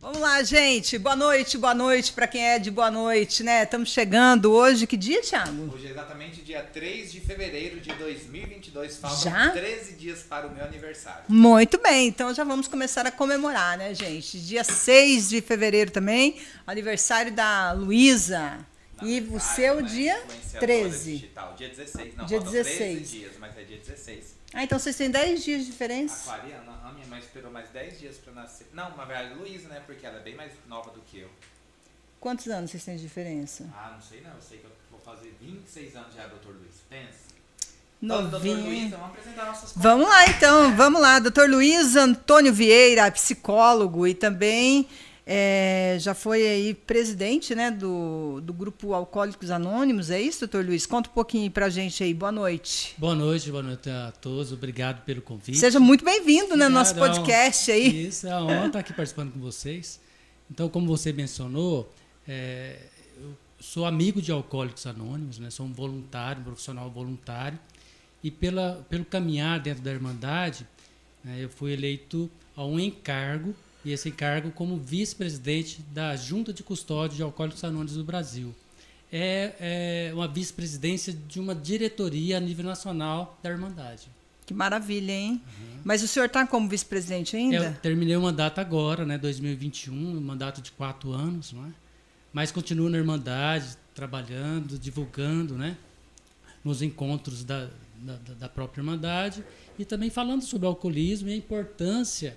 [0.00, 0.96] Vamos lá, gente.
[0.96, 3.64] Boa noite, boa noite para quem é de boa noite, né?
[3.64, 4.86] Estamos chegando hoje.
[4.86, 5.74] Que dia, Thiago?
[5.74, 8.96] Hoje é exatamente dia 3 de fevereiro de 2022.
[8.96, 9.50] Faltam Já?
[9.50, 11.24] 13 dias para o meu aniversário.
[11.26, 14.38] Muito bem, então já vamos começar a comemorar, né, gente?
[14.38, 18.56] Dia 6 de fevereiro também, aniversário da Luísa.
[19.02, 19.88] E o seu né?
[19.88, 21.12] dia Influenciadora 13.
[21.12, 21.54] Digital.
[21.56, 22.14] Dia 16.
[22.16, 22.78] Não, Dia faltam 16.
[22.78, 24.37] 13 dias, mas é dia 16.
[24.54, 26.32] Ah, então vocês têm 10 dias de diferença?
[26.32, 28.66] Aquariana, a minha mãe esperou mais 10 dias pra nascer.
[28.72, 29.82] Não, na verdade, Luísa, né?
[29.84, 31.30] Porque ela é bem mais nova do que eu.
[32.18, 33.68] Quantos anos vocês têm de diferença?
[33.74, 34.34] Ah, não sei não.
[34.34, 36.76] Eu sei que eu vou fazer 26 anos já, doutor Luiz.
[36.88, 37.28] Pensa.
[38.00, 38.64] Doutor Novinho.
[38.64, 41.18] Luiz, vamos Vamos lá então, vamos lá.
[41.18, 44.88] Doutor Luiz Antônio Vieira, psicólogo e também
[45.30, 50.86] é, já foi aí presidente né, do, do grupo Alcoólicos Anônimos, é isso, doutor Luiz?
[50.86, 52.94] Conta um pouquinho pra gente aí, boa noite.
[52.96, 54.52] Boa noite, boa noite a todos.
[54.52, 55.58] Obrigado pelo convite.
[55.58, 58.06] Seja muito bem-vindo né, no nosso Obrigado, é um- podcast aí.
[58.06, 60.00] Isso, é uma honra estar aqui participando com vocês.
[60.50, 61.92] Então, como você mencionou,
[62.26, 62.78] é,
[63.20, 65.50] eu sou amigo de Alcoólicos Anônimos, né?
[65.50, 67.58] sou um voluntário, um profissional voluntário.
[68.24, 70.66] E pela, pelo caminhar dentro da Irmandade,
[71.22, 76.62] né, eu fui eleito a um encargo, e esse encargo como vice-presidente da Junta de
[76.62, 78.54] Custódia de Alcoólicos Anônimos do Brasil.
[79.10, 84.08] É, é uma vice-presidência de uma diretoria a nível nacional da Irmandade.
[84.44, 85.42] Que maravilha, hein?
[85.84, 87.56] Mas o senhor está como vice-presidente ainda?
[87.56, 91.70] Eu terminei o mandato agora, né, 2021, um mandato de quatro anos, não é?
[92.32, 95.76] Mas continuo na Irmandade, trabalhando, divulgando, né,
[96.64, 99.44] nos encontros da, da, da própria Irmandade
[99.78, 102.36] e também falando sobre o alcoolismo e a importância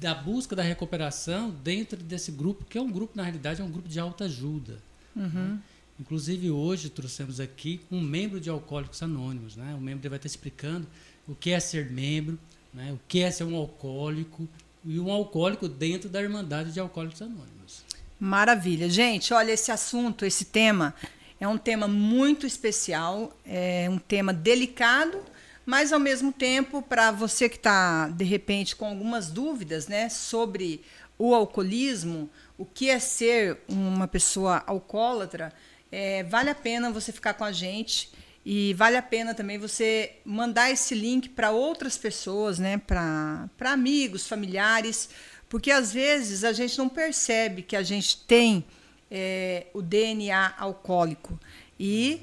[0.00, 3.70] da busca da recuperação dentro desse grupo, que é um grupo, na realidade, é um
[3.70, 4.78] grupo de alta ajuda.
[5.14, 5.58] né?
[5.98, 9.56] Inclusive, hoje trouxemos aqui um membro de Alcoólicos Anônimos.
[9.56, 9.74] Né?
[9.74, 10.86] O membro vai estar explicando
[11.26, 12.38] o que é ser membro,
[12.72, 12.92] né?
[12.92, 14.48] o que é ser um alcoólico
[14.84, 17.84] e um alcoólico dentro da Irmandade de Alcoólicos Anônimos.
[18.18, 18.88] Maravilha.
[18.88, 20.94] Gente, olha, esse assunto, esse tema,
[21.38, 25.18] é um tema muito especial, é um tema delicado,
[25.66, 30.82] mas ao mesmo tempo, para você que está, de repente, com algumas dúvidas né, sobre
[31.18, 35.52] o alcoolismo, o que é ser uma pessoa alcoólatra,
[35.90, 38.10] é, vale a pena você ficar com a gente.
[38.46, 42.76] E vale a pena também você mandar esse link para outras pessoas, né?
[42.76, 45.08] para amigos, familiares,
[45.48, 48.62] porque às vezes a gente não percebe que a gente tem
[49.10, 51.40] é, o DNA alcoólico.
[51.80, 52.20] E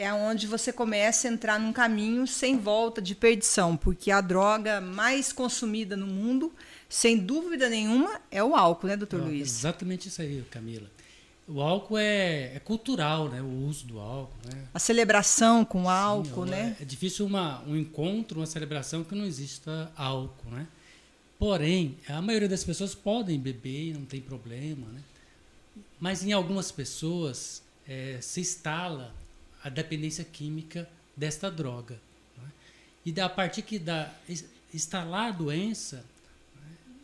[0.00, 4.80] é onde você começa a entrar num caminho sem volta de perdição, porque a droga
[4.80, 6.50] mais consumida no mundo,
[6.88, 9.58] sem dúvida nenhuma, é o álcool, né, doutor Ó, Luiz?
[9.58, 10.90] Exatamente isso aí, Camila.
[11.46, 13.42] O álcool é, é cultural, né?
[13.42, 14.68] O uso do álcool, né?
[14.72, 16.76] A celebração com álcool, Sim, né?
[16.80, 20.66] É difícil uma, um encontro, uma celebração que não exista álcool, né?
[21.38, 25.00] Porém, a maioria das pessoas podem beber não tem problema, né?
[25.98, 29.12] Mas em algumas pessoas eh, se instala
[29.62, 32.00] a dependência química desta droga.
[32.38, 32.48] né?
[33.04, 33.80] E da- a partir que
[34.28, 36.04] es- instalar a doença,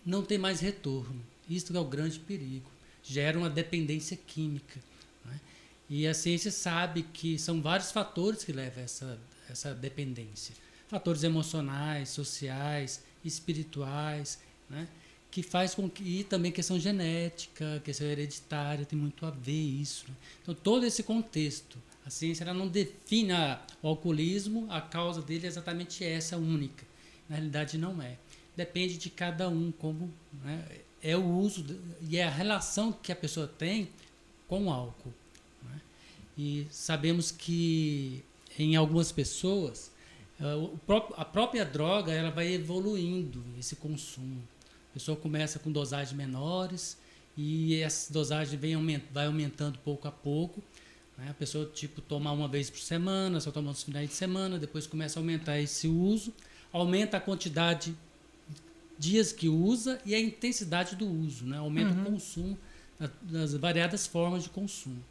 [0.05, 1.21] não tem mais retorno.
[1.49, 2.71] Isso é o grande perigo.
[3.03, 4.81] Gera uma dependência química.
[5.25, 5.41] né?
[5.91, 9.19] E a ciência sabe que são vários fatores que levam a essa,
[9.49, 10.55] essa dependência.
[10.89, 14.39] Fatores emocionais, sociais, espirituais,
[14.69, 14.89] né?
[15.31, 20.05] que faz com que e também questão genética, questão hereditária, tem muito a ver isso.
[20.09, 20.15] né?
[20.43, 23.33] Então todo esse contexto, a ciência ela não define
[23.83, 26.85] o alcoolismo, a causa dele é exatamente essa única.
[27.29, 28.17] Na realidade não é.
[28.57, 30.11] Depende de cada um como
[30.45, 30.65] né,
[31.03, 31.79] é o uso de-
[32.09, 33.89] e é a relação que a pessoa tem
[34.49, 35.13] com o álcool.
[35.65, 35.81] né?
[36.39, 38.23] E sabemos que
[38.59, 39.91] em algumas pessoas
[40.41, 40.45] eh,
[41.17, 44.41] a própria droga ela vai evoluindo esse consumo.
[44.91, 46.97] A pessoa começa com dosagens menores
[47.37, 50.63] e essa dosagem vem aument, vai aumentando pouco a pouco.
[51.19, 51.29] Né?
[51.31, 54.87] A pessoa tipo toma uma vez por semana, só toma nos finais de semana, depois
[54.87, 56.33] começa a aumentar esse uso,
[56.73, 57.95] aumenta a quantidade
[58.99, 61.59] dias que usa e a intensidade do uso, né?
[61.59, 62.57] aumenta o consumo
[62.99, 65.03] da- das variadas formas de consumo.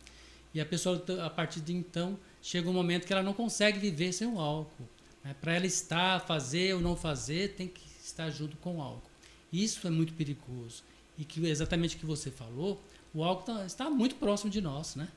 [0.54, 4.12] E a pessoa, a partir de então, chega um momento que ela não consegue viver
[4.14, 4.88] sem o álcool.
[5.24, 5.36] né?
[5.42, 9.10] Para ela estar, fazer ou não fazer, tem que estar junto com o álcool.
[9.52, 10.84] Isso é muito perigoso.
[11.18, 12.82] E que exatamente o que você falou,
[13.16, 14.96] o álcool tá- está muito próximo de nós.
[14.96, 15.08] Né?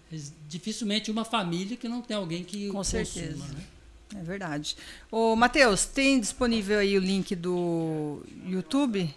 [0.49, 3.05] Dificilmente uma família que não tem alguém que Com consuma.
[3.05, 3.45] certeza.
[3.53, 3.65] Né?
[4.17, 4.77] É verdade.
[5.11, 9.15] Ô, Matheus, tem disponível aí o link do YouTube?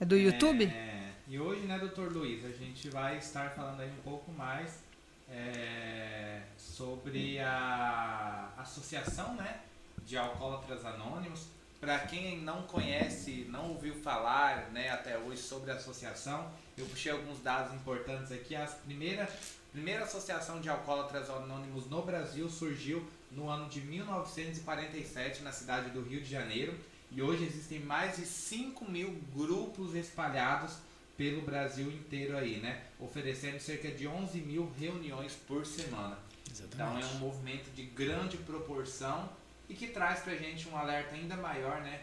[0.00, 0.64] É do YouTube?
[0.64, 4.82] É, e hoje, né, doutor Luiz, a gente vai estar falando aí um pouco mais
[5.30, 9.60] é, sobre a associação, né,
[10.04, 11.46] de alcoólatras anônimos,
[11.80, 17.12] para quem não conhece, não ouviu falar né, até hoje sobre a associação, eu puxei
[17.12, 18.54] alguns dados importantes aqui.
[18.54, 19.28] A primeira,
[19.72, 26.02] primeira associação de alcoólatras anônimos no Brasil surgiu no ano de 1947 na cidade do
[26.02, 26.74] Rio de Janeiro
[27.10, 30.78] e hoje existem mais de 5 mil grupos espalhados
[31.16, 32.82] pelo Brasil inteiro aí, né?
[32.98, 36.18] Oferecendo cerca de 11 mil reuniões por semana.
[36.50, 36.74] Exatamente.
[36.74, 39.28] Então é um movimento de grande proporção
[39.68, 42.00] e que traz pra gente um alerta ainda maior, né?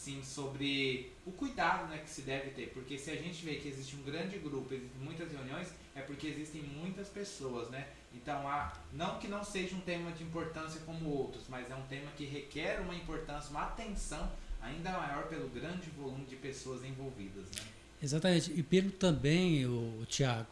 [0.00, 2.70] Sim, sobre o cuidado né, que se deve ter.
[2.70, 6.26] Porque se a gente vê que existe um grande grupo, existem muitas reuniões, é porque
[6.26, 7.86] existem muitas pessoas, né?
[8.14, 11.82] Então, há, não que não seja um tema de importância como outros, mas é um
[11.82, 14.32] tema que requer uma importância, uma atenção
[14.62, 17.62] ainda maior pelo grande volume de pessoas envolvidas, né?
[18.02, 18.58] Exatamente.
[18.58, 20.48] E pelo também, o, Tiago,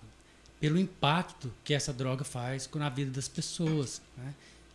[0.60, 4.34] pelo impacto que essa droga faz na vida das pessoas, né?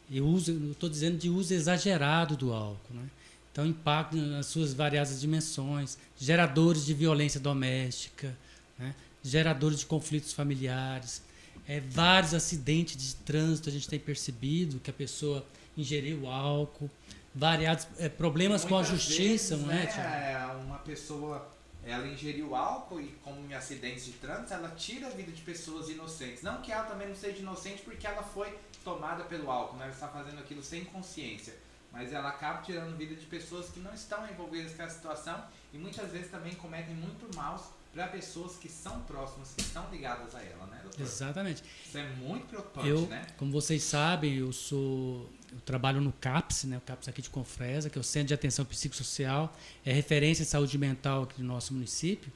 [0.09, 3.07] E uso, estou dizendo de uso exagerado do álcool, né?
[3.53, 8.35] Então, impacto nas suas variadas dimensões, geradores de violência doméstica,
[8.79, 8.95] né?
[9.23, 11.21] geradores de conflitos familiares,
[11.67, 15.45] é, vários acidentes de trânsito a gente tem percebido que a pessoa
[15.77, 16.89] ingeriu álcool,
[17.33, 19.85] variados é, problemas com a justiça, vezes, não é?
[19.85, 21.47] Né, uma pessoa
[21.85, 25.89] ela ingeriu álcool e como em acidentes de trânsito, ela tira a vida de pessoas
[25.89, 26.41] inocentes.
[26.41, 29.85] Não que ela também não seja inocente porque ela foi tomada pelo álcool, né?
[29.85, 31.53] ela está fazendo aquilo sem consciência.
[31.93, 35.77] Mas ela acaba tirando vida de pessoas que não estão envolvidas com a situação e
[35.77, 37.61] muitas vezes também cometem muito maus
[37.93, 41.01] para pessoas que são próximas, que estão ligadas a ela, né, doutor?
[41.01, 41.63] Exatamente.
[41.85, 43.27] Isso é muito preocupante, eu, né?
[43.37, 47.91] Como vocês sabem, eu sou eu trabalho no CAPS, né, o CAPS aqui de Confresa,
[47.91, 49.55] que é o Centro de Atenção Psicossocial,
[49.85, 52.33] é referência em saúde mental aqui do nosso município,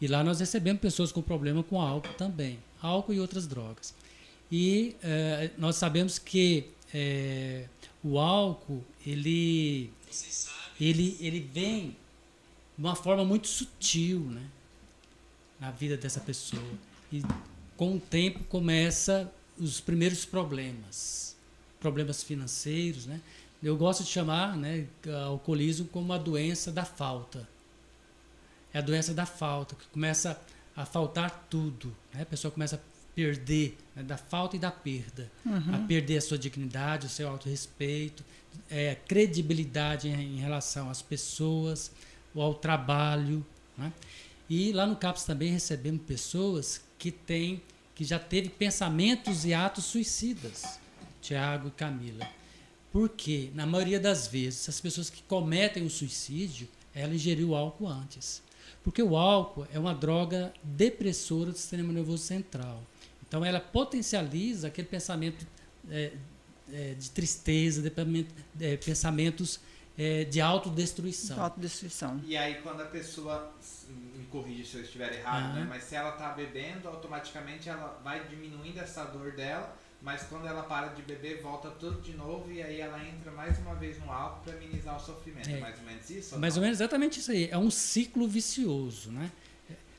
[0.00, 3.92] e lá nós recebemos pessoas com problema com álcool também, álcool e outras drogas.
[4.50, 7.66] E é, nós sabemos que é,
[8.02, 9.92] o álcool, ele,
[10.80, 11.96] ele, ele vem
[12.76, 14.46] de uma forma muito sutil, né?
[15.60, 16.62] na vida dessa pessoa.
[17.12, 17.22] E
[17.76, 21.36] com o tempo começa os primeiros problemas,
[21.78, 23.20] problemas financeiros, né?
[23.62, 24.86] Eu gosto de chamar, né,
[25.26, 27.46] alcoolismo como a doença da falta.
[28.72, 30.40] É a doença da falta que começa
[30.74, 32.22] a faltar tudo, né?
[32.22, 32.89] A pessoa começa a
[33.20, 35.74] perder, né, da falta e da perda, uhum.
[35.74, 38.24] a perder a sua dignidade, o seu autorrespeito,
[38.70, 41.90] é, credibilidade em, em relação às pessoas,
[42.34, 43.44] ou ao trabalho,
[43.76, 43.92] né?
[44.48, 47.62] E lá no CAPS também recebemos pessoas que têm,
[47.94, 50.80] que já teve pensamentos e atos suicidas,
[51.20, 52.26] Tiago e Camila.
[52.90, 58.42] Porque, na maioria das vezes, as pessoas que cometem o suicídio, ela ingeriu álcool antes.
[58.82, 62.82] Porque o álcool é uma droga depressora do sistema nervoso central.
[63.30, 65.46] Então, ela potencializa aquele pensamento
[65.88, 66.10] é,
[66.72, 68.26] é, de tristeza, de,
[68.60, 69.60] é, pensamentos
[69.96, 71.40] é, de autodestruição.
[71.40, 72.20] Autodestruição.
[72.26, 73.54] E aí, quando a pessoa
[74.16, 75.64] me corrige se eu estiver errado, né?
[75.68, 80.64] Mas se ela está bebendo, automaticamente ela vai diminuindo essa dor dela, mas quando ela
[80.64, 84.10] para de beber, volta tudo de novo e aí ela entra mais uma vez no
[84.10, 85.48] álcool para minimizar o sofrimento.
[85.48, 85.52] É.
[85.52, 86.36] é mais ou menos isso?
[86.36, 87.48] Mais ou menos exatamente isso aí.
[87.48, 89.30] É um ciclo vicioso, né?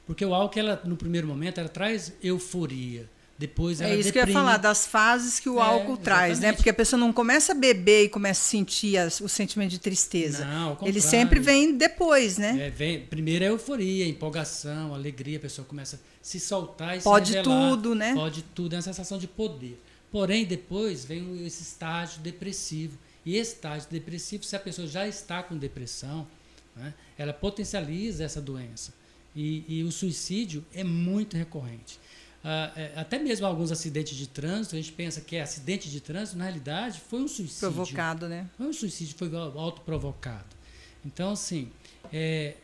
[0.06, 3.10] Porque o álcool, ela, no primeiro momento, ela traz euforia
[3.42, 4.12] depois é isso deprime.
[4.12, 6.04] que eu ia falar, das fases que o é, álcool exatamente.
[6.04, 6.54] traz, né?
[6.54, 9.80] Porque a pessoa não começa a beber e começa a sentir as, o sentimento de
[9.80, 10.46] tristeza.
[10.46, 12.68] Não, Ele sempre vem depois, né?
[12.68, 17.30] É, vem, primeiro é euforia, empolgação, alegria, a pessoa começa a se soltar e pode
[17.30, 18.13] se revelar, tudo, né?
[18.13, 19.82] Pode tudo, é uma sensação de poder.
[20.12, 22.96] Porém, depois vem esse estágio depressivo.
[23.25, 26.27] E esse estágio depressivo, se a pessoa já está com depressão,
[26.75, 28.94] né, ela potencializa essa doença.
[29.36, 32.00] E, e o suicídio é muito recorrente.
[32.43, 36.01] Ah, é, até mesmo alguns acidentes de trânsito, a gente pensa que é acidente de
[36.01, 37.71] trânsito, na realidade foi um suicídio.
[37.71, 38.50] Provocado, né?
[38.57, 40.55] Foi um suicídio, foi autoprovocado.
[41.05, 41.69] Então, assim,
[42.12, 42.55] é,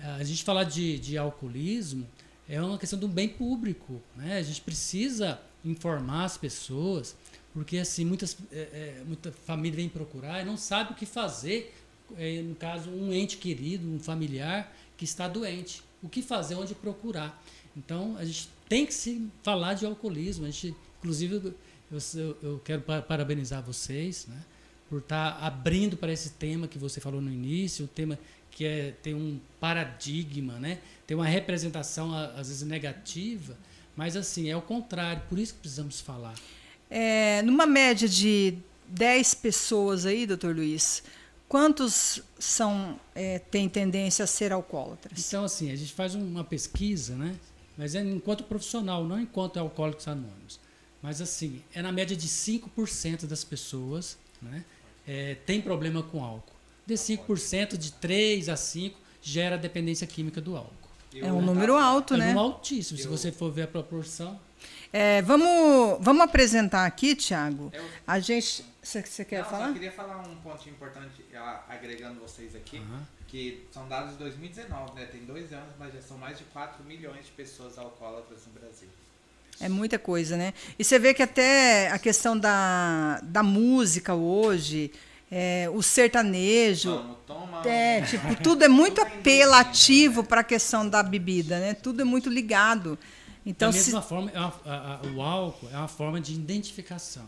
[0.00, 2.06] a gente falar de, de alcoolismo
[2.48, 4.00] é uma questão de um bem público.
[4.16, 4.38] Né?
[4.38, 7.16] A gente precisa informar as pessoas,
[7.52, 8.56] porque assim, muitas, é,
[9.00, 11.74] é, muita família vem procurar e não sabe o que fazer,
[12.16, 15.82] é, no caso, um ente querido, um familiar que está doente.
[16.02, 17.42] O que fazer, onde procurar.
[17.76, 20.44] Então, a gente tem que se falar de alcoolismo.
[20.46, 21.54] A gente, inclusive,
[21.90, 24.42] eu, eu quero parabenizar vocês né,
[24.88, 28.18] por estar tá abrindo para esse tema que você falou no início, um tema
[28.50, 33.56] que é, tem um paradigma, né, tem uma representação, às vezes, negativa,
[33.96, 36.34] mas, assim, é o contrário, por isso que precisamos falar.
[36.88, 38.56] É, numa média de
[38.86, 41.02] 10 pessoas aí, doutor Luiz,
[41.48, 45.18] quantos são é, têm tendência a ser alcoólatras?
[45.26, 47.34] Então, assim, a gente faz uma pesquisa, né?
[47.78, 50.58] Mas é enquanto profissional, não enquanto alcoólicos anônimos.
[51.00, 54.64] Mas assim, é na média de 5% das pessoas né,
[55.06, 56.52] é, tem problema com álcool.
[56.84, 60.72] de 5%, de 3 a 5 gera dependência química do álcool.
[61.14, 62.24] É um número alto, é né?
[62.24, 64.38] um número altíssimo, se você for ver a proporção.
[64.92, 67.70] É, vamos, vamos apresentar aqui, Tiago.
[67.72, 68.64] Eu- A gente.
[68.82, 69.66] Você quer Não, falar?
[69.68, 73.06] Só queria falar um pontinho importante, a- agregando vocês aqui, Aham.
[73.28, 75.04] Que são dados de 2019, né?
[75.06, 78.88] Tem dois anos, mas já são mais de 4 milhões de pessoas alcoólatras no Brasil.
[79.60, 80.54] É muita coisa, né?
[80.78, 84.90] E você vê que até a questão da, da música hoje,
[85.30, 86.90] é, o sertanejo.
[86.96, 87.68] Vamos, toma.
[87.68, 91.74] É, tipo, tudo é muito apelativo para a questão da bebida, né?
[91.74, 92.98] Tudo é muito ligado.
[93.44, 93.86] Então, da se...
[93.86, 97.26] mesma forma, é uma- a- a- o álcool é uma forma de identificação.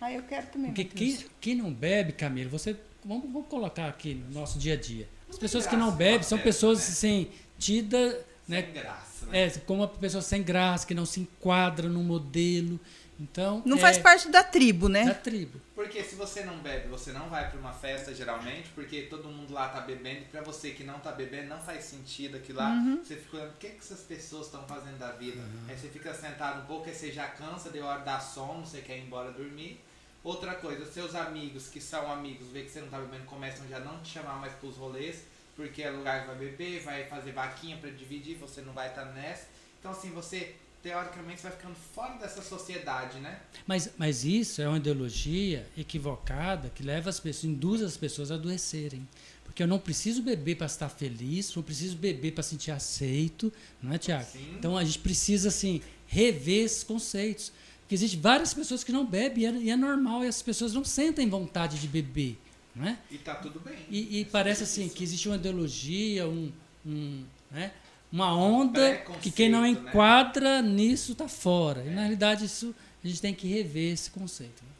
[0.00, 0.68] Ah, eu quero também.
[0.72, 2.76] Porque quem, quem não bebe, Camilo, você.
[3.04, 5.08] Vamos, vamos colocar aqui no nosso dia a dia.
[5.32, 6.44] As pessoas que não bebem são né?
[6.44, 9.46] pessoas assim, tidas né, Sem graça, né?
[9.46, 12.78] é, como uma pessoa sem graça, que não se enquadra no modelo.
[13.18, 15.14] Então, Não é faz parte da tribo, da né?
[15.14, 15.60] tribo.
[15.76, 19.52] Porque se você não bebe, você não vai pra uma festa geralmente, porque todo mundo
[19.52, 22.70] lá tá bebendo, e pra você que não tá bebendo, não faz sentido aquilo lá.
[22.70, 23.00] Uhum.
[23.04, 25.40] Você fica olhando, o que, que essas pessoas estão fazendo da vida?
[25.68, 28.80] Aí você fica sentado um pouco, aí você já cansa, deu hora da sono, você
[28.80, 29.80] quer ir embora dormir.
[30.24, 33.78] Outra coisa, seus amigos que são amigos, vê que você não tá bebendo, começam já
[33.78, 35.24] a não te chamar mais pros rolês,
[35.56, 39.06] porque é lugar que vai beber, vai fazer vaquinha pra dividir, você não vai estar
[39.06, 39.48] nessa.
[39.80, 43.40] Então assim, você teoricamente vai ficando fora dessa sociedade, né?
[43.66, 48.34] Mas, mas isso é uma ideologia equivocada que leva as pessoas, induz as pessoas a
[48.34, 49.06] adoecerem.
[49.44, 53.52] Porque eu não preciso beber para estar feliz, não preciso beber para sentir aceito,
[53.82, 54.26] não é, Tiago?
[54.56, 57.52] Então a gente precisa assim rever esses conceitos.
[57.92, 60.72] Porque existem várias pessoas que não bebem e é, e é normal, e as pessoas
[60.72, 62.38] não sentem vontade de beber,
[62.74, 62.96] não é?
[63.10, 63.76] E tá tudo bem.
[63.90, 64.94] E, e É parece assim isso.
[64.94, 66.50] que existe uma ideologia, um,
[66.86, 67.70] um, né?
[68.10, 69.68] uma onda que quem não né?
[69.68, 71.84] enquadra nisso está fora.
[71.84, 74.62] E na realidade isso a gente tem que rever esse conceito.
[74.62, 74.70] né?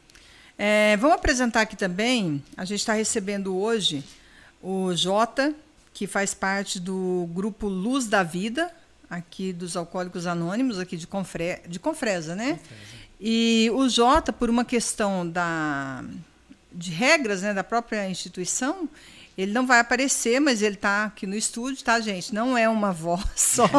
[0.57, 2.43] É, vamos apresentar aqui também.
[2.57, 4.03] A gente está recebendo hoje
[4.59, 5.53] o Jota,
[5.93, 8.71] que faz parte do grupo Luz da Vida,
[9.07, 12.59] aqui dos Alcoólicos Anônimos, aqui de, Confre, de Confresa, né?
[13.25, 16.03] E o Jota, por uma questão da,
[16.69, 18.89] de regras né, da própria instituição,
[19.37, 22.35] ele não vai aparecer, mas ele está aqui no estúdio, tá, gente?
[22.35, 23.69] Não é uma voz só.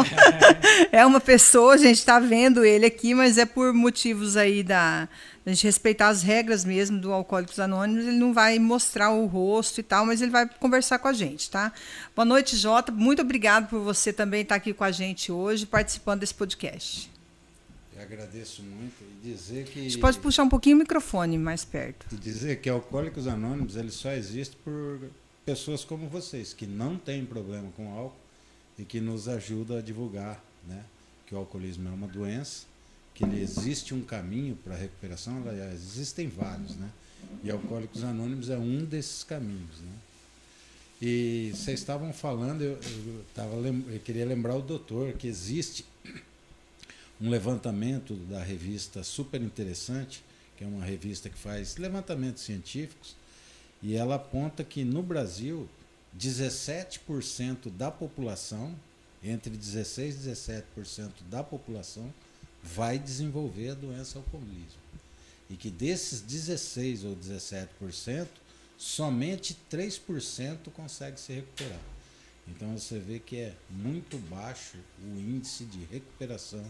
[0.91, 5.07] é uma pessoa, a gente está vendo ele aqui, mas é por motivos aí da,
[5.45, 8.07] da gente respeitar as regras mesmo do Alcoólicos Anônimos.
[8.07, 11.51] Ele não vai mostrar o rosto e tal, mas ele vai conversar com a gente,
[11.51, 11.71] tá?
[12.17, 12.91] Boa noite, Jota.
[12.91, 17.13] Muito obrigado por você também estar aqui com a gente hoje, participando desse podcast.
[18.05, 22.07] Agradeço muito e dizer que gente pode puxar um pouquinho o microfone mais perto.
[22.13, 25.01] e dizer que Alcoólicos Anônimos ele só existe por
[25.45, 28.17] pessoas como vocês que não têm problema com álcool
[28.79, 30.85] e que nos ajudam a divulgar, né,
[31.27, 32.67] que o alcoolismo é uma doença,
[33.15, 36.91] que existe um caminho para a recuperação, aliás, existem vários, né?
[37.43, 39.93] E Alcoólicos Anônimos é um desses caminhos, né?
[41.01, 45.85] E vocês estavam falando, eu, eu, tava, eu queria lembrar o doutor que existe
[47.21, 50.25] um levantamento da revista super interessante,
[50.57, 53.17] que é uma revista que faz levantamentos científicos,
[53.83, 55.69] e ela aponta que no Brasil
[56.19, 58.75] 17% da população,
[59.23, 62.13] entre 16 e 17% da população,
[62.63, 64.83] vai desenvolver a doença alcoolismo.
[65.51, 68.27] E que desses 16 ou 17%,
[68.79, 71.94] somente 3% consegue se recuperar.
[72.49, 76.65] Então você vê que é muito baixo o índice de recuperação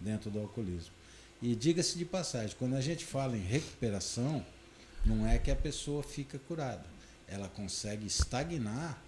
[0.00, 0.92] dentro do alcoolismo.
[1.42, 4.44] E diga-se de passagem, quando a gente fala em recuperação,
[5.04, 6.84] não é que a pessoa fica curada.
[7.28, 9.02] Ela consegue estagnar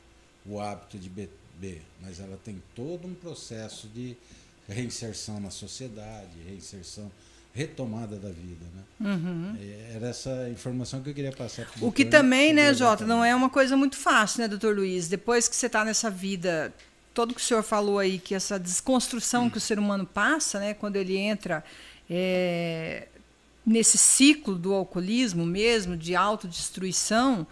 [0.45, 4.17] o hábito de beber, mas ela tem todo um processo de
[4.69, 7.11] reinserção na sociedade, reinserção,
[7.59, 8.65] retomada da vida.
[9.01, 9.57] Né?
[9.61, 11.89] É, Era essa informação que eu queria passar para Uhum.
[11.89, 15.09] O que também, né, Jota, não é uma coisa muito fácil, né, doutor Luiz?
[15.09, 16.73] Depois que você está nessa vida,
[17.13, 20.73] todo que o senhor falou aí, que essa desconstrução que o ser humano passa, né,
[20.73, 21.65] quando ele entra
[22.09, 23.09] é,
[23.67, 27.45] nesse ciclo do alcoolismo mesmo, de autodestruição,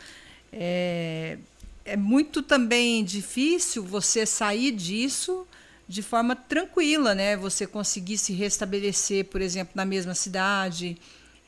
[0.53, 1.37] é,
[1.85, 5.47] é muito também difícil você sair disso
[5.89, 7.37] de forma tranquila, né?
[7.37, 10.97] Você conseguir se restabelecer, por exemplo, na mesma cidade,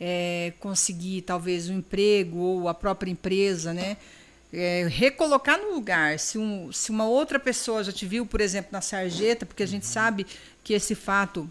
[0.00, 3.96] é, conseguir talvez um emprego ou a própria empresa, né?
[4.52, 6.18] É, recolocar no lugar.
[6.18, 9.66] Se, um, se uma outra pessoa já te viu, por exemplo, na sarjeta, porque a
[9.66, 10.26] gente sabe
[10.62, 11.50] que esse fato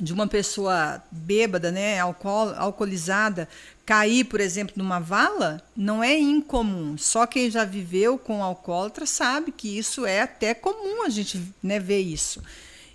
[0.00, 3.48] de uma pessoa bêbada, né, alcool, alcoolizada,
[3.84, 6.96] cair, por exemplo, numa vala, não é incomum.
[6.96, 11.80] Só quem já viveu com alcoólatra sabe que isso é até comum a gente né,
[11.80, 12.42] ver isso.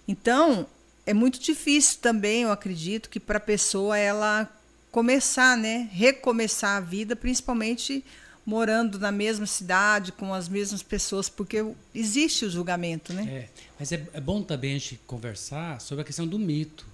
[0.08, 0.66] Então,
[1.06, 4.50] é muito difícil também, eu acredito, que para a pessoa ela
[4.92, 8.04] começar, né, recomeçar a vida, principalmente
[8.46, 13.24] morando na mesma cidade, com as mesmas pessoas, porque existe o julgamento, né?
[13.24, 16.86] É, mas é, é bom também a gente conversar sobre a questão do mito.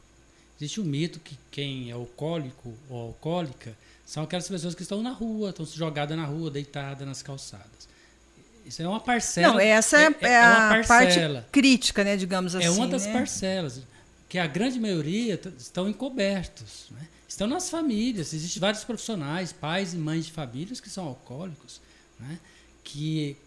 [0.59, 3.75] Existe o um mito que quem é alcoólico ou alcoólica
[4.05, 7.87] são aquelas pessoas que estão na rua, estão jogadas na rua, deitadas nas calçadas.
[8.65, 9.53] Isso é uma parcela.
[9.53, 11.19] Não, essa é, é, é, a parte
[11.51, 12.65] crítica, né, digamos assim.
[12.65, 13.13] É uma das né?
[13.13, 13.81] parcelas,
[14.27, 16.87] que a grande maioria estão encobertos.
[16.91, 17.07] Né?
[17.27, 18.33] Estão nas famílias.
[18.33, 21.79] Existem vários profissionais, pais e mães de famílias que são alcoólicos,
[22.19, 22.37] né?
[22.83, 23.37] que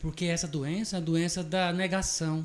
[0.00, 2.44] porque essa doença é a doença da negação.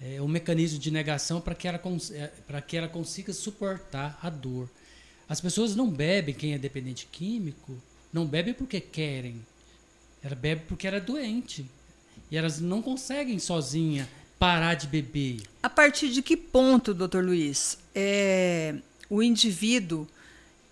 [0.00, 1.80] É o mecanismo de negação para que, ela,
[2.12, 4.70] é, que ela consiga suportar a dor.
[5.28, 7.76] As pessoas não bebem, quem é dependente químico,
[8.12, 9.44] não bebe porque querem,
[10.22, 11.66] ela bebe porque era doente.
[12.30, 15.42] E elas não conseguem sozinha parar de beber.
[15.62, 18.76] A partir de que ponto, doutor Luiz, é,
[19.10, 20.06] o indivíduo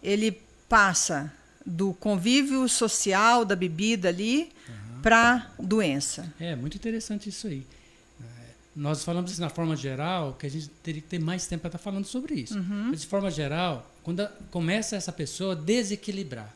[0.03, 1.33] ele passa
[1.65, 5.03] do convívio social da bebida ali uhum.
[5.03, 6.33] para doença?
[6.39, 7.67] É muito interessante isso aí.
[8.77, 11.69] Nós falamos assim, na forma geral que a gente teria que ter mais tempo para
[11.69, 12.59] estar falando sobre isso.
[12.59, 12.91] Uhum.
[12.91, 16.55] Mas de forma geral, quando a, começa essa pessoa a desequilibrar,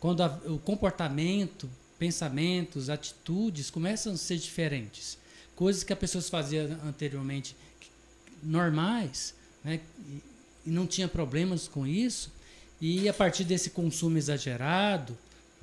[0.00, 5.18] quando a, o comportamento pensamentos, atitudes começam a ser diferentes.
[5.54, 7.54] Coisas que as pessoas faziam anteriormente
[8.42, 9.80] normais, né,
[10.64, 12.32] e não tinha problemas com isso,
[12.80, 15.16] e a partir desse consumo exagerado,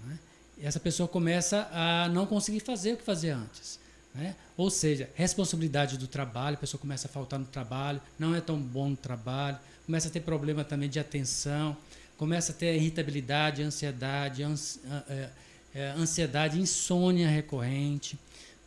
[0.05, 0.19] né,
[0.61, 3.79] essa pessoa começa a não conseguir fazer o que fazia antes.
[4.17, 4.35] Né?
[4.57, 8.59] Ou seja, responsabilidade do trabalho, a pessoa começa a faltar no trabalho, não é tão
[8.59, 11.77] bom no trabalho, começa a ter problema também de atenção,
[12.17, 15.29] começa a ter irritabilidade, ansiedade, ansi é,
[15.75, 18.17] é, ansiedade, insônia recorrente,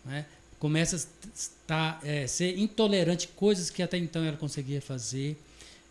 [0.05, 0.25] né?
[0.61, 5.37] começa a estar, é, ser intolerante coisas que até então ela conseguia fazer,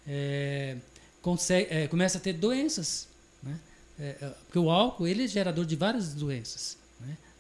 [0.08, 0.78] é,
[1.22, 3.10] consegue, é, começa a ter doenças,
[3.44, 3.60] né?
[4.00, 4.14] É,
[4.46, 6.78] porque o álcool ele é gerador de várias doenças?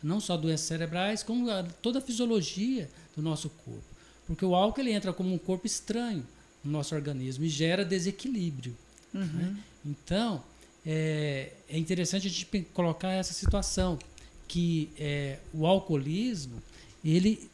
[0.01, 3.83] Não só doenças cerebrais, como a, toda a fisiologia do nosso corpo,
[4.25, 6.25] porque o álcool ele entra como um corpo estranho
[6.63, 8.75] no nosso organismo e gera desequilíbrio.
[9.13, 9.25] Uhum.
[9.25, 9.57] Né?
[9.85, 10.43] Então
[10.85, 13.99] é, é interessante a gente colocar essa situação
[14.47, 16.61] que é, o alcoolismo
[17.03, 17.49] ele,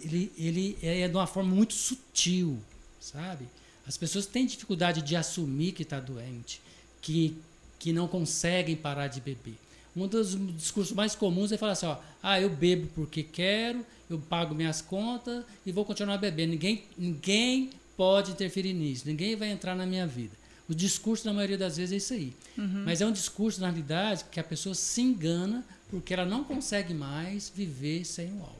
[0.00, 2.58] ele, ele é de uma forma muito sutil,
[3.00, 3.46] sabe?
[3.86, 6.60] As pessoas têm dificuldade de assumir que está doente,
[7.00, 7.36] que,
[7.78, 9.58] que não conseguem parar de beber.
[9.96, 14.18] Um dos discursos mais comuns é falar assim: ó, ah, eu bebo porque quero, eu
[14.18, 16.52] pago minhas contas e vou continuar bebendo.
[16.52, 20.32] Ninguém, ninguém pode interferir nisso, ninguém vai entrar na minha vida.
[20.68, 22.32] O discurso, na maioria das vezes, é isso aí.
[22.56, 22.84] Uhum.
[22.84, 26.94] Mas é um discurso, na realidade, que a pessoa se engana porque ela não consegue
[26.94, 28.54] mais viver sem o álcool.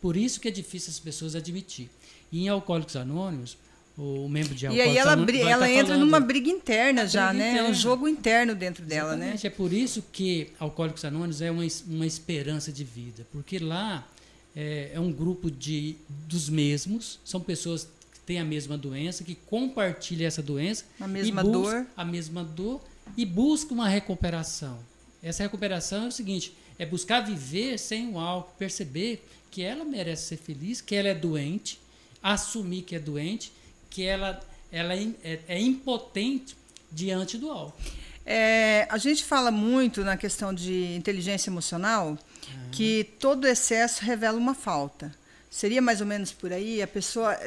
[0.00, 1.90] Por isso que é difícil as pessoas admitir.
[2.32, 3.58] E em Alcoólicos Anônimos,
[3.96, 7.44] o membro de E aí ela, Anônimos ela entra falando, numa briga interna já, briga
[7.44, 7.50] né?
[7.50, 7.68] Interna.
[7.68, 9.34] É um jogo interno dentro dela, né?
[9.34, 9.44] Exatamente.
[9.44, 9.48] né?
[9.48, 13.26] É por isso que Alcoólicos Anônimos é uma, uma esperança de vida.
[13.30, 14.06] Porque lá
[14.54, 17.88] é, é um grupo de, dos mesmos, são pessoas
[18.26, 22.80] tem a mesma doença, que compartilha essa doença, a mesma dor, a mesma dor
[23.16, 24.78] e busca uma recuperação.
[25.22, 30.28] Essa recuperação é o seguinte: é buscar viver sem o álcool, perceber que ela merece
[30.28, 31.78] ser feliz, que ela é doente,
[32.22, 33.52] assumir que é doente,
[33.94, 34.40] que ela,
[34.72, 36.56] ela é, é, impotente
[36.90, 37.78] diante do álcool.
[38.26, 42.70] É, a gente fala muito na questão de inteligência emocional uhum.
[42.72, 45.14] que todo excesso revela uma falta.
[45.48, 46.82] Seria mais ou menos por aí?
[46.82, 47.38] A pessoa,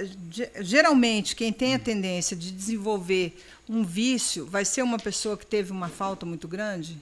[0.62, 5.74] geralmente, quem tem a tendência de desenvolver um vício, vai ser uma pessoa que teve
[5.74, 6.98] uma falta muito grande?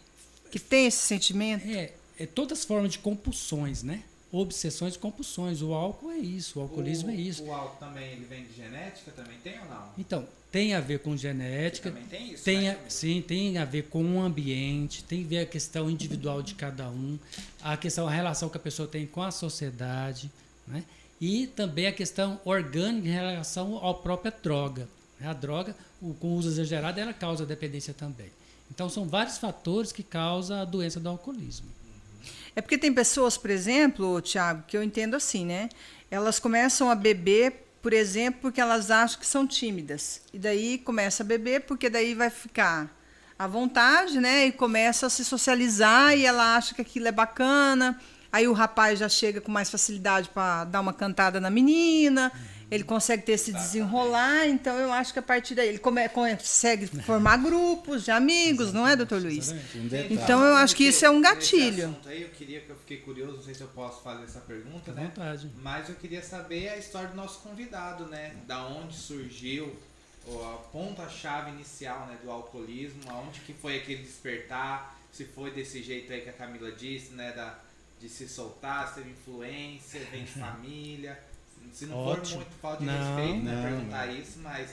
[0.50, 1.68] Que tem esse sentimento?
[1.68, 4.02] É, é todas as formas de compulsões, né?
[4.36, 5.62] Obsessões e compulsões.
[5.62, 7.44] O álcool é isso, o alcoolismo o, é isso.
[7.44, 9.12] O álcool também ele vem de genética?
[9.12, 9.90] Também tem ou não?
[9.98, 11.90] Então, tem a ver com genética.
[11.90, 12.44] também tem isso?
[12.44, 16.42] Tem a, sim, tem a ver com o ambiente, tem a ver a questão individual
[16.42, 17.18] de cada um,
[17.64, 20.30] a questão, a relação que a pessoa tem com a sociedade.
[20.68, 20.84] Né?
[21.22, 24.88] E também a questão orgânica em relação à própria droga.
[25.22, 28.30] A droga, o, com o uso exagerado, ela causa dependência também.
[28.70, 31.68] Então, são vários fatores que causam a doença do alcoolismo.
[32.56, 35.70] É porque tem pessoas, por exemplo, Tiago, que eu entendo assim, né?
[36.10, 40.22] Elas começam a beber, por exemplo, porque elas acham que são tímidas.
[40.34, 42.96] E daí começa a beber, porque daí vai ficar
[43.38, 44.48] à vontade, né?
[44.48, 48.00] E começa a se socializar e ela acha que aquilo é bacana
[48.36, 52.30] Aí o rapaz já chega com mais facilidade para dar uma cantada na menina,
[52.70, 56.88] ele consegue ter esse desenrolar, então eu acho que a partir daí ele come, consegue
[56.88, 59.54] formar grupos de amigos, não é, doutor Luiz?
[60.10, 61.96] Então eu acho que isso é um gatilho.
[62.06, 64.92] Aí eu queria que eu fiquei curioso, não sei se eu posso fazer essa pergunta,
[64.92, 65.06] né?
[65.06, 65.50] Vontade.
[65.62, 68.36] Mas eu queria saber a história do nosso convidado, né?
[68.48, 69.76] Da onde surgiu
[70.28, 76.12] a ponta-chave inicial né, do alcoolismo, aonde que foi aquele despertar, se foi desse jeito
[76.12, 77.32] aí que a Camila disse, né?
[77.32, 77.60] Da,
[78.02, 81.18] de se soltar, ser influência, vem de família.
[81.74, 82.26] Se não Ótimo.
[82.26, 83.56] for muito falta de Não, respeito, né?
[83.56, 84.16] não, perguntar não.
[84.16, 84.70] isso, mas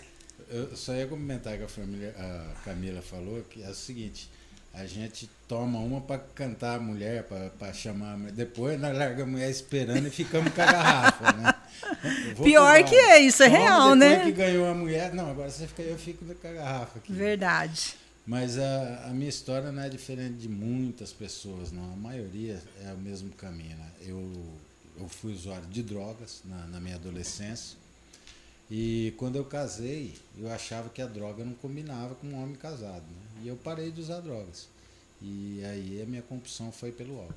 [0.48, 4.31] Eu só ia comentar que a, família, a Camila falou que é o seguinte,
[4.74, 7.24] a gente toma uma para cantar a mulher,
[7.59, 8.33] para chamar a mulher.
[8.33, 11.55] Depois nós largamos a mulher esperando e ficamos com a garrafa, né?
[12.42, 12.85] Pior tomar.
[12.88, 14.24] que é, isso é Toma, real, né?
[14.24, 17.12] que ganhou a mulher, não, agora você fica aí, eu fico com a garrafa aqui.
[17.12, 17.94] Verdade.
[18.24, 21.92] Mas a, a minha história não é diferente de muitas pessoas, não.
[21.92, 23.76] A maioria é o mesmo caminho.
[23.76, 23.87] Né?
[24.00, 24.33] Eu,
[24.98, 27.76] eu fui usuário de drogas na, na minha adolescência.
[28.70, 33.02] E quando eu casei, eu achava que a droga não combinava com um homem casado.
[33.02, 33.42] Né?
[33.44, 34.68] E eu parei de usar drogas.
[35.20, 37.35] E aí a minha compulsão foi pelo álcool.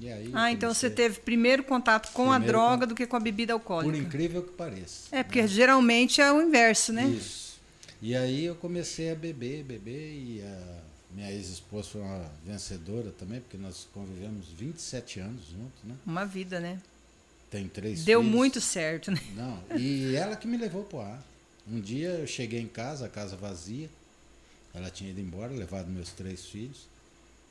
[0.00, 3.06] E aí Ah, então você teve primeiro contato com a Primeiro droga con- do que
[3.06, 3.98] com a bebida Por alcoólica.
[3.98, 5.14] incrível que pareça.
[5.14, 7.06] É, porque geralmente é o inverso, né?
[7.08, 7.58] Isso.
[8.00, 13.40] E aí eu comecei a beber, beber, e a minha ex-esposa foi uma vencedora também,
[13.40, 15.94] porque nós convivemos 27 anos juntos, né?
[16.06, 16.80] Uma vida, né?
[17.50, 18.34] Tem três Deu filhos.
[18.34, 19.20] muito certo, né?
[19.34, 21.22] Não, e ela que me levou pro ar.
[21.68, 23.90] Um dia eu cheguei em casa, a casa vazia,
[24.72, 26.86] ela tinha ido embora, levado meus três filhos,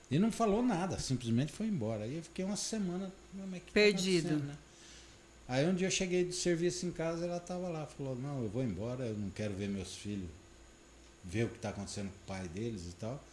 [0.09, 2.03] e não falou nada, simplesmente foi embora.
[2.03, 4.37] Aí eu fiquei uma semana, tá Perdido.
[4.37, 4.55] né?
[5.47, 8.49] Aí um dia eu cheguei de serviço em casa, ela estava lá, falou, não, eu
[8.49, 10.29] vou embora, eu não quero ver meus filhos,
[11.25, 13.23] ver o que está acontecendo com o pai deles e tal.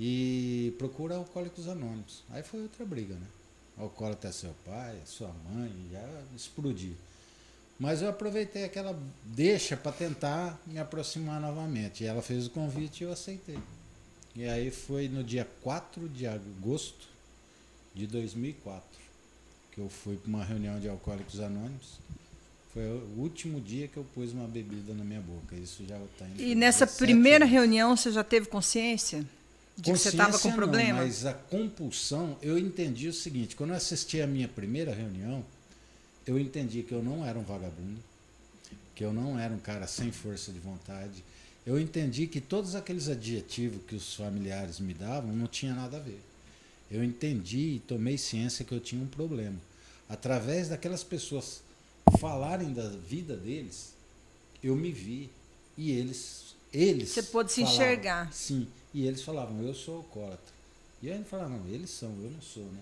[0.00, 2.22] E procura Alcoólicos Anônimos.
[2.30, 3.26] Aí foi outra briga, né?
[3.78, 6.94] Alcoólatra é seu pai, é sua mãe, já explodiu.
[7.78, 12.04] Mas eu aproveitei aquela deixa para tentar me aproximar novamente.
[12.04, 13.58] E ela fez o convite e eu aceitei.
[14.36, 17.08] E aí foi no dia 4 de agosto
[17.94, 19.02] de 2004
[19.72, 21.98] que eu fui para uma reunião de Alcoólicos Anônimos.
[22.72, 25.56] Foi o último dia que eu pus uma bebida na minha boca.
[25.56, 26.26] Isso já está.
[26.38, 27.52] E nessa 17 primeira anos.
[27.52, 29.26] reunião você já teve consciência
[29.76, 31.00] de que você estava com Consciência não, problema?
[31.00, 35.44] mas a compulsão, eu entendi o seguinte: quando eu assisti a minha primeira reunião,
[36.26, 37.98] eu entendi que eu não era um vagabundo,
[38.94, 41.24] que eu não era um cara sem força de vontade.
[41.64, 46.00] Eu entendi que todos aqueles adjetivos que os familiares me davam não tinha nada a
[46.00, 46.20] ver.
[46.90, 49.56] Eu entendi e tomei ciência que eu tinha um problema.
[50.08, 51.62] Através daquelas pessoas
[52.18, 53.92] falarem da vida deles,
[54.62, 55.30] eu me vi
[55.78, 58.32] e eles eles Você pôde se falavam- enxergar.
[58.32, 60.52] Sim, e eles falavam, eu sou alcoólatra.
[61.02, 62.80] E aí ele falava, não, eles são, eu não sou, né?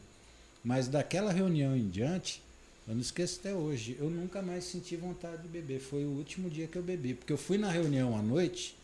[0.63, 2.43] Mas daquela reunião em diante,
[2.87, 5.81] eu não esqueço até hoje, eu nunca mais senti vontade de beber.
[5.81, 8.77] Foi o último dia que eu bebi, porque eu fui na reunião à noite,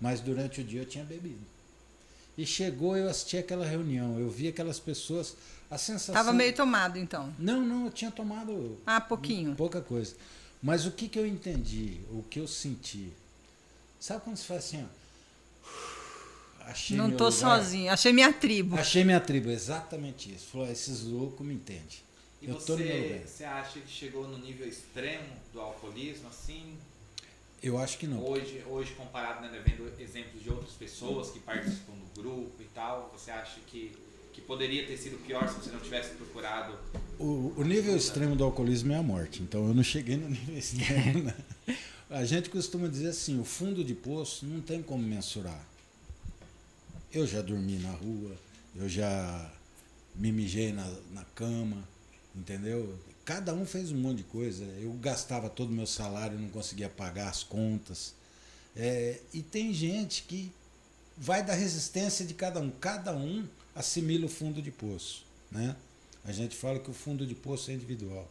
[0.00, 1.40] mas durante o dia eu tinha bebido.
[2.36, 5.36] E chegou, eu assisti aquela reunião, eu vi aquelas pessoas,
[5.70, 6.14] a sensação...
[6.14, 7.32] Estava meio tomado, então.
[7.38, 9.54] Não, não, eu tinha tomado Ah, pouquinho.
[9.54, 10.14] pouca coisa.
[10.62, 13.12] Mas o que, que eu entendi, o que eu senti?
[14.00, 15.03] Sabe quando você faz assim, ó?
[16.66, 17.32] Achei Não tô lugar.
[17.32, 17.92] sozinho.
[17.92, 18.76] Achei minha tribo.
[18.76, 20.46] Achei minha tribo, exatamente isso.
[20.46, 22.04] Falou, esses loucos me entendem.
[22.40, 23.26] E eu tô no meu você, lugar.
[23.26, 26.76] você acha que chegou no nível extremo do alcoolismo, assim?
[27.62, 28.22] Eu acho que não.
[28.22, 33.10] Hoje, hoje comparado, né, vendo exemplos de outras pessoas que participam do grupo e tal,
[33.16, 33.92] você acha que,
[34.34, 36.76] que poderia ter sido pior se você não tivesse procurado?
[37.18, 40.58] O, o nível extremo do alcoolismo é a morte, então eu não cheguei no nível
[40.58, 41.22] extremo.
[41.22, 41.34] Né?
[42.10, 45.66] A gente costuma dizer assim, o fundo de poço não tem como mensurar.
[47.14, 48.36] Eu já dormi na rua,
[48.74, 49.52] eu já
[50.16, 51.88] me mijei na, na cama,
[52.34, 52.98] entendeu?
[53.24, 54.64] Cada um fez um monte de coisa.
[54.80, 58.14] Eu gastava todo o meu salário e não conseguia pagar as contas.
[58.74, 60.50] É, e tem gente que
[61.16, 62.68] vai da resistência de cada um.
[62.68, 63.46] Cada um
[63.76, 65.24] assimila o fundo de poço.
[65.52, 65.76] Né?
[66.24, 68.28] A gente fala que o fundo de poço é individual.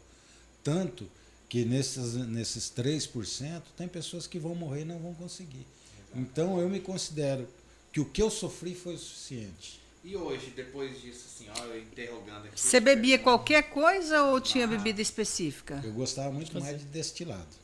[0.62, 1.10] Tanto
[1.48, 5.66] que nesses, nesses 3% tem pessoas que vão morrer e não vão conseguir.
[6.14, 7.48] Então eu me considero
[7.94, 9.80] que o que eu sofri foi o suficiente.
[10.04, 12.60] E hoje, depois disso, assim, ó, eu interrogando aqui.
[12.60, 14.68] Você bebia perguntando- qualquer coisa ou tinha Ah.
[14.68, 15.80] bebida específica?
[15.82, 17.56] Eu gostava muito mais de destilado.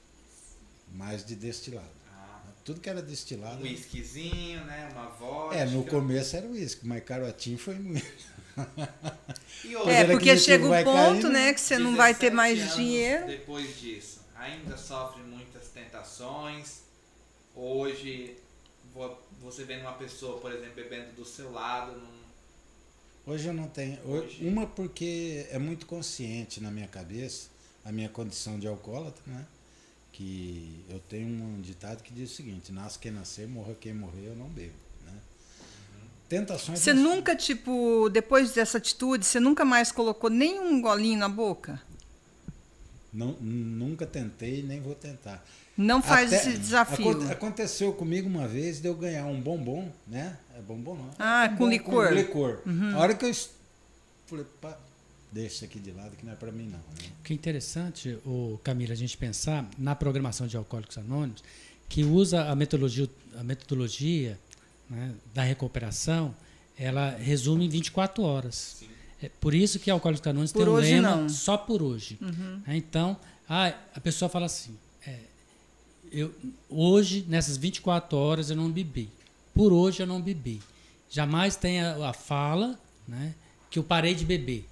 [0.93, 1.89] Mais de destilado.
[2.13, 3.57] Ah, Tudo que era destilado.
[3.59, 4.89] um whiskyzinho, né?
[4.93, 5.55] Uma vodka.
[5.57, 8.05] É, no começo era uísque, mas carotinho foi muito.
[9.65, 12.13] E É, hoje, Era porque que chega o ponto, caindo, né, que você não vai
[12.13, 13.25] ter 17 mais dinheiro.
[13.27, 16.81] Depois disso, ainda sofre muitas tentações.
[17.55, 18.37] Hoje,
[18.93, 22.19] vo- você vendo uma pessoa, por exemplo, bebendo do seu lado, não,
[23.25, 23.99] Hoje eu não tenho.
[24.05, 27.47] ho- Hoje- Uma porque é muito consciente na minha cabeça
[27.85, 29.45] a minha condição de alcoólatra, né?
[30.11, 34.27] Que eu tenho um ditado que diz o seguinte: nasce quem nascer, morra quem morrer,
[34.27, 34.73] eu não bebo.
[35.05, 35.13] Né?
[36.27, 36.79] Tentações.
[36.79, 41.79] Você nós- nunca, tipo, depois dessa atitude, você nunca mais colocou nenhum golinho na boca?
[43.13, 45.43] Não, nunca tentei nem vou tentar.
[45.81, 47.09] Não faz Até- esse desafio.
[47.11, 50.37] aconte- Aconteceu comigo uma vez de eu ganhar um bombom, né?
[50.57, 51.09] É bombom não.
[51.17, 52.07] Ah, Um com bom- licor.
[52.07, 52.13] Uhum.
[52.13, 52.61] licor.
[52.93, 53.33] A hora que eu
[54.27, 54.77] falei, pá,
[55.31, 56.77] deixa isso aqui de lado que não é para mim não.
[56.79, 57.11] né?
[57.19, 61.43] O que é interessante, o Camila, a gente pensar na programação de Alcoólicos Anônimos,
[61.87, 64.37] que usa a metodologia, a metodologia
[64.89, 66.35] né, da recuperação,
[66.77, 68.83] ela resume em 24 horas.
[69.23, 71.21] É por isso que Alcoólicos Anônimos Por tem um hoje, lema não.
[71.23, 71.29] Uhum.
[71.29, 72.19] só por hoje.
[72.67, 75.19] É, Então, ah, a pessoa fala assim, é,
[76.11, 76.33] eu,
[76.69, 79.09] hoje, nessas 24 horas, eu não bebi.
[79.53, 80.61] Por hoje, eu não bebi.
[81.09, 83.33] Jamais tem a, a fala né,
[83.69, 84.65] que eu parei de beber.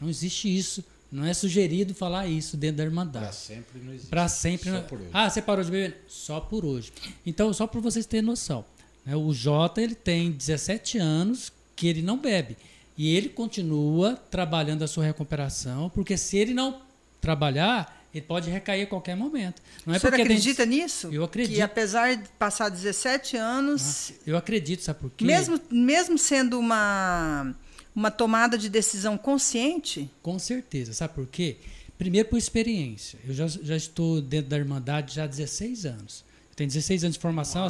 [0.00, 0.84] Não existe isso.
[1.10, 3.36] Não é sugerido falar isso dentro da Para Irmandade.
[3.36, 4.08] sempre não existe.
[4.08, 4.70] Para sempre.
[4.70, 5.10] Só não- por hoje.
[5.12, 6.04] Ah, você parou de beber?
[6.08, 6.92] Só por hoje.
[7.24, 8.64] Então, só para vocês terem noção.
[9.06, 12.56] né, o Jota ele tem 17 anos que ele não bebe.
[12.96, 16.80] E ele continua trabalhando a sua recuperação, porque se ele não
[17.20, 19.60] trabalhar, ele pode recair a qualquer momento.
[19.84, 21.08] Não é o senhor acredita nisso?
[21.12, 21.56] Eu acredito.
[21.56, 25.24] Que apesar de passar 17 anos, Eu acredito, sabe por quê?
[25.24, 27.54] mesmo, mesmo sendo uma,
[27.94, 30.92] uma tomada de decisão consciente, Com certeza.
[30.92, 31.56] Sabe por quê?
[31.98, 33.18] Primeiro, por experiência.
[33.26, 36.24] Eu já, já estou dentro da Irmandade já há 16 anos.
[36.50, 37.66] Eu tenho 16 anos de formação.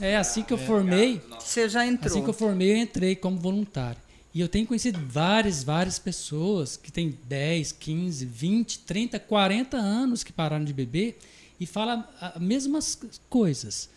[0.00, 1.20] É assim que eu pra- formei.
[1.40, 2.06] Você já entrou.
[2.12, 3.98] Assim que eu formei, eu entrei como voluntário.
[4.36, 10.22] E eu tenho conhecido várias, várias pessoas que têm 10, 15, 20, 30, 40 anos
[10.22, 11.18] que pararam de beber
[11.58, 13.88] e falam as mesmas coisas.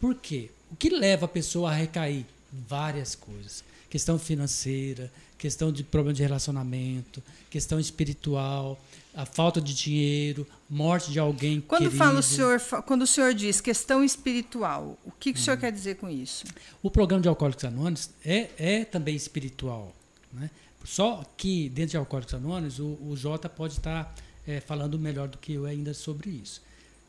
[0.00, 0.48] Por quê?
[0.70, 2.24] O que leva a pessoa a recair?
[2.50, 3.62] Várias coisas.
[3.92, 8.82] Questão financeira, questão de problema de relacionamento, questão espiritual,
[9.14, 11.98] a falta de dinheiro, morte de alguém Quando querido.
[11.98, 15.44] fala o senhor, quando o senhor diz questão espiritual, o que, que o Uhum.
[15.44, 16.46] senhor quer dizer com isso?
[16.82, 19.94] O programa de Alcoólicos Anônimos é, é também espiritual.
[20.32, 20.50] Né?
[20.86, 24.14] Só que dentro de Alcoólicos Anônimos, o, o Jota pode estar
[24.46, 26.62] eh, falando melhor do que eu ainda sobre isso.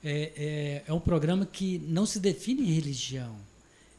[0.03, 3.37] É, é, é um programa que não se define em religião.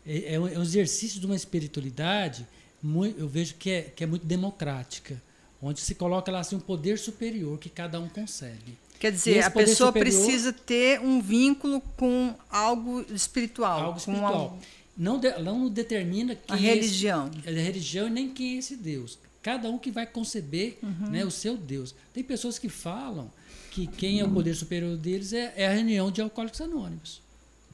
[0.06, 2.46] É, é um é um exercício de uma espiritualidade,
[2.84, 5.20] mui- eu vejo que é, que é muito democrática,
[5.62, 8.76] onde se coloca lá assim, um poder superior que cada um concebe.
[9.00, 13.80] Quer dizer, a pessoa superior- precisa ter um vínculo com algo espiritual.
[13.82, 14.34] algo espiritual.
[14.34, 14.58] algo-
[14.96, 17.30] Não, de- não determina a quem é esse- religião.
[17.44, 19.18] é da religião e nem quem é esse Deus.
[19.42, 21.10] Cada um que vai conceber Uhum.
[21.10, 21.94] né, o seu Deus.
[22.14, 23.30] Tem pessoas que falam
[23.70, 27.20] que quem é o poder superior deles é, é a reunião de alcoólicos anônimos.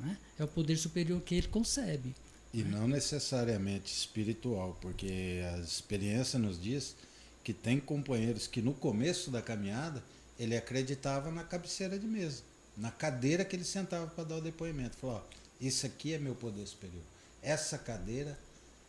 [0.00, 0.16] né?
[0.38, 2.14] É o poder superior que ele concebe.
[2.52, 6.96] E não necessariamente espiritual, porque a experiência nos diz
[7.44, 10.02] que tem companheiros que no começo da caminhada
[10.38, 12.42] ele acreditava na cabeceira de mesa,
[12.76, 14.96] na cadeira que ele sentava para dar o depoimento.
[14.96, 15.22] Falou, ó,
[15.60, 17.02] isso aqui é meu poder superior.
[17.42, 18.38] Essa cadeira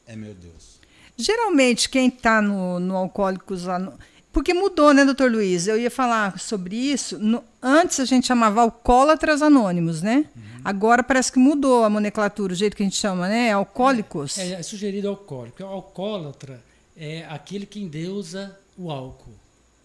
[0.08, 0.80] é meu Deus.
[1.18, 4.04] Geralmente, quem está no, no Alcoólicos Anônimos.
[4.34, 5.68] Porque mudou, né, doutor Luiz?
[5.68, 7.20] Eu ia falar sobre isso.
[7.20, 10.26] No- antes a gente chamava Alcoólatras Anônimos, né?
[10.36, 10.42] Uhum.
[10.64, 13.52] Agora parece que mudou a nomenclatura, o jeito que a gente chama, né?
[13.52, 14.38] Alcoólicos.
[14.38, 15.62] É, é sugerido alcoólico.
[15.64, 16.62] O alcoólatra
[16.96, 19.34] é aquele que endeusa o álcool.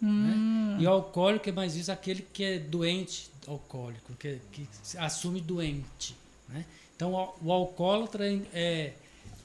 [0.01, 0.77] Né?
[0.81, 5.41] E o alcoólico é mais isso, aquele que é doente alcoólico, que, é- que assume
[5.41, 6.15] doente.
[6.49, 6.65] Né?
[6.95, 8.93] Então, o alcoólatra é,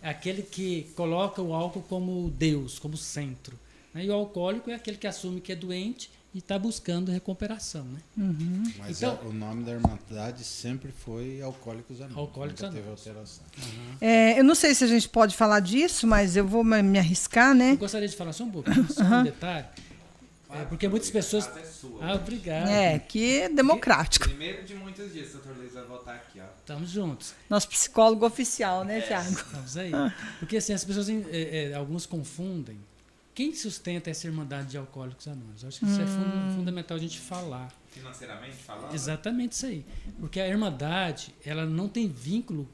[0.04, 3.58] é aquele que coloca o álcool como Deus, como centro.
[3.94, 4.06] Né?
[4.06, 7.84] E o alcoólico é aquele que assume que é doente e está buscando recuperação.
[7.84, 8.00] Né?
[8.78, 12.18] Mas Então- a- o nome da Irmandade sempre foi Alcoólicos Anônimos.
[12.18, 13.08] Alcoólicos nunca teve Anônimos.
[13.08, 13.44] alteração.
[14.00, 16.98] É, eu não sei se a gente pode falar disso, mas eu vou me me
[17.00, 17.72] arriscar, né?
[17.74, 19.66] Eu gostaria de falar só um pouquinho, só um detalhe.
[20.54, 21.48] É, porque muitas pessoas.
[21.56, 21.98] É sua.
[22.06, 22.68] Ah, obrigado.
[22.68, 24.28] É, que é democrático.
[24.28, 26.46] Primeiro de muitos dias, doutor Luiz vai voltar aqui, ó.
[26.60, 27.34] Estamos juntos.
[27.50, 29.30] Nosso psicólogo oficial, né, Tiago?
[29.32, 29.92] Estamos aí.
[30.40, 32.78] Porque assim, as pessoas, eh, eh, alguns confundem.
[33.34, 35.64] Quem sustenta essa Irmandade de Alcoólicos Anônimos?
[35.64, 37.72] Eu acho que isso é fun- fundamental a gente falar.
[37.90, 38.94] Financeiramente falando.
[38.94, 39.86] Exatamente isso aí.
[40.20, 42.68] Porque a Irmandade, ela não tem vínculo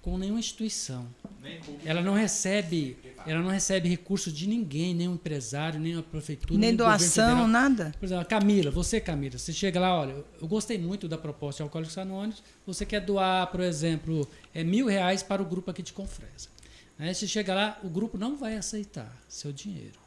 [0.00, 1.08] com nenhuma instituição.
[1.42, 1.82] Nem público.
[1.84, 2.96] Ela não recebe,
[3.26, 7.92] ela não recebe recurso de ninguém, nenhum empresário, nem a prefeitura, Nem governo doação, nada.
[7.98, 11.18] Por exemplo, a Camila, você, Camila, você chega lá, olha, eu- eu gostei muito da
[11.18, 15.70] proposta de Alcoólicos Anônimos, você quer doar, por exemplo, é, mil reais para o grupo
[15.70, 16.48] aqui de Confresa.
[16.98, 20.03] Aí você chega lá, o grupo não vai aceitar seu dinheiro.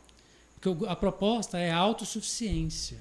[0.59, 2.97] Porque a proposta é autossuficiência.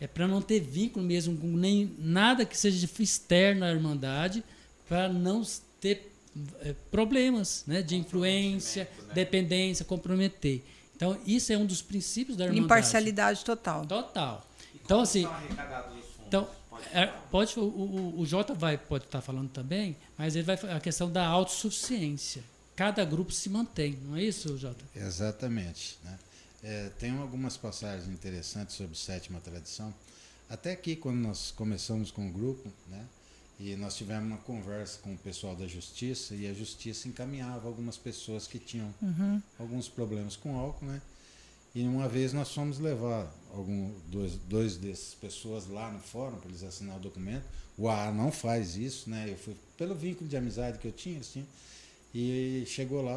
[0.00, 4.44] É para não ter vínculo mesmo com nem nada que seja externo à Irmandade,
[4.88, 5.42] para não
[5.80, 6.12] ter
[6.60, 9.14] eh, problemas né, de influência, né?
[9.14, 10.62] dependência, comprometer.
[10.94, 12.64] Então, isso é um dos princípios da Irmandade.
[12.64, 13.86] Imparcialidade total.
[13.86, 14.46] Total.
[14.74, 15.26] E Então, assim,
[16.26, 20.44] então, Pode é, pode, o, o, o Jota vai, pode estar falando também, mas ele
[20.44, 22.42] vai a questão da autossuficiência.
[22.76, 24.84] Cada grupo se mantém, não é isso, Jota?
[24.94, 25.98] Exatamente.
[26.04, 26.16] Né?
[26.62, 29.94] É, tem algumas passagens interessantes sobre sétima tradição.
[30.48, 33.04] Até aqui, quando nós começamos com o grupo, né?
[33.60, 37.96] E nós tivemos uma conversa com o pessoal da justiça e a justiça encaminhava algumas
[37.96, 39.42] pessoas que tinham Uhum.
[39.58, 41.02] alguns problemas com álcool, né?
[41.74, 46.48] E uma vez nós fomos levar algum, dois, dois dessas pessoas lá no fórum para
[46.48, 47.44] eles assinar o documento.
[47.76, 49.26] O AA não faz isso, né?
[49.28, 51.46] Eu fui pelo vínculo de amizade que eu tinha, eles tinham.
[52.14, 53.16] E chegou lá,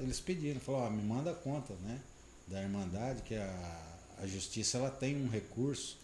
[0.00, 2.00] eles pediram, falou, ó, me manda a conta, né?
[2.50, 5.98] Da Irmandade, que a, a justiça ela tem um recurso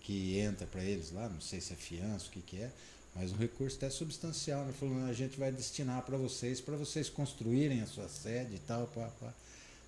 [0.00, 2.70] que entra para eles lá, não sei se é fiança, o que, que é,
[3.14, 4.64] mas um recurso até substancial.
[4.64, 4.72] Né?
[4.72, 8.86] Falou, a gente vai destinar para vocês, para vocês construírem a sua sede e tal,
[8.88, 9.32] pá, pá.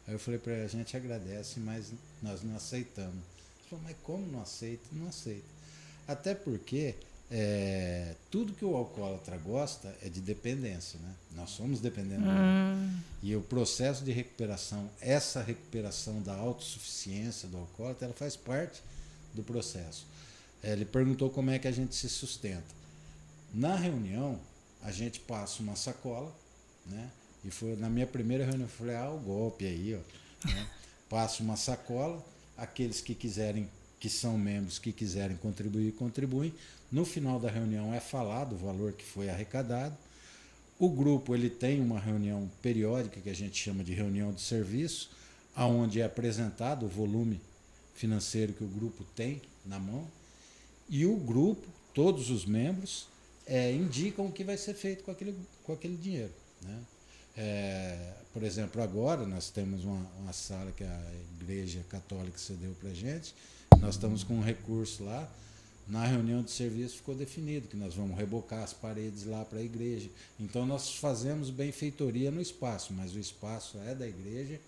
[0.07, 3.14] Aí eu falei para ele, a gente agradece, mas nós não aceitamos.
[3.14, 4.85] Ele falou, mas como não aceita?
[4.92, 5.46] Não aceita.
[6.07, 6.94] Até porque
[7.35, 11.14] é, tudo que o alcoólatra gosta é de dependência, né?
[11.35, 12.27] Nós somos dependentes.
[12.27, 13.01] Hum.
[13.23, 18.83] E o processo de recuperação, essa recuperação da autossuficiência do alcoólatra, ela faz parte
[19.33, 20.07] do processo.
[20.62, 22.83] Eh, Ele perguntou como é que a gente se sustenta.
[23.55, 24.38] Na reunião,
[24.83, 26.31] a gente passa uma sacola,
[26.85, 27.11] né?
[27.42, 30.47] E foi na minha primeira reunião, eu falei, ah, o golpe aí, ó.
[30.49, 30.68] né?
[31.09, 32.25] Passa uma sacola,
[32.57, 33.68] aqueles que quiserem,
[34.03, 36.53] que são membros, que quiserem contribuir, contribuem.
[36.91, 39.97] No final da reunião é falado o valor que foi arrecadado.
[40.77, 45.12] O grupo ele tem uma reunião periódica que a gente chama de reunião de serviço,
[45.55, 47.41] aonde é apresentado o volume
[47.95, 50.05] financeiro que o grupo tem na mão
[50.91, 53.07] e o grupo, todos os membros,
[53.47, 56.33] eh, indicam o que vai ser feito com aquele, com aquele dinheiro.
[56.61, 56.79] Né?
[57.37, 62.91] Eh, por exemplo, agora nós temos uma, uma sala que a Igreja Católica cedeu para
[62.91, 63.33] a gente,
[63.83, 65.29] nós estamos com um recurso lá.
[65.88, 69.62] Na reunião de serviço ficou definido que nós vamos rebocar as paredes lá para a
[69.62, 70.09] igreja.
[70.38, 74.61] Então nós fazemos benfeitoria no espaço, mas o espaço é da igreja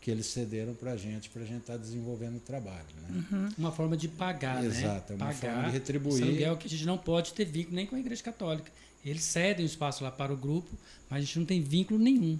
[0.00, 2.86] que eles cederam para a gente, para a gente estar desenvolvendo o trabalho.
[3.02, 3.52] Né?
[3.56, 5.24] Uma forma de pagar, Exato, é né?
[5.24, 6.14] uma pagar forma de retribuir.
[6.14, 8.72] esse aluguel que a gente não pode ter vínculo nem com a Igreja Católica.
[9.04, 10.70] Eles cedem o espaço lá para o grupo,
[11.08, 12.38] mas a gente não tem vínculo nenhum.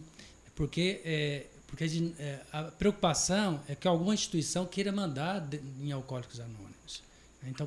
[0.57, 5.43] Porque, é, porque a, gente- é, a preocupação é que alguma instituição queira mandar
[5.81, 7.03] em Alcoólicos Anônimos.
[7.45, 7.67] Então,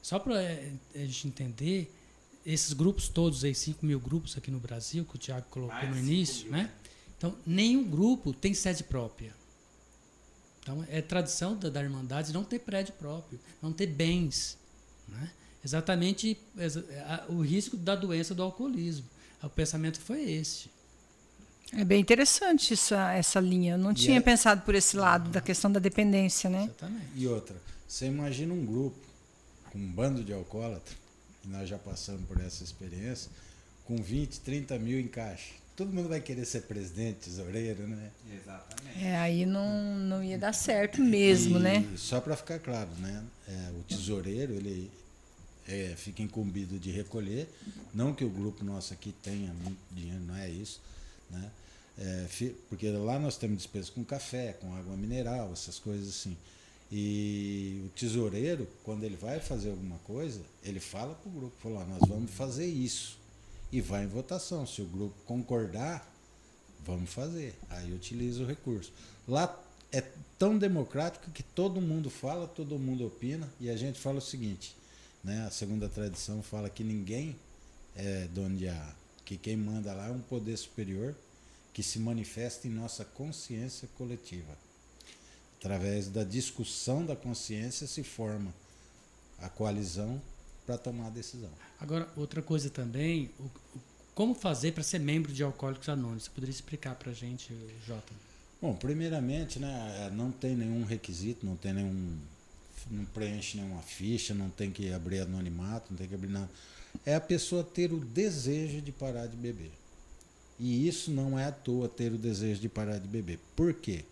[0.00, 1.94] só para a gente entender,
[2.46, 5.86] esses grupos todos aí, 5 mil grupos aqui no Brasil, que o Tiago colocou Mais
[5.86, 6.72] no de cinco início, né?
[7.18, 9.34] Então, nenhum grupo tem sede própria.
[10.62, 14.56] Então, é tradição da, da Irmandade não ter prédio próprio, não ter bens.
[15.06, 15.30] Né?
[15.62, 16.38] Exatamente
[17.28, 19.04] o risco da doença do alcoolismo.
[19.42, 20.70] O pensamento foi esse.
[21.76, 23.74] É bem interessante essa, essa linha.
[23.74, 26.64] Eu não E tinha é- pensado por esse lado da questão da dependência, né?
[26.64, 27.06] Exatamente.
[27.16, 27.56] E outra,
[27.88, 28.98] você imagina um grupo
[29.70, 30.96] com um bando de alcoólatras,
[31.44, 33.30] e nós já passamos por essa experiência,
[33.86, 35.54] com 20, 30 mil em caixa.
[35.74, 38.10] Todo mundo vai querer ser presidente, tesoureiro, né?
[38.30, 39.02] Exatamente.
[39.04, 41.88] É, aí não, não ia dar certo mesmo, e, né?
[41.96, 43.24] Só para ficar claro, né?
[43.48, 44.90] É, o tesoureiro ele
[45.66, 47.48] é, fica incumbido de recolher,
[47.94, 50.80] não que o grupo nosso aqui tenha muito dinheiro, não é isso,
[51.32, 51.50] né?
[51.98, 52.26] É,
[52.68, 56.36] porque lá nós temos despesas com café, com água mineral, essas coisas assim.
[56.90, 61.80] E o tesoureiro, quando ele vai fazer alguma coisa, ele fala para o grupo, fala,
[61.80, 63.18] "Ó, nós vamos fazer isso.
[63.70, 64.66] E vai em votação.
[64.66, 66.06] Se o grupo concordar,
[66.84, 67.54] vamos fazer.
[67.70, 68.92] Aí utiliza o recurso.
[69.26, 69.58] Lá
[69.90, 70.02] é
[70.38, 74.74] tão democrático que todo mundo fala, todo mundo opina, e a gente fala o seguinte,
[75.22, 75.46] né?
[75.46, 77.36] A segunda tradição fala que ninguém
[77.94, 81.14] é dono de A, que quem manda lá é um poder superior
[81.72, 84.56] que se manifesta em nossa consciência coletiva.
[85.58, 88.52] Através da discussão da consciência se forma
[89.38, 90.20] a coalizão
[90.66, 91.50] para tomar a decisão.
[91.80, 93.80] Agora, outra coisa também, o- o-
[94.14, 96.24] como fazer para ser membro de Alcoólicos Anônimos?
[96.24, 97.52] Você poderia explicar para a gente,
[97.86, 98.12] Jota?
[98.60, 102.18] Bom, primeiramente, né, não tem nenhum requisito, não tem nenhum.
[102.90, 106.50] não preenche nenhuma ficha, não tem que abrir anonimato, não tem que abrir nada.
[107.04, 109.72] É a pessoa ter o desejo de parar de beber.
[110.58, 113.38] E isso não é à toa ter o desejo de parar de beber.
[113.56, 114.04] Por quê?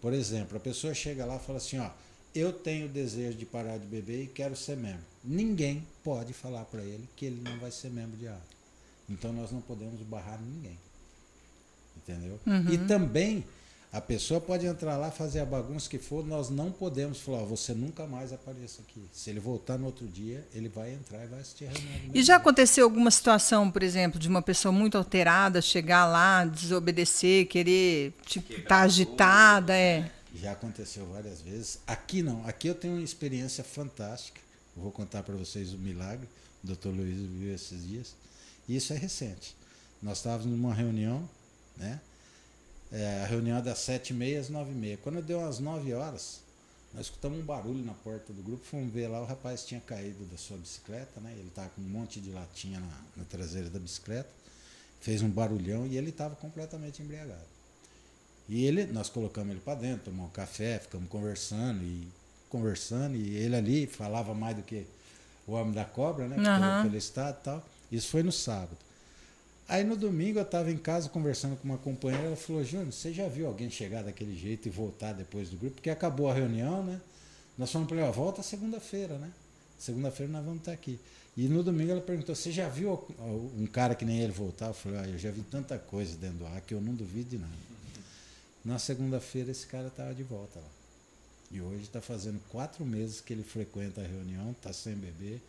[0.00, 1.90] Por exemplo, a pessoa chega lá e fala assim, ó,
[2.34, 5.04] eu tenho o desejo de parar de beber e quero ser membro.
[5.22, 8.38] Ninguém pode falar para ele que ele não vai ser membro de A.
[9.08, 10.78] Então nós não podemos barrar ninguém.
[11.96, 12.40] Entendeu?
[12.72, 13.44] E também
[13.92, 17.44] a pessoa pode entrar lá, fazer a bagunça que for, nós não podemos falar, ó,
[17.44, 19.02] você nunca mais apareça aqui.
[19.12, 22.10] Se ele voltar no outro dia, ele vai entrar e vai assistir a reunião.
[22.14, 27.48] E já aconteceu alguma situação, por exemplo, de uma pessoa muito alterada chegar lá, desobedecer,
[27.48, 30.08] querer, tipo, Quebrar tá agitada, é.
[30.36, 31.80] Já aconteceu várias vezes.
[31.84, 32.46] Aqui não.
[32.46, 34.40] Aqui eu tenho uma experiência fantástica.
[34.76, 36.28] Eu vou contar para vocês o milagre.
[36.62, 38.14] O doutor Luiz viu esses dias.
[38.68, 39.56] E isso é recente.
[40.00, 41.28] Nós estávamos numa reunião,
[41.76, 42.00] né?
[42.92, 44.96] É, a reunião é das sete e meia às nove e meia.
[44.96, 46.40] Quando deu umas nove horas,
[46.92, 50.24] Nós escutamos um barulho na porta do grupo, fomos ver lá, o rapaz tinha caído
[50.24, 51.32] da sua bicicleta, né?
[51.38, 54.28] Ele estava com um monte de latinha na, na traseira da bicicleta,
[55.00, 57.46] fez um barulhão e ele estava completamente embriagado.
[58.48, 62.08] E ele, nós colocamos ele para dentro, tomamos um café, ficamos conversando e
[62.48, 64.84] conversando, e ele ali falava mais do que
[65.46, 66.34] o homem da cobra, né?
[66.34, 66.82] Pelo, Aham.
[66.82, 67.66] pelo estado e tal.
[67.92, 68.76] Isso foi no sábado.
[69.70, 73.12] Aí no domingo eu estava em casa conversando com uma companheira, ela falou, Júnior, você
[73.12, 75.76] já viu alguém chegar daquele jeito e voltar depois do grupo?
[75.76, 77.00] Porque acabou a reunião, né?
[77.56, 79.30] Nós falamos para ela, volta segunda-feira, né?
[79.78, 80.98] Segunda-feira nós vamos estar aqui.
[81.36, 83.00] E no domingo ela perguntou, você já viu
[83.56, 84.66] um cara que nem ele voltar?
[84.66, 87.30] Eu falei, ah, eu já vi tanta coisa dentro do ar que eu não duvido
[87.30, 87.52] de nada.
[88.64, 90.68] Na segunda-feira esse cara estava de volta lá.
[91.52, 95.40] E hoje está fazendo quatro meses que ele frequenta a reunião, está sem beber,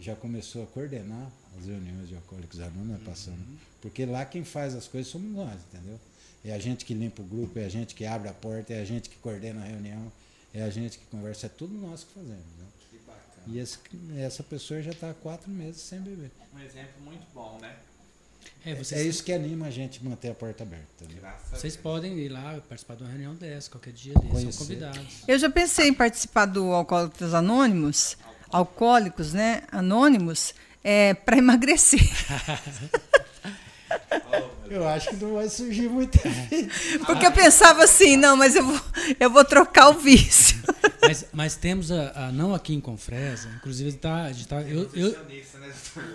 [0.00, 3.38] já começou a coordenar as reuniões de alcoólicos anônimos, né, passando.
[3.80, 5.98] Porque lá quem faz as coisas somos nós, entendeu?
[6.44, 8.80] É a gente que limpa o grupo, é a gente que abre a porta, é
[8.80, 10.12] a gente que coordena a reunião,
[10.52, 12.36] é a gente que conversa, é tudo nós que fazemos.
[12.58, 12.66] Né?
[12.90, 13.46] Que bacana.
[13.46, 13.78] E esse-
[14.18, 16.30] essa pessoa já está há quatro meses sem beber.
[16.54, 17.74] Um exemplo muito bom, né?
[18.66, 21.04] É, vocês, é isso que anima a gente a manter a porta aberta.
[21.22, 25.22] a vocês podem ir lá participar de uma reunião dessa, qualquer dia desses, são convidados.
[25.28, 28.16] Eu já pensei em participar do Alcoólicos Anônimos,
[28.50, 29.62] alcoólicos, né?
[29.72, 32.00] Anônimos, é, para emagrecer.
[34.68, 36.98] Eu acho que não vai surgir muita gente.
[37.06, 38.80] Porque eu pensava assim, não, mas eu vou,
[39.20, 40.56] eu vou trocar o vício.
[41.02, 44.90] Mas, mas temos a, a- não aqui em Confresa, inclusive tá, a gente tá, eu,
[44.94, 45.16] eu,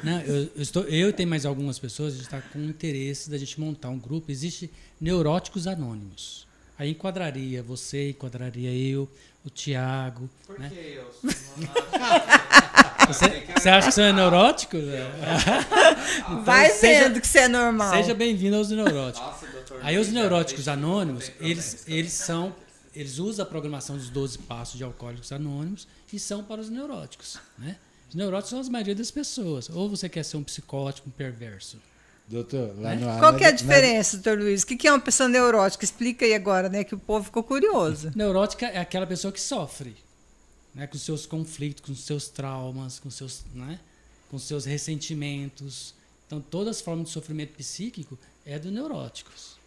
[0.04, 3.30] né, eu, eu estou, eu e tem mais algumas pessoas, a gente está com interesse
[3.30, 4.32] da gente montar um grupo.
[4.32, 4.70] Existe
[5.00, 6.48] Neuróticos Anônimos.
[6.78, 9.08] Aí enquadraria você, enquadraria eu,
[9.46, 10.30] o Tiago.
[10.46, 10.70] Por Né?
[10.70, 11.10] que eu
[13.08, 13.26] Você,
[13.58, 14.78] você acha que você é neurótico?
[16.44, 17.92] Vai Então, seja- vendo que você é normal.
[17.96, 19.20] Seja bem-vindo aos Neuróticos.
[19.28, 19.48] Nossa.
[19.82, 22.54] Aí os neuróticos anônimos, eles, eles são.
[22.94, 27.38] Eles usam a programação dos 12 passos de alcoólicos anônimos e são para os neuróticos.
[27.58, 27.78] Né?
[28.10, 29.70] Os neuróticos são a maioria das pessoas.
[29.70, 31.78] Ou você quer ser um psicótico, um perverso.
[32.30, 33.02] Doutor, lá Né?
[33.02, 34.62] no ar, Qual que é a diferença, doutor Luiz?
[34.62, 35.84] O que que é uma pessoa neurótica?
[35.84, 36.84] Explica aí agora, né?
[36.84, 38.12] Que o povo ficou curioso.
[38.16, 39.96] Neurótica é aquela pessoa que sofre,
[40.76, 43.80] né, com seus conflitos, com seus traumas, com seus, né,
[44.30, 45.96] com seus ressentimentos.
[46.28, 48.16] Então, todas as formas de sofrimento psíquico
[48.46, 49.58] é do neuróticos.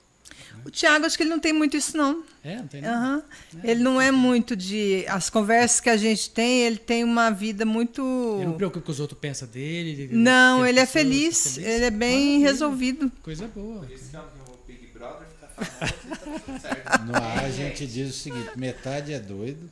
[0.65, 2.23] O Tiago, acho que ele não tem muito isso, não.
[2.45, 2.97] É, não tem nada.
[2.97, 3.23] Aham.
[3.65, 5.05] Ele não é muito de.
[5.09, 8.01] As conversas que a gente tem, ele tem uma vida muito.
[8.37, 10.03] Ele não preocupa com os outros pensam dele.
[10.05, 11.59] ele- Não, ele é pessoas- feliz.
[11.59, 12.47] Ele é bem Maravilha.
[12.49, 13.13] resolvido.
[13.23, 13.81] Coisa boa.
[13.85, 17.03] Por isso que vou Big Brother famoso e tá tudo certo.
[17.07, 19.69] No ar a gente diz o seguinte: metade é doido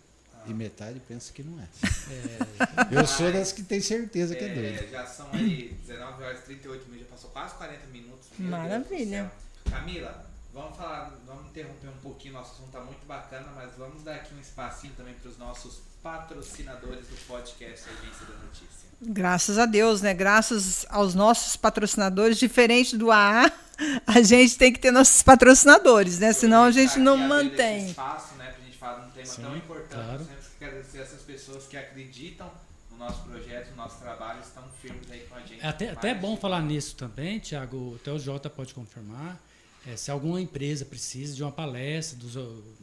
[0.49, 1.65] e metade pensa que não é.
[2.91, 4.85] Eu sou das que tem certeza que é doido.
[4.85, 8.27] É, já são aí 19 horas e 38 minutos, já passou quase 40 minutos.
[8.39, 9.31] Maravilha.
[9.71, 14.17] Camila, vamos falar, vamos interromper um pouquinho, nosso assunto tá muito bacana, mas vamos dar
[14.17, 18.91] aqui um espacinho também para os nossos patrocinadores do podcast Agência da Notícia.
[19.03, 20.13] Graças a Deus, né?
[20.13, 23.51] Graças aos nossos patrocinadores, diferente do AA,
[24.07, 26.33] a gente tem que ter nossos patrocinadores, né?
[26.33, 27.87] Senão a gente Tá não esse mantém.
[27.87, 29.89] espaço, né, pra gente falar de um tema Sim, tão importante.
[30.05, 30.25] claro.
[30.25, 32.51] Temos que agradecer essas pessoas que acreditam
[32.91, 35.65] no nosso projeto, no nosso trabalho, estão firmes aí com a gente.
[35.65, 37.97] É até, até é bom falar nisso também, Tiago.
[38.01, 39.39] Até o Jota pode confirmar.
[39.87, 42.29] É, se alguma empresa precisa de uma palestra do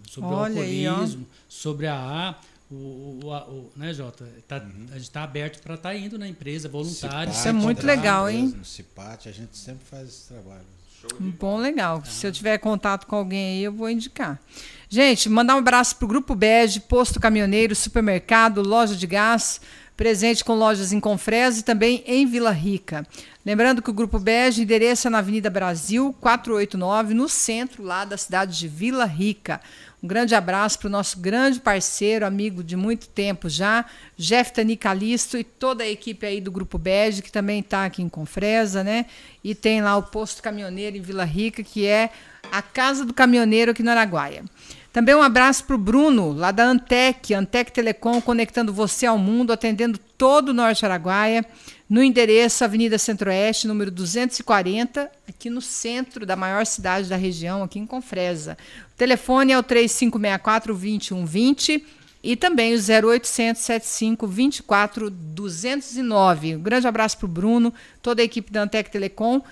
[0.09, 2.35] sobre Olha o aí, alcoolismo, sobre a A,
[2.71, 4.27] o, o, o- a- o- né, Jota?
[4.47, 4.87] Tá- Uhum.
[4.89, 7.31] A gente está aberto para estar indo na empresa, voluntário.
[7.31, 8.53] Isso é muito legal, hein?
[8.57, 10.65] No CIPAT a gente sempre faz esse trabalho.
[10.99, 12.03] Show de Bom, legal.
[12.03, 14.41] Se eu tiver contato com alguém aí, eu vou indicar.
[14.89, 19.61] Gente, mandar um abraço para o Grupo Bege, Posto Caminhoneiro, Supermercado, Loja de Gás,
[19.97, 23.05] presente com lojas em Confresa e também em Vila Rica.
[23.43, 28.57] Lembrando que o Grupo Bege endereça na Avenida Brasil, 489, no centro lá da cidade
[28.57, 29.59] de Vila Rica.
[30.01, 33.85] Um grande abraço para o nosso grande parceiro, amigo de muito tempo já,
[34.15, 38.03] Jeff Tani Calisto e toda a equipe aí do Grupo Bege, que também está aqui
[38.03, 39.07] em Confresa, né?
[39.43, 42.11] E tem lá o Posto Caminhoneiro em Vila Rica, que é
[42.51, 44.43] a Casa do Caminhoneiro aqui no Araguaia.
[44.97, 49.53] Também um abraço para o Bruno, lá da Antec, Antec Telecom, conectando você ao mundo,
[49.53, 51.45] atendendo todo o Norte Araguaia,
[51.87, 57.77] no endereço Avenida Centro-Oeste, número 240, aqui no centro da maior cidade da região, aqui
[57.77, 58.57] em Confresa.
[58.91, 61.83] O telefone é o 3564-2120
[62.23, 66.55] e também o 0800 75 24 209.
[66.55, 67.71] Um grande abraço para o Bruno,
[68.01, 69.43] toda a equipe da Antec Telecom,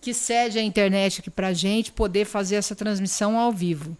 [0.00, 3.94] que cede a internet aqui para a gente poder fazer essa transmissão ao vivo.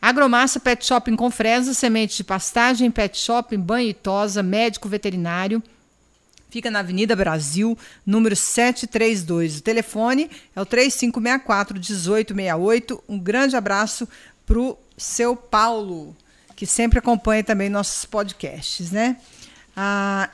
[0.00, 5.62] Agromassa Pet Shop em Confresa, semente de pastagem, pet shop, banho e tosa, médico veterinário.
[6.50, 9.58] Fica na Avenida Brasil, número 732.
[9.58, 13.00] O telefone é o 3564-1868.
[13.08, 14.08] Um grande abraço
[14.44, 16.16] para o seu Paulo,
[16.56, 19.16] que sempre acompanha também nossos podcasts, né?
[19.76, 20.28] Ah,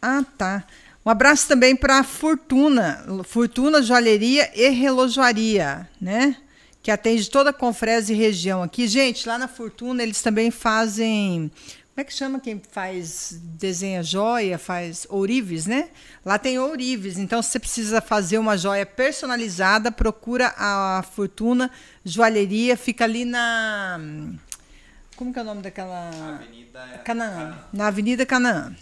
[0.00, 0.62] ah tá.
[1.04, 6.36] Um abraço também para Fortuna, Fortuna Joalheria e Relojoaria, né?
[6.84, 8.86] Que atende toda a Confresa e região aqui.
[8.86, 11.50] Gente, lá na Fortuna eles também fazem
[11.94, 15.90] como é que chama quem faz desenha joia, faz ourives, né?
[16.24, 17.18] Lá tem ourives.
[17.18, 21.70] Então, se você precisa fazer uma joia personalizada, procura a Fortuna
[22.04, 22.76] Joalheria.
[22.76, 24.00] Fica ali na.
[25.14, 26.10] Como que é o nome daquela.
[26.34, 27.04] Avenida Canaã.
[27.04, 27.58] Canaã.
[27.72, 28.76] Na Avenida Canaã.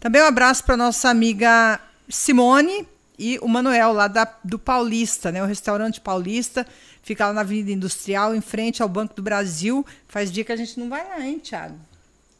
[0.00, 2.88] Também um abraço para nossa amiga Simone
[3.18, 5.42] e o Manuel, lá da, do Paulista, né?
[5.42, 6.66] o restaurante Paulista.
[7.02, 9.86] Fica lá na Avenida Industrial, em frente ao Banco do Brasil.
[10.08, 11.78] Faz dia que a gente não vai lá, hein, Thiago?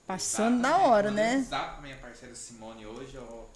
[0.06, 0.90] Passando na Exatamente.
[0.90, 1.46] hora, né?
[1.48, 3.14] Pra minha parceira Simone hoje.
[3.14, 3.48] Eu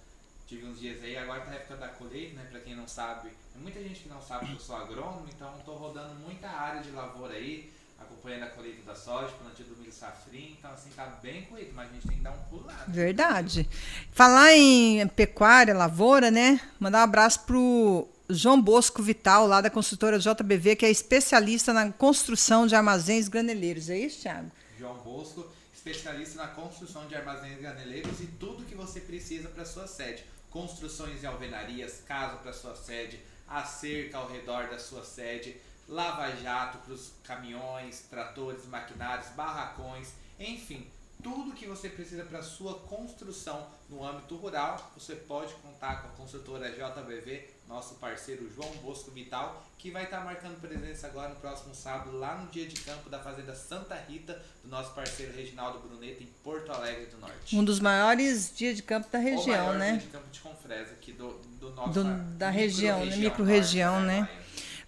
[0.47, 2.47] tive uns dias aí, agora tá a época da colheita, né?
[2.49, 5.73] Pra quem não sabe, muita gente que não sabe que eu sou agrônomo, então tô
[5.73, 10.55] rodando muita área de lavoura aí, acompanhando a colheita da soja, plantio do milho safrinho,
[10.57, 12.75] então assim tá bem corrido, mas a gente tem que dar um pulo lá.
[12.75, 12.85] né?
[12.87, 13.69] Verdade.
[14.13, 16.61] Falar em pecuária, lavoura, né?
[16.79, 21.91] Mandar um abraço pro João Bosco Vital, lá da construtora JBV, que é especialista na
[21.91, 23.91] construção de armazéns graneleiros.
[23.91, 24.49] É isso, Thiago?
[24.79, 29.89] João Bosco, especialista na construção de armazéns graneleiros e tudo que você precisa para sua
[29.89, 30.25] sede.
[30.57, 35.55] Construções em alvenarias, casa para sua sede, a cerca ao redor da sua sede,
[35.87, 40.91] lava-jato para os caminhões, tratores, maquinários, barracões, enfim,
[41.23, 46.13] tudo que você precisa para sua construção no âmbito rural, você pode contar com a
[46.13, 51.75] construtora JBV, nosso parceiro João Bosco Vital, que vai estar marcando presença agora no próximo
[51.75, 56.23] sábado, lá no dia de campo da Fazenda Santa Rita, do nosso parceiro Reginaldo Bruneto,
[56.23, 57.57] em Porto Alegre do Norte.
[57.57, 59.91] Um dos maiores dias de campo da O região, maior né?
[59.93, 63.17] dia de campo de Confresa aqui do, do nosso Do- da região, né?
[63.17, 64.29] micro-região Micro-região, né?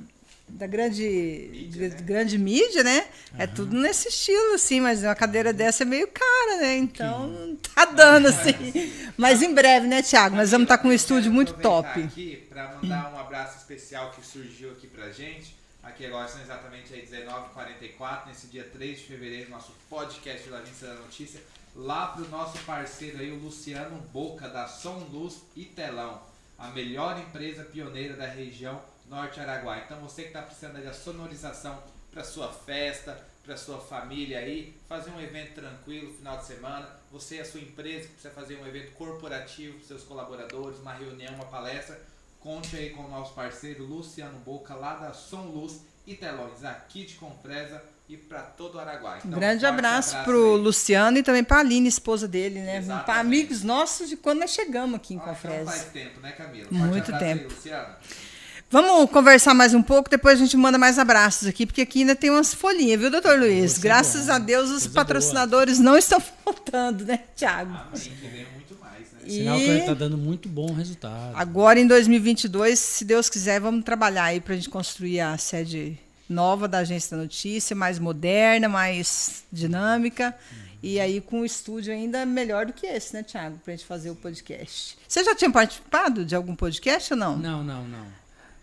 [0.47, 1.95] da grande Mídia, né?
[2.01, 3.07] grande mídia, né?
[3.37, 6.77] É tudo nesse estilo, assim, mas uma cadeira dessa é meio cara, né?
[6.77, 8.53] Então não tá dando, assim.
[9.17, 10.35] Mas em breve, né, Tiago?
[10.35, 11.87] Nós vamos estar com um estúdio muito top.
[12.03, 15.55] aqui para mandar um abraço especial que surgiu aqui pra gente.
[15.83, 20.87] Aqui agora são exatamente aí 19h44, nesse dia 3 de fevereiro, nosso podcast da Agência
[20.87, 21.41] da Notícia.
[21.75, 26.21] Lá pro nosso parceiro aí, o Luciano Boca, da Som Luz e Telão.
[26.55, 29.83] A melhor empresa pioneira da região Norte Araguaia.
[29.83, 35.09] Então você que está precisando da sonorização para sua festa, para sua família aí, fazer
[35.09, 36.87] um evento tranquilo final de semana.
[37.11, 40.93] Você e a sua empresa que precisa fazer um evento corporativo para seus colaboradores, uma
[40.93, 41.99] reunião, uma palestra,
[42.39, 47.03] conte aí com o nosso parceiro Luciano Boca, lá da Som Luz e Telões, aqui
[47.03, 49.21] de Confresa e para todo o Araguaia.
[49.23, 50.61] Um Então, grande forte abraço pro aí.
[50.61, 52.81] Luciano e também pra Aline, esposa dele, né?
[53.05, 55.65] Para amigos nossos de quando nós chegamos aqui em Ah, então Confresa.
[55.65, 56.67] faz tempo, né, Camila?
[56.69, 57.53] Muito abraço aí, tempo.
[57.53, 57.95] Luciano.
[58.69, 62.15] Vamos conversar mais um pouco, depois a gente manda mais abraços aqui, porque aqui ainda
[62.15, 63.77] tem umas folhinhas, viu, doutor Luiz?
[63.77, 67.71] Graças boa, a Deus os coisa patrocinadores não estão faltando, né, Tiago?
[67.71, 69.19] Amém, que muito mais, né?
[69.27, 71.33] E- Sinal que está dando muito bom resultado.
[71.35, 75.99] Agora em 2022, se Deus quiser, vamos trabalhar aí para a gente construir a sede
[76.33, 80.35] nova da Agência da Notícia, mais moderna, mais dinâmica.
[80.81, 83.57] E aí com um estúdio ainda melhor do que esse, né, Tiago?
[83.63, 84.97] Para a gente fazer o podcast.
[85.07, 87.37] Você já tinha participado de algum podcast ou não?
[87.37, 88.05] Não, não, não.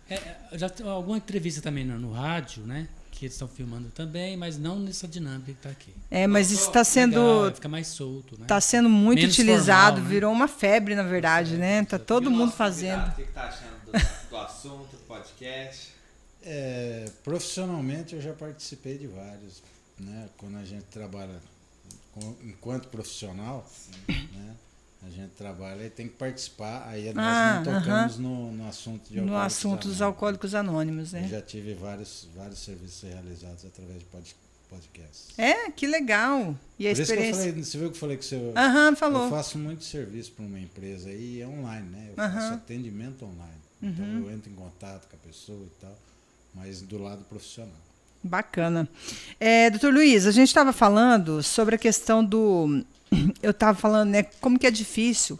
[0.07, 2.87] É, é, já tem alguma entrevista também no, no rádio, né?
[3.09, 5.93] Que eles estão filmando também, mas não nessa dinâmica que está aqui.
[6.11, 7.15] É, mas isso está sendo.
[7.21, 8.41] Legal, fica mais solto, né?
[8.43, 10.09] Está sendo muito Menos utilizado, formal, né?
[10.09, 11.83] virou uma febre, na verdade, né?
[11.85, 12.99] Tá E todo mundo fazendo.
[12.99, 15.90] convidado, O que, que tá achando do, do assunto, do podcast?
[16.43, 19.61] É, profissionalmente eu já participei de vários,
[19.99, 20.27] né?
[20.37, 21.39] Quando a gente trabalha
[22.13, 23.69] com- enquanto profissional,
[24.07, 24.55] né?
[25.03, 26.87] A gente trabalha e tem que participar.
[26.87, 30.01] Aí nós Ah, não tocamos no, no assunto de No assunto dos anônimos.
[30.01, 31.27] alcoólicos anônimos, Eu né?
[31.27, 34.35] já tive vários, vários serviços realizados através de pod,
[34.69, 35.27] podcasts.
[35.39, 36.55] É, que legal.
[36.77, 37.35] E a Por isso que eu experiência.
[37.51, 39.29] falei, você viu que eu falei que você, Aham, eu falou.
[39.29, 42.13] faço muito serviço para uma empresa e é online, né?
[42.15, 42.33] Eu Aham.
[42.39, 43.61] faço atendimento online.
[43.81, 44.19] Então Uhum.
[44.27, 45.97] eu entro em contato com a pessoa e tal,
[46.53, 47.71] mas do lado profissional.
[48.23, 48.87] Bacana.
[49.39, 52.83] É, doutor Luiz, a gente estava falando sobre a questão do.
[53.41, 55.39] Eu estava falando, né, como que é difícil.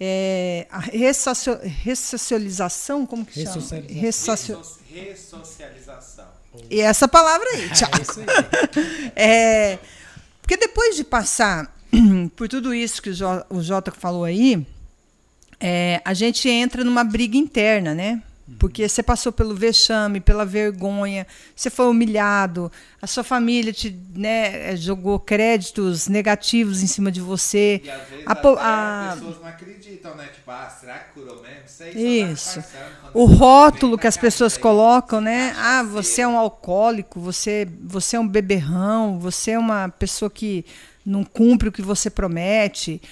[0.00, 3.54] é, a ressocio- ressocialização, como que chama?
[3.54, 4.00] Ressocialização.
[4.00, 6.26] Ressocio- Resso- Ressocialização.
[6.70, 7.96] E essa palavra aí, Tiago.
[7.98, 9.12] É isso aí.
[9.16, 9.78] É,
[10.40, 11.74] porque depois de passar
[12.36, 14.66] por tudo isso que o Jota falou aí,
[15.60, 18.22] é, a gente entra numa briga interna, né?
[18.58, 22.70] Porque você passou pelo vexame, pela vergonha, você foi humilhado,
[23.00, 27.82] a sua família te né, jogou créditos negativos em cima de você.
[28.24, 30.28] E às vezes A a- pessoas não acreditam, né?
[30.28, 31.64] Tipo, ah, será que curou mesmo?
[31.66, 32.64] Isso aí Isso.
[33.12, 35.54] O rótulo que as pessoas aí, colocam, né?
[35.56, 40.64] Ah, você é um alcoólico, você, você é um beberrão, você é uma pessoa que
[41.04, 43.02] não cumpre o que você promete.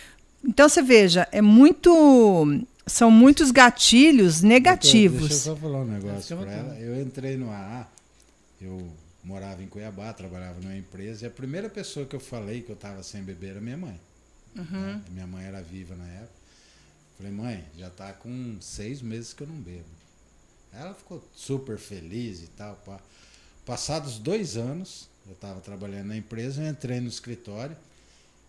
[0.45, 2.64] Então você veja, é muito.
[2.91, 5.28] São muitos gatilhos Doutor, negativos.
[5.28, 6.78] Deixa eu só falar um negócio para ela.
[6.78, 7.86] Eu entrei no AA,
[8.61, 8.91] eu
[9.22, 12.74] morava em Cuiabá, trabalhava numa empresa, e a primeira pessoa que eu falei que eu
[12.74, 14.01] estava sem beber era minha mãe.
[14.57, 14.64] Uhum.
[14.64, 15.03] né?
[15.11, 16.41] Minha mãe era viva na época.
[17.16, 19.84] Falei, mãe, já tá com seis meses que eu não bebo.
[20.72, 22.76] Ela ficou super feliz e tal.
[22.76, 22.99] Pá.
[23.66, 27.76] Passados dois anos, eu estava trabalhando na empresa, eu entrei no escritório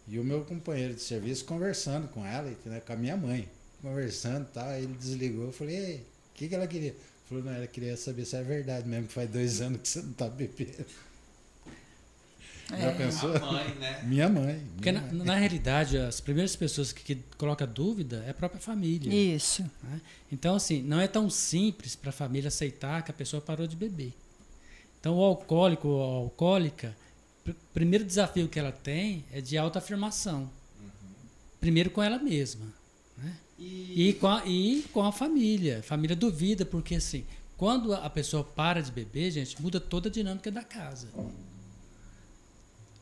[0.07, 3.47] e o meu companheiro de serviço conversando com ela, e, né, com a minha mãe,
[3.81, 4.67] conversando e tal.
[4.67, 6.95] Aí ele desligou, eu falei, ei, o que, que ela queria?
[7.27, 10.01] Falou, não, ela queria saber se é verdade mesmo, que faz dois anos que você
[10.01, 10.85] não tá bebendo.
[12.79, 13.35] Já pensou?
[13.35, 14.03] A mãe, né?
[14.03, 14.65] Minha mãe.
[14.75, 15.25] Porque minha na, mãe.
[15.27, 19.13] na realidade, as primeiras pessoas que, que colocam dúvida é a própria família.
[19.13, 19.63] Isso.
[19.83, 20.01] né?
[20.31, 23.75] Então, assim, não é tão simples para a família aceitar que a pessoa parou de
[23.75, 24.13] beber.
[24.99, 26.95] Então, o alcoólico ou a alcoólica,
[27.47, 30.49] o primeiro desafio que ela tem é de autoafirmação.
[31.59, 32.65] Primeiro com ela mesma.
[33.17, 33.35] Né?
[33.61, 35.83] E, E com, a, e com a família.
[35.83, 37.23] Família duvida, porque assim,
[37.57, 41.07] quando a pessoa para de beber, gente, muda toda a dinâmica da casa.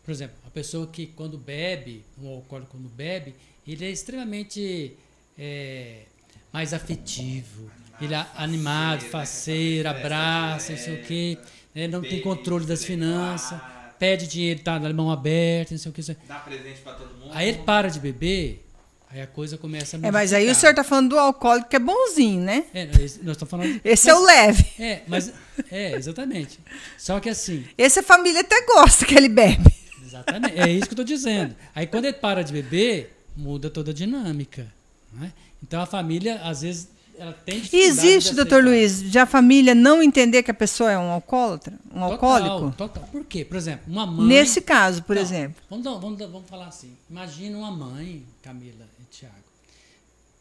[0.03, 3.35] Por exemplo, a pessoa que quando bebe, um alcoólico quando bebe,
[3.67, 4.97] ele é extremamente
[5.37, 6.03] é,
[6.51, 7.69] mais afetivo.
[8.01, 9.09] Ele é animado, faceiro, né?
[9.11, 11.37] faceiro, Festa abraça, não sei o quê.
[11.75, 13.59] né, não tem controle das finanças,
[13.99, 16.01] pede dinheiro, tá na mão aberta, não sei o que.
[16.27, 17.31] Dá presente pra todo mundo.
[17.33, 18.65] Aí ele para de beber,
[19.11, 21.75] aí a coisa começa a É, mas aí o senhor está falando do alcoólico que
[21.75, 22.65] é bonzinho, né?
[22.73, 23.79] É, nós estamos falando.
[23.83, 24.65] Esse é o leve.
[24.79, 25.31] É, mas.
[25.71, 26.59] É, exatamente.
[26.97, 29.69] Só que assim, Esse a família até gosta que ele bebe.
[30.05, 30.59] exatamente.
[30.59, 31.55] É isso que eu estou dizendo.
[31.75, 34.65] Aí quando ele para de beber, muda toda a dinâmica.
[35.13, 35.31] né?
[35.61, 36.87] Então a família, às vezes,
[37.17, 38.63] ela tem E existe, doutor.
[38.63, 41.73] Luiz, de a família não entender que a pessoa é um alcoólatra?
[41.87, 42.77] Um Total, alcoólico?
[42.77, 43.03] Total.
[43.11, 43.43] Por quê?
[43.43, 44.25] Por exemplo, uma mãe.
[44.27, 45.61] Nesse caso, por Não, exemplo.
[45.69, 46.93] Vamos, vamos, vamos falar assim.
[47.09, 49.35] Imagina uma mãe, Camila Tiago,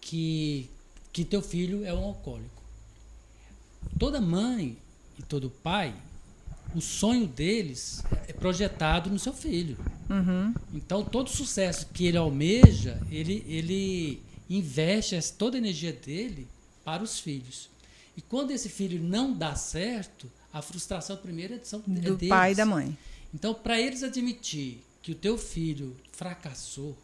[0.01, 0.69] que,
[1.13, 2.63] que teu filho é um alcoólico.
[3.99, 4.77] Toda mãe
[5.19, 5.95] e todo pai,
[6.75, 9.79] o sonho deles é projetado no seu filho.
[10.11, 10.55] Uhum.
[10.75, 16.47] Então, todo sucesso que ele almeja, ele, ele investe toda a energia dele
[16.85, 17.69] para os filhos.
[18.17, 22.29] E quando esse filho não dá certo, a frustração primeira é são- é Do deles.
[22.29, 22.97] pai e da mãe.
[23.33, 26.97] Então, para eles admitir que o teu filho fracassou,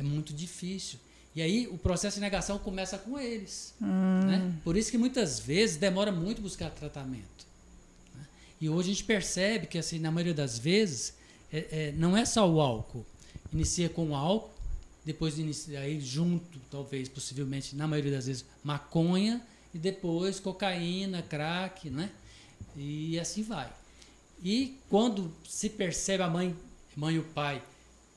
[0.00, 0.98] é muito difícil.
[1.36, 3.72] E aí o processo de negação começa com eles.
[3.80, 4.20] Hum.
[4.24, 4.52] né?
[4.64, 7.46] Por isso que muitas vezes demora muito buscar tratamento.
[8.16, 8.26] né?
[8.60, 11.14] E hoje a gente percebe que, assim, na maioria das vezes,
[11.52, 13.06] é- é, não é só o álcool.
[13.52, 14.50] Inicia com o álcool,
[15.04, 19.40] depois inicia aí junto, talvez, possivelmente, na maioria das vezes, maconha,
[19.72, 22.10] e depois cocaína, crack, né?
[22.76, 23.70] E assim vai.
[24.42, 26.56] E quando se percebe a mãe,
[26.96, 27.62] mãe e o pai,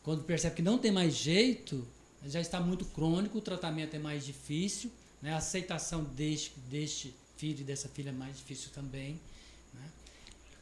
[0.04, 1.86] quando percebe que não tem mais jeito,
[2.26, 4.91] já está muito crônico, o tratamento é mais difícil,
[5.22, 5.34] né?
[5.34, 9.20] a aceitação deste, deste filho e dessa filha é mais difícil também.
[9.74, 9.82] Né?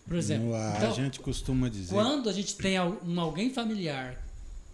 [0.07, 1.93] Por exemplo, então, a gente costuma dizer.
[1.93, 4.23] quando a gente tem um alguém familiar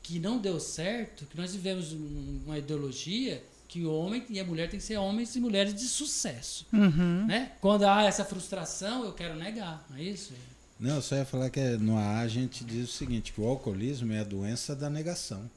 [0.04, 4.46] que não deu certo, que nós vivemos um- uma ideologia que o homem e a
[4.46, 6.66] mulher tem que ser homens e mulheres de sucesso.
[6.72, 7.26] Uhum.
[7.26, 7.52] Né?
[7.60, 10.34] Quando há essa frustração, eu quero negar, não é isso?
[10.80, 13.48] Não, eu só ia falar que no AA a gente diz o seguinte, que o
[13.48, 15.50] alcoolismo é a doença da negação.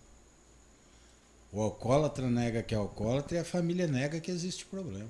[1.53, 5.09] O alcoólatra nega que é alcoólatra e a família nega que existe problema.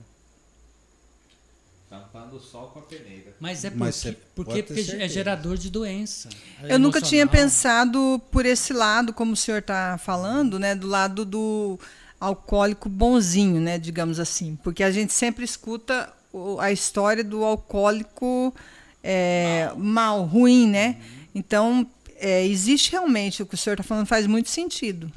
[1.88, 3.34] Tampando o sol com a peneira.
[3.40, 6.28] Mas é Mas porque, você porque, porque é gerador de doença.
[6.62, 7.44] Eu nunca tinha emocional.
[7.46, 11.78] pensado por esse lado, como o senhor está falando, né, do lado do
[12.20, 16.12] alcoólico bonzinho, né, digamos assim, porque a gente sempre escuta
[16.61, 18.54] a história do alcoólico
[19.03, 20.24] é, mal.
[20.24, 21.01] ruim, né?
[21.34, 25.11] Então é, existe realmente o que o senhor está falando faz muito sentido.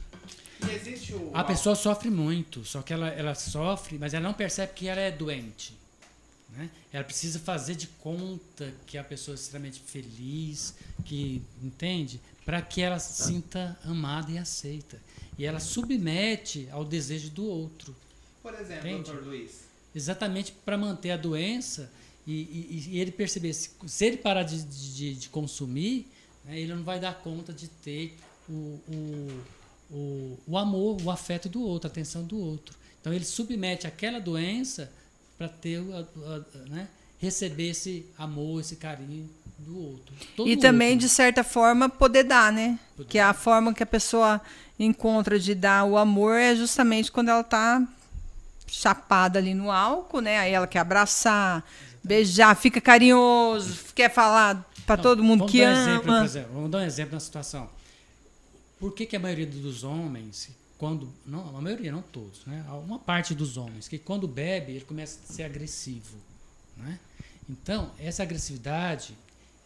[0.68, 1.32] E existe o.
[1.34, 5.02] A pessoa sofre muito, só que ela, ela sofre, mas ela não percebe que ela
[5.02, 5.76] é doente.
[6.56, 6.70] Né?
[6.92, 12.82] Ela precisa fazer de conta que a pessoa é extremamente feliz, que entende, para que
[12.82, 15.02] ela se sinta amada e aceita.
[15.38, 17.96] E ela submete ao desejo do outro,
[18.44, 19.12] Por exemplo, Entende?
[19.12, 19.52] doutor Luiz.
[19.96, 21.92] exatamente para manter a doença
[22.26, 26.08] e, e- e ele perceber se, se ele parar de, de, de consumir,
[26.46, 28.16] né, ele não vai dar conta de ter
[28.50, 28.54] o,
[28.88, 29.42] o,
[29.92, 32.76] o, o amor, o afeto do outro, a atenção do outro.
[33.02, 34.92] Então ele submete aquela doença
[35.38, 35.82] para ter
[36.70, 36.88] né,
[37.20, 40.16] receber esse amor, esse carinho do outro.
[40.36, 41.08] Todo e também, outro.
[41.08, 42.80] de certa forma, poder dar, né?
[42.96, 44.42] Poder Que a forma que a pessoa
[44.80, 47.86] encontra de dar o amor é justamente quando ela está
[48.68, 50.40] chapada ali no álcool, né?
[50.40, 51.64] Aí ela quer abraçar,
[52.04, 56.26] beijar, fica carinhoso, quer falar para todo mundo que dar um exemplo, por ama.
[56.26, 57.70] exemplo, vamos dar um exemplo na situação.
[58.80, 61.10] Por que, que a maioria dos homens, quando.
[61.26, 62.66] Não, a maioria, não todos, né?
[62.86, 66.18] Uma parte dos homens, que quando bebe, ele começa a ser agressivo.
[66.76, 66.99] Né?
[67.49, 69.16] Então, essa agressividade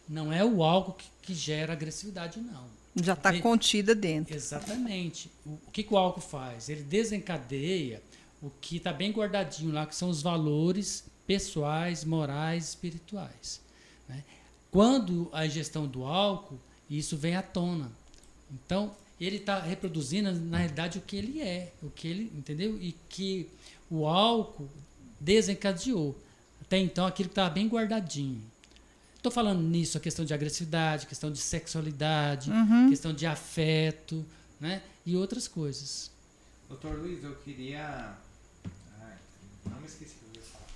[0.08, 2.64] não é o álcool que, que gera agressividade, não.
[3.00, 4.34] Já está contida dentro.
[4.34, 5.30] Exatamente.
[5.44, 6.68] O, o que, que o álcool faz?
[6.68, 8.02] Ele desencadeia
[8.40, 13.60] o que está bem guardadinho lá, que são os valores pessoais, morais, espirituais.
[14.08, 14.24] né?
[14.70, 16.58] Quando a ingestão do álcool,
[16.90, 17.92] isso vem à tona.
[18.50, 22.80] Então, ele está reproduzindo, na realidade, o que ele é, o que ele, entendeu?
[22.80, 23.46] E que
[23.90, 24.68] o álcool
[25.20, 26.16] desencadeou.
[26.62, 28.42] Até então, aquilo que estava bem guardadinho.
[29.16, 32.88] Estou falando nisso, a questão de agressividade, questão de sexualidade, Uhum.
[32.88, 34.24] questão de afeto,
[34.60, 34.82] né?
[35.04, 36.10] E outras coisas.
[36.68, 38.14] Doutor Luiz, eu queria.
[39.00, 39.16] Ai,
[39.66, 40.66] não me esqueci o que eu ia falar.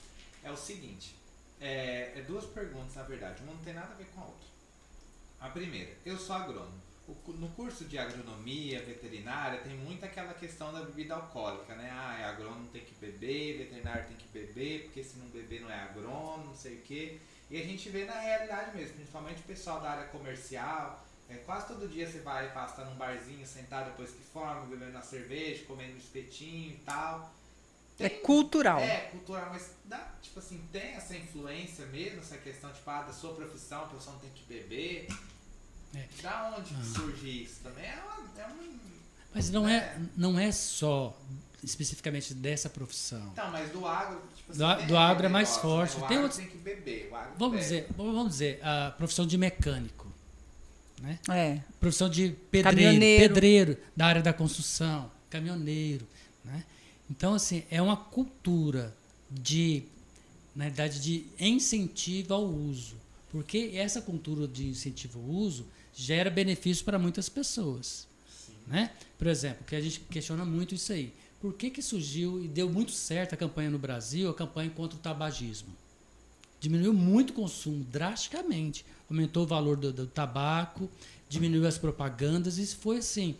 [0.42, 1.14] É o seguinte:
[1.60, 3.42] é, é duas perguntas, na verdade.
[3.42, 4.48] Uma não tem nada a ver com a outra.
[5.40, 6.80] A primeira, eu sou agrônomo.
[7.08, 11.90] O no curso de agronomia, veterinária, tem muito aquela questão da bebida alcoólica, né?
[11.92, 15.70] Ah, é agrônomo tem que beber, veterinário tem que beber, porque se não beber não
[15.70, 17.18] é agrônomo, não sei o quê.
[17.50, 21.04] E a gente vê na realidade mesmo, principalmente o pessoal da área comercial.
[21.28, 25.02] É, quase todo dia você vai passar num barzinho, sentado depois que forma, bebendo uma
[25.02, 27.32] cerveja, comendo um espetinho e tal.
[27.98, 28.80] É Tem- cultural.
[28.80, 33.12] É, cultural, mas dá, tipo assim, tem essa influência mesmo, essa questão, tipo, ah, da
[33.12, 35.08] sua profissão, a pessoa não tem que beber.
[35.94, 36.06] É.
[36.22, 36.84] Da onde que Ah.
[36.94, 37.60] surge isso?
[37.62, 38.80] Também é, uma, é um.
[39.34, 41.16] Mas não é, não é só
[41.62, 43.28] especificamente dessa profissão.
[43.32, 45.96] Então, mas do agro, tipo assim, Do a- tem do agro é mais negócio, forte.
[45.98, 46.04] Né?
[46.04, 47.08] O Tem agro outros- tem que beber.
[47.10, 47.62] O agro Vamos bebe.
[47.62, 50.12] dizer, vamos dizer, a profissão de mecânico,
[51.00, 51.18] né?
[51.30, 51.60] É.
[51.78, 56.06] Profissão de pedreiro, pedreiro da área da construção, caminhoneiro,
[56.44, 56.64] né?
[57.12, 58.96] Então assim, é uma cultura
[59.30, 59.82] de
[60.56, 62.96] na verdade de incentivo ao uso,
[63.30, 68.08] porque essa cultura de incentivo ao uso gera benefícios para muitas pessoas,
[68.66, 68.92] né?
[69.18, 71.12] Por exemplo, que a gente questiona muito isso aí.
[71.38, 74.96] Por que que surgiu e deu muito certo a campanha no Brasil, a campanha contra
[74.96, 75.68] o tabagismo?
[76.62, 78.86] diminuiu muito o consumo, drasticamente.
[79.10, 80.88] Aumentou o valor do, do tabaco,
[81.28, 83.34] diminuiu as propagandas, isso foi assim.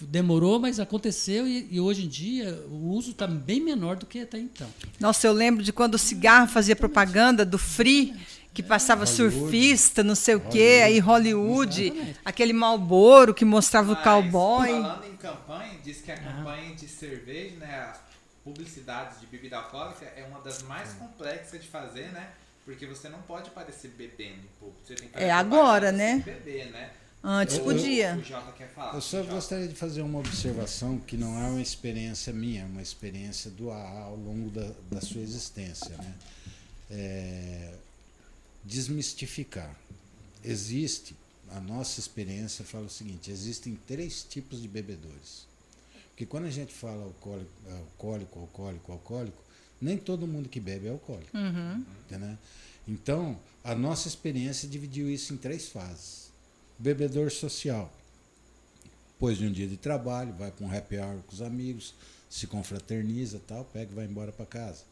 [0.00, 4.20] Demorou, mas aconteceu e, e hoje em dia o uso está bem menor do que
[4.20, 4.66] até então.
[4.98, 8.12] Nossa, eu lembro de quando o cigarro fazia propaganda do Free,
[8.52, 12.20] que passava surfista, não sei o quê, aí Hollywood, Exatamente.
[12.24, 14.68] aquele Malboro que mostrava o cowboy.
[14.68, 16.18] Falando em campanha, diz que a Ah.
[16.18, 17.98] campanha de cerveja, né, as
[18.44, 22.28] publicidades de bebida alcoólica é uma das mais complexas de fazer, né?
[22.64, 24.80] Porque você não pode aparecer bebendo em público.
[24.84, 26.22] Você tem que É agora, né?
[26.24, 26.90] Beber, né?
[27.26, 28.16] Antes Eu- podia.
[28.16, 28.94] O Jota quer falar.
[28.94, 32.82] Eu só gostaria de fazer uma observação que não é uma experiência minha, é uma
[32.82, 35.96] experiência do AA ao longo da, da sua existência.
[35.96, 36.14] Né?
[36.90, 37.74] É,
[38.62, 39.74] desmistificar.
[40.44, 41.16] Existe,
[41.50, 45.46] a nossa experiência fala o seguinte: existem três tipos de bebedores.
[46.10, 49.42] Porque quando a gente fala alcoólico, alcoólico, alcoólico, alcoólico,
[49.80, 51.34] nem todo mundo que bebe é alcoólico.
[51.36, 51.82] Uhum.
[52.06, 52.38] Entendeu?
[52.86, 56.23] Então, a nossa experiência dividiu isso em três fases.
[56.78, 57.92] Bebedor social.
[59.14, 61.94] Depois de um dia de trabalho, vai para um happy hour com os amigos,
[62.28, 64.82] se confraterniza tal, pega e vai embora para casa.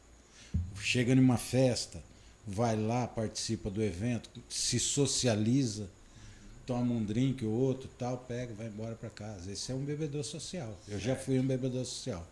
[0.80, 2.02] Chega numa festa,
[2.46, 5.88] vai lá, participa do evento, se socializa,
[6.66, 9.50] toma um drink ou outro, tal, pega e vai embora para casa.
[9.50, 10.78] Esse é um bebedor social.
[10.88, 12.26] Eu já fui um bebedor social.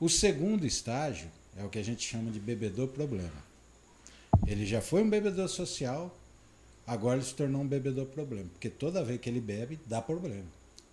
[0.00, 3.48] O segundo estágio é o que a gente chama de bebedor problema.
[4.46, 6.16] Ele já foi um bebedor social,
[6.88, 8.48] agora ele se tornou um bebedor problema.
[8.54, 10.46] Porque toda vez que ele bebe, dá problema.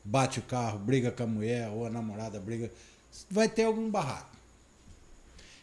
[0.04, 2.70] Bate o carro, briga com a mulher, ou a namorada briga.
[3.32, 4.36] Vai ter algum barraco.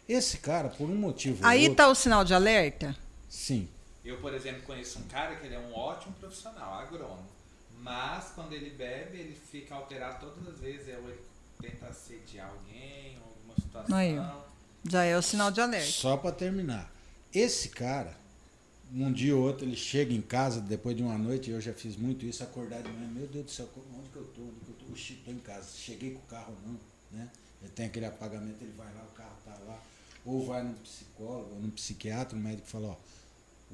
[0.09, 1.47] Esse cara, por um motivo.
[1.47, 2.97] Aí outro, tá o sinal de alerta?
[3.29, 3.69] Sim.
[4.05, 7.31] Eu, por exemplo, conheço um cara que ele é um ótimo profissional, agrônomo.
[7.79, 10.89] Mas quando ele bebe, ele fica alterado todas as vezes.
[10.89, 11.21] Ou ele
[11.61, 13.97] tenta assediar alguém, alguma situação.
[13.97, 14.17] Aí.
[14.91, 15.87] Já é o sinal de alerta.
[15.87, 16.91] Só para terminar.
[17.33, 18.17] Esse cara,
[18.95, 21.97] um dia ou outro, ele chega em casa depois de uma noite, eu já fiz
[21.97, 24.43] muito isso, acordar de manhã, meu Deus do céu, onde que eu tô?
[24.43, 24.93] Onde que eu tô?
[24.93, 25.69] Oxi, tô em casa.
[25.77, 26.79] Cheguei com o carro não,
[27.11, 27.31] né?
[27.63, 29.83] Ele tem aquele apagamento, ele vai lá, o carro tá lá.
[30.25, 32.97] Ou vai no psicólogo, ou no psiquiatra, o médico fala, ó,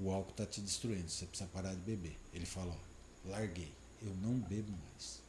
[0.00, 2.16] o álcool tá te destruindo, você precisa parar de beber.
[2.32, 5.20] Ele fala, ó, larguei, eu não bebo mais.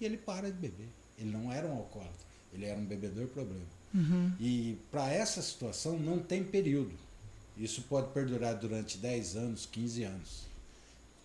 [0.00, 0.88] E ele para de beber.
[1.18, 3.64] Ele não era um alcoólatra, ele era um bebedor problema.
[3.94, 4.32] Uhum.
[4.38, 7.05] E para essa situação não tem período.
[7.56, 10.46] Isso pode perdurar durante 10 anos, 15 anos.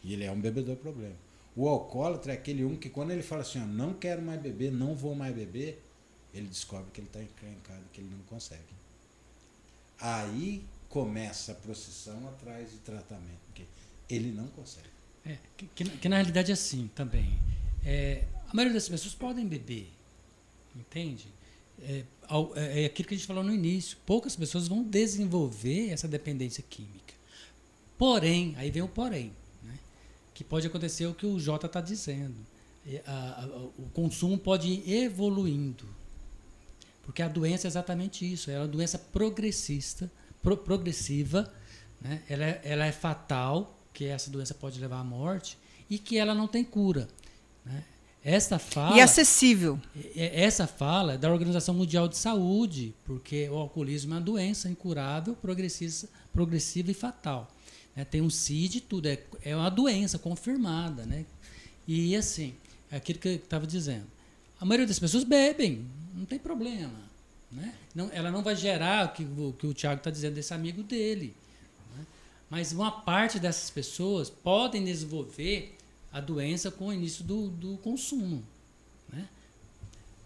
[0.04, 1.16] E ele é um bebedor problema.
[1.56, 4.72] O alcoólatra é aquele um que quando ele fala assim, ó, não quero mais beber,
[4.72, 5.82] não vou mais beber,
[6.34, 8.62] ele descobre que ele está encrencado, que ele não consegue.
[10.00, 13.66] Aí começa a procissão atrás de tratamento, porque
[14.10, 14.90] ele não consegue.
[15.26, 17.38] É, que, que, que na realidade é assim também.
[17.86, 19.92] É, a maioria das pessoas podem beber,
[20.76, 21.28] entende?
[21.82, 22.04] É,
[22.56, 23.98] é, é aquilo que a gente falou no início.
[24.06, 27.14] Poucas pessoas vão desenvolver essa dependência química.
[27.98, 29.32] Porém, aí vem o porém,
[29.64, 29.78] né?
[30.34, 32.36] que pode acontecer o que o Jota está dizendo.
[33.78, 35.88] O consumo pode ir evoluindo.
[37.04, 38.50] Porque a doença é exatamente isso.
[38.50, 40.12] É uma doença progressista,
[40.42, 41.52] pro, progressiva.
[42.00, 42.24] Né?
[42.28, 45.58] Ela, é, ela é fatal, que essa doença pode levar à morte,
[45.90, 47.08] e que ela não tem cura.
[47.66, 47.84] Né?
[48.24, 49.80] Esta fala, e acessível.
[50.16, 55.36] Essa fala é da Organização Mundial de Saúde, porque o alcoolismo é uma doença incurável,
[55.36, 57.52] progressiva, progressiva e fatal.
[57.96, 61.04] É, tem um CID e tudo, é, é uma doença confirmada.
[61.04, 61.26] Né?
[61.88, 62.54] E assim,
[62.92, 64.06] é aquilo que eu estava dizendo.
[64.60, 67.12] A maioria das pessoas bebem, não tem problema.
[67.52, 67.74] Né?
[67.96, 70.84] Não, ela não vai gerar o que, o, que o Tiago está dizendo desse amigo
[70.84, 71.36] dele.
[71.98, 72.06] Né?
[72.52, 75.76] Mas uma parte dessas pessoas podem desenvolver
[76.12, 78.44] a doença com o início do, do consumo.
[79.10, 79.28] Né?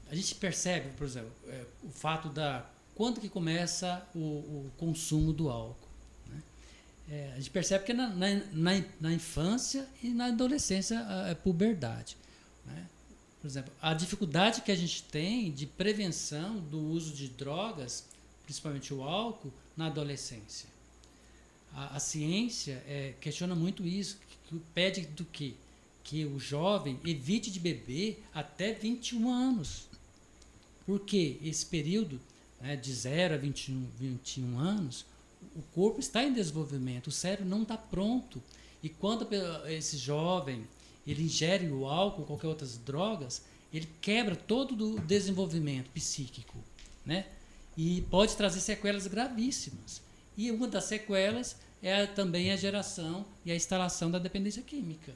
[0.09, 2.65] A gente percebe, por exemplo, é, o fato da
[2.95, 5.87] quando que começa o, o consumo do álcool.
[6.29, 6.43] Né?
[7.09, 11.35] É, a gente percebe que na, na, na, na infância e na adolescência, a, a
[11.35, 12.15] puberdade.
[12.65, 12.87] Né?
[13.41, 18.05] Por exemplo, a dificuldade que a gente tem de prevenção do uso de drogas,
[18.43, 20.69] principalmente o álcool, na adolescência.
[21.73, 24.17] A, a ciência é, questiona muito isso,
[24.47, 25.57] que, que pede do que?
[26.05, 29.87] Que o jovem evite de beber até 21 anos.
[30.85, 32.21] Porque esse período
[32.61, 35.03] né, de 0 a 21, 21 anos,
[35.55, 38.41] o corpo está em desenvolvimento, o cérebro não está pronto.
[38.83, 39.27] E quando
[39.67, 40.67] esse jovem
[41.07, 43.43] ele ingere o álcool, qualquer outras drogas,
[43.73, 46.57] ele quebra todo o desenvolvimento psíquico,
[47.03, 47.25] né?
[47.75, 50.01] E pode trazer sequelas gravíssimas.
[50.37, 55.13] E uma das sequelas é também a geração e a instalação da dependência química.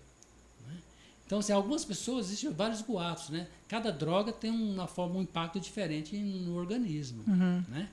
[1.30, 3.48] Então, assim, algumas pessoas, existem vários boatos, né?
[3.68, 7.64] Cada droga tem uma forma, um impacto diferente no organismo, uhum.
[7.68, 7.88] né?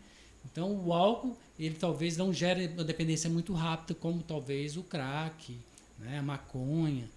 [0.50, 5.60] Então, o álcool, ele talvez não gere uma dependência muito rápida, como talvez o crack,
[5.98, 6.18] né?
[6.18, 7.10] a maconha.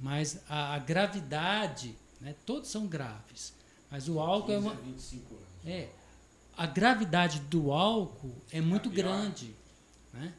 [0.00, 2.34] Mas a, a gravidade, né?
[2.46, 3.52] todos são graves.
[3.90, 4.74] Mas o álcool é uma...
[4.74, 5.46] 25 anos.
[5.66, 5.90] É.
[6.56, 9.54] A gravidade do álcool é muito grande,
[10.14, 10.32] né?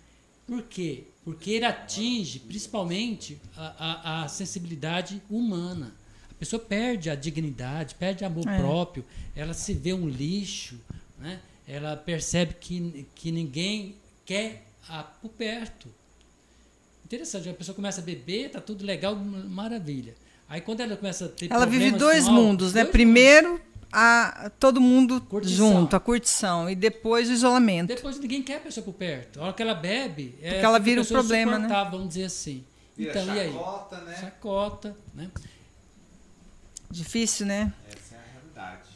[0.48, 1.04] Por quê?
[1.30, 5.94] Porque ele atinge principalmente a, a, a sensibilidade humana.
[6.32, 8.58] A pessoa perde a dignidade, perde amor é.
[8.58, 9.06] próprio,
[9.36, 10.80] ela se vê um lixo,
[11.20, 11.40] né?
[11.68, 15.88] ela percebe que, que ninguém quer a, por perto.
[17.06, 20.16] Interessante, a pessoa começa a beber, tá tudo legal, maravilha.
[20.50, 22.82] Aí quando ela começa a ter Ela vive dois mundos, né?
[22.82, 25.56] Dois Primeiro, mundos a todo mundo curtição.
[25.56, 27.88] junto, a curtição, e depois o isolamento.
[27.88, 29.42] Depois ninguém quer a pessoa por perto.
[29.42, 31.68] A hora que ela bebe, é Porque ela vira o problema, né?
[31.90, 32.64] Vamos dizer assim.
[32.96, 34.06] Vira então, chacota, e aí?
[34.06, 34.18] né?
[34.20, 35.32] Chacota, né?
[36.92, 37.74] Difícil, né?
[37.88, 38.90] Essa é a realidade.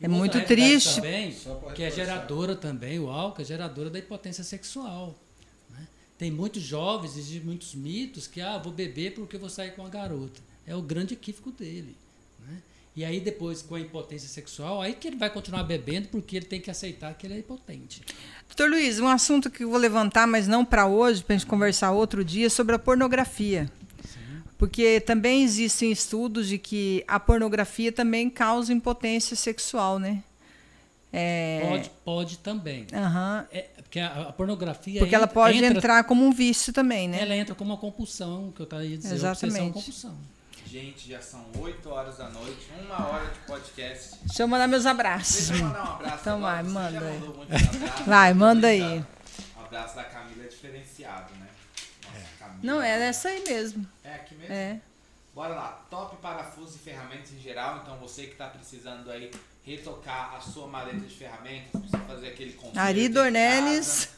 [0.00, 0.96] É muito triste.
[0.96, 1.34] Também,
[1.74, 5.14] que é geradora também, o álcool é geradora da impotência sexual.
[5.70, 5.86] Né?
[6.18, 9.88] Tem muitos jovens, existem muitos mitos que, ah, vou beber porque vou sair com a
[9.88, 10.40] garota.
[10.66, 11.96] É o grande equívoco dele.
[12.96, 16.46] E aí depois, com a impotência sexual, aí que ele vai continuar bebendo porque ele
[16.46, 18.00] tem que aceitar que ele é impotente.
[18.48, 21.46] Doutor Luiz, um assunto que eu vou levantar, mas não para hoje, para a gente
[21.46, 23.70] conversar outro dia, sobre a pornografia.
[24.02, 24.18] Sim.
[24.56, 30.22] Porque também existem estudos de que a pornografia também causa impotência sexual, né?
[31.12, 32.86] É, Pode, pode também.
[32.92, 33.46] aham.
[33.52, 35.00] É, porque a, a pornografia.
[35.00, 37.20] Porque ela entra- pode entra- entrar como um vício também, né?
[37.22, 39.14] Ela entra como uma compulsão, que eu estava dizendo.
[39.14, 39.60] Exatamente.
[39.76, 40.35] Obsessão, compulsão.
[40.66, 44.16] Gente, já são 8 horas da noite, uma hora de podcast.
[44.24, 45.48] Deixa eu mandar meus abraços.
[45.48, 47.16] Deixa eu mandar um abraço Então agora, vai, você manda aí.
[47.16, 48.06] abraços.
[48.06, 48.82] Vai, manda aí.
[49.56, 51.46] Um abraço da Camila é diferenciado, né?
[52.04, 52.60] Nossa, Camila.
[52.62, 53.86] Não, é essa aí mesmo.
[54.02, 54.52] É aqui mesmo?
[54.54, 54.80] É.
[55.34, 57.80] Bora lá, top parafusos e ferramentas em geral.
[57.82, 59.30] Então você que está precisando aí
[59.64, 64.06] retocar a sua maleta de ferramentas, precisa fazer aquele conserto Ari Dornelles.
[64.06, 64.08] casa.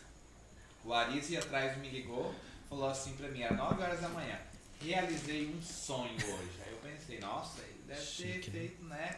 [0.84, 2.34] O Ari e atrás me ligou,
[2.70, 4.36] falou assim pra mim, às 9 horas da manhã,
[4.80, 6.50] realizei um sonho hoje.
[6.64, 8.58] Aí eu pensei, nossa, ele deve ter Chique, né?
[8.58, 9.16] feito, né?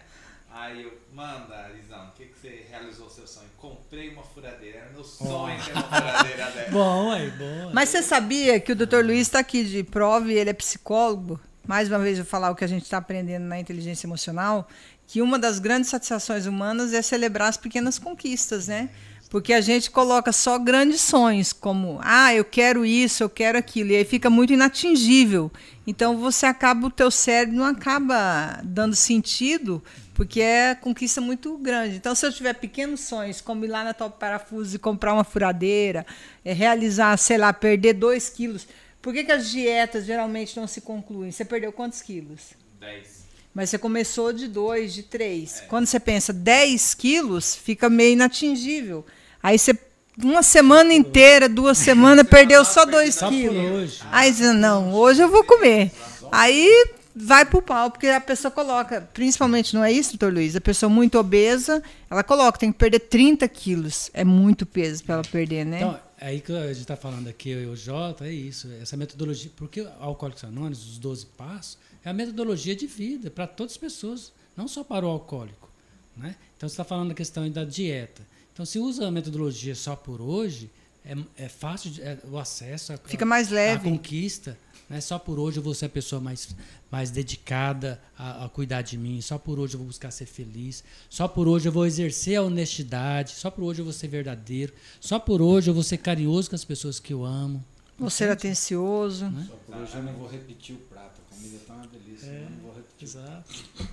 [0.52, 3.48] Aí eu, manda, Arizão, o que, que você realizou o seu sonho?
[3.56, 6.70] Comprei uma furadeira, era meu sonho ter uma furadeira dessa.
[6.72, 7.70] Bom, aí, bom.
[7.72, 9.04] Mas você sabia que o Dr.
[9.04, 11.40] Luiz está aqui de prova e ele é psicólogo?
[11.66, 14.68] Mais uma vez eu vou falar o que a gente está aprendendo na inteligência emocional,
[15.06, 18.90] que uma das grandes satisfações humanas é celebrar as pequenas conquistas, né?
[19.30, 23.92] Porque a gente coloca só grandes sonhos, como, ah, eu quero isso, eu quero aquilo,
[23.92, 25.52] e aí fica muito inatingível.
[25.86, 29.80] Então você acaba, o teu cérebro não acaba dando sentido,
[30.14, 31.94] porque é conquista muito grande.
[31.94, 35.24] Então, se eu tiver pequenos sonhos, como ir lá na Top Parafuso e comprar uma
[35.24, 36.04] furadeira,
[36.44, 38.66] é, realizar, sei lá, perder 2 quilos.
[39.00, 41.30] Por que, que as dietas geralmente não se concluem?
[41.30, 42.50] Você perdeu quantos quilos?
[42.80, 43.20] 10.
[43.54, 45.64] Mas você começou de 2, de 3.
[45.68, 49.06] Quando você pensa 10 quilos, fica meio inatingível.
[49.42, 49.78] Aí você,
[50.22, 54.00] uma semana inteira, duas semanas, perdeu só 2 Só por quilos.
[54.10, 55.90] Aí você, não, hoje eu vou comer.
[56.30, 60.54] Aí vai pro pau, porque a pessoa coloca, principalmente, não é isso, doutor Luiz?
[60.54, 64.10] A pessoa muito obesa, ela coloca, tem que perder 30 quilos.
[64.14, 65.78] É muito peso para ela perder, né?
[65.78, 68.68] Então, é aí que a gente está falando aqui, eu e o Jota, é isso,
[68.80, 69.50] essa metodologia.
[69.56, 73.78] Porque o Alcoólicos Anônimos, os 12 passos, é a metodologia de vida para todas as
[73.78, 75.68] pessoas, não só para o alcoólico.
[76.16, 76.36] Né?
[76.56, 78.22] Então, você está falando da questão da dieta.
[78.60, 80.70] Então, se usa a metodologia só por hoje,
[81.02, 83.88] é, é fácil de- é, o acesso, a, Fica mais a leve.
[83.88, 84.54] conquista.
[84.86, 85.00] Né?
[85.00, 86.54] Só por hoje eu vou ser a pessoa mais,
[86.90, 89.18] mais dedicada a, a cuidar de mim.
[89.22, 90.84] Só por hoje eu vou buscar ser feliz.
[91.08, 93.30] Só por hoje eu vou exercer a honestidade.
[93.30, 94.74] Só por hoje eu vou ser verdadeiro.
[95.00, 97.64] Só por hoje eu vou ser carinhoso com as pessoas que eu amo.
[97.98, 99.24] Vou ser atencioso.
[99.48, 101.18] Só por hoje eu não vou repetir o prato.
[101.40, 102.46] A comida tá uma delícia, É.
[102.50, 103.08] não vou repetir.
[103.08, 103.44] Exato.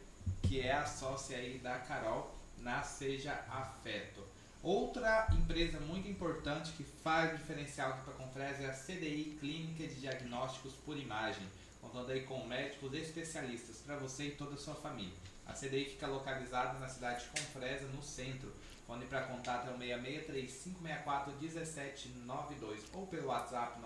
[0.42, 4.31] que é a sócia aí da Carol na Seja Afeto.
[4.62, 9.96] Outra empresa muito importante que faz diferencial aqui para Confresa é a CDI Clínica de
[9.96, 11.42] Diagnósticos por Imagem,
[11.80, 15.16] contando aí com médicos especialistas para você e toda a sua família.
[15.44, 18.52] A CDI fica localizada na cidade de Confresa, no centro.
[18.86, 23.80] Fone para contato é o 663-564-1792 ou pelo WhatsApp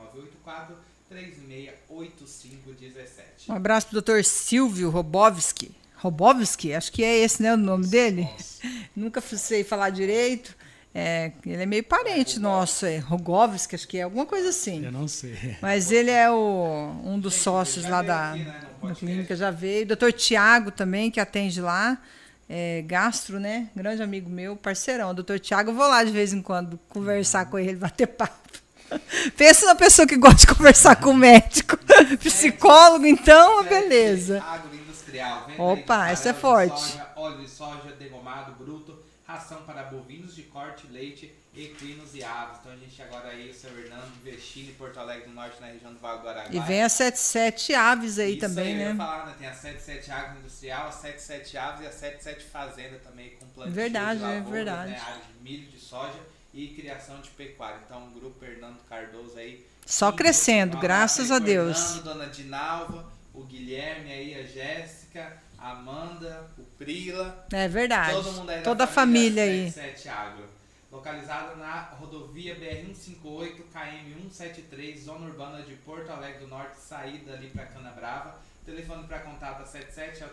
[1.11, 3.49] 984-368517.
[3.49, 4.23] Um abraço pro Dr.
[4.23, 5.75] Silvio Robovski.
[5.97, 8.29] Robovski, acho que é esse, né, o nome dele?
[8.95, 10.55] Nunca sei falar direito.
[10.99, 14.83] É, ele é meio parente nosso, é Rogovski, acho que é alguma coisa assim.
[14.83, 15.55] Eu não sei.
[15.61, 19.85] Mas ele é o, um dos sócios lá da, aqui, né, da clínica, já veio.
[19.85, 21.99] Doutor Tiago também, que atende lá.
[22.49, 23.69] É, gastro, né?
[23.77, 25.15] Grande amigo meu, parceirão.
[25.15, 28.49] Doutor Tiago, eu vou lá de vez em quando conversar com ele, bater papo.
[29.37, 31.77] Pensa na pessoa que gosta de conversar com o médico.
[32.25, 34.43] Psicólogo, então, beleza.
[34.43, 35.47] Agroindustrial.
[35.47, 36.81] Venda Opa, essa é forte.
[36.81, 38.96] Soja, óleo de soja degomado bruto,
[39.27, 42.59] ração para bovinos de corte, leite equinos e aves.
[42.61, 45.67] Então a gente agora aí, o seu Hernando, investindo em Porto Alegre do Norte, na
[45.69, 46.51] região do Vale do Guaraguá.
[46.55, 48.97] E vem a 77 aves aí Isso também, aí, eu ia né?
[48.97, 49.35] falar, né?
[49.39, 53.73] Tem a 77 Agro Industrial, a 77 Aves e a 77 Fazenda também, com plantio
[53.73, 54.91] Verdade, de é lavouras, verdade.
[54.93, 55.01] Né?
[55.01, 56.21] área de milho, de soja
[56.55, 57.81] e criação de pecuária.
[57.85, 59.67] Então, o grupo Fernando Cardoso aí.
[59.85, 61.79] Só Sim, crescendo, graças a Deus.
[61.79, 67.47] Fernando, dona Dinalva, o Guilherme aí, a Jéssica, Amanda, o Prila.
[67.53, 68.13] É verdade.
[68.13, 69.71] Todo mundo aí da Toda a família aí.
[69.71, 70.45] 77 Agro.
[70.91, 77.67] Localizado na rodovia BR-158, KM-173, zona urbana de Porto Alegre do Norte, saída ali para
[77.67, 78.39] Cana Brava.
[78.65, 80.31] Telefone para contato a 77 é o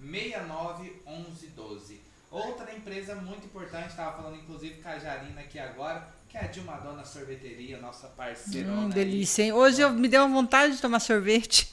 [0.00, 1.98] 35691112.
[2.30, 6.46] Outra empresa muito importante, estava falando inclusive com a Jarina aqui agora, que é a
[6.46, 8.70] Dilma Dona Sorveteria, nossa parceira.
[8.70, 9.52] Hum, delícia, hein?
[9.52, 11.70] Hoje eu me deu uma vontade de tomar sorvete.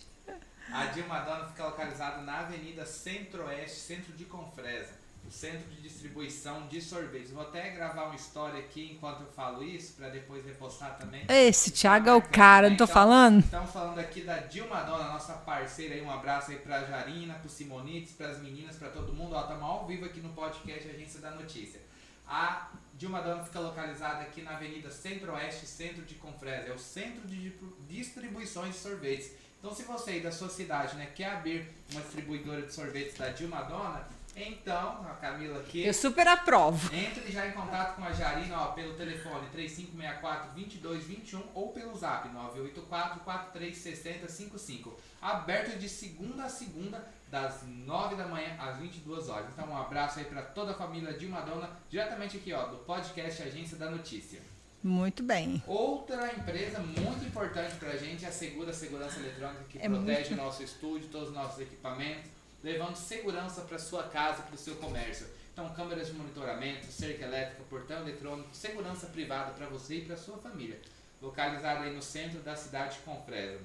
[0.72, 4.94] A Dilma Dona fica localizada na Avenida Centro-Oeste, centro de Confresa,
[5.28, 7.32] o centro de distribuição de sorvetes.
[7.32, 11.26] Vou até gravar uma história aqui enquanto eu falo isso, para depois repostar também.
[11.28, 13.40] Esse Thiago é o cara, não tô Então, falando?
[13.44, 16.02] Estamos falando aqui da Dilma Dona, nossa parceira aí.
[16.02, 19.34] Um abraço aí pra Jarina, pro Simonites, pras meninas, pra todo mundo.
[19.36, 21.82] Ó, estamos ao vivo aqui no podcast Agência da Notícia.
[22.28, 26.68] A Dilma Dona fica localizada aqui na Avenida Centro-Oeste, centro de Confresa.
[26.68, 27.54] É o centro de
[27.88, 29.32] distribuições de sorvetes.
[29.60, 33.28] Então, se você aí da sua cidade né, quer abrir uma distribuidora de sorvetes da
[33.30, 35.86] Dilma Dona, então, a Camila aqui.
[35.86, 36.96] Eu super aprovo.
[36.96, 44.94] Entre já em contato com a Jarina ó, pelo telefone 3564-2221 ou pelo zap 984-436055.
[45.22, 49.50] Aberto de segunda a segunda, das 9 da manhã às 22 horas.
[49.52, 53.44] Então, um abraço aí para toda a família de Madonna, diretamente aqui ó, do podcast
[53.44, 54.40] Agência da Notícia.
[54.82, 55.62] Muito bem.
[55.68, 60.34] Outra empresa muito importante para a gente é a Segura Segurança Eletrônica, que É protege
[60.34, 62.32] o nosso estúdio, todos os nossos equipamentos,
[62.64, 65.28] levando segurança para sua casa, para o seu comércio.
[65.52, 70.38] Então, câmeras de monitoramento, cerca elétrica, portão eletrônico, segurança privada para você e para sua
[70.38, 70.80] família.
[71.22, 73.60] Localizado aí no centro da cidade de Confresa.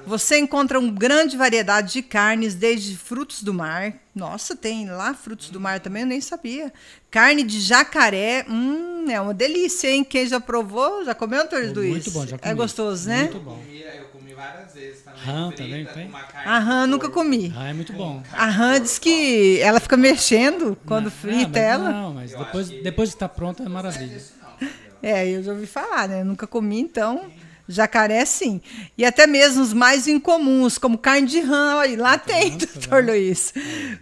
[0.05, 3.93] Você encontra uma grande variedade de carnes, desde frutos do mar.
[4.15, 6.73] Nossa, tem lá frutos do mar também, eu nem sabia.
[7.11, 10.03] Carne de jacaré, hum, é uma delícia, hein?
[10.03, 12.07] Quem já provou, já comeu, Antônio Muito Luiz?
[12.09, 12.55] bom, já É comi.
[12.55, 13.23] gostoso, né?
[13.23, 13.61] Muito bom.
[13.97, 15.19] eu comi várias vezes também.
[15.21, 16.11] Rã frita, também, com tem?
[16.45, 17.53] A rã nunca comi.
[17.55, 18.21] Ah, é muito bom.
[18.33, 21.91] A rã diz que ela fica mexendo quando Não, frita mas ela.
[21.91, 24.21] Não, mas depois, depois que está pronta é maravilha.
[24.61, 24.69] Não.
[25.01, 26.21] É, eu já ouvi falar, né?
[26.21, 27.31] Eu nunca comi, então.
[27.71, 28.59] Jacaré, sim.
[28.97, 33.03] E até mesmo os mais incomuns, como carne de rã, aí lá tem, Nossa, doutor
[33.03, 33.11] né?
[33.11, 33.53] Luiz.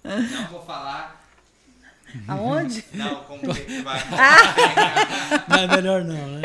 [0.04, 1.24] Não vou falar.
[2.28, 2.86] Aonde?
[2.94, 4.00] Não, como que vai.
[5.50, 6.42] Não é melhor não, né?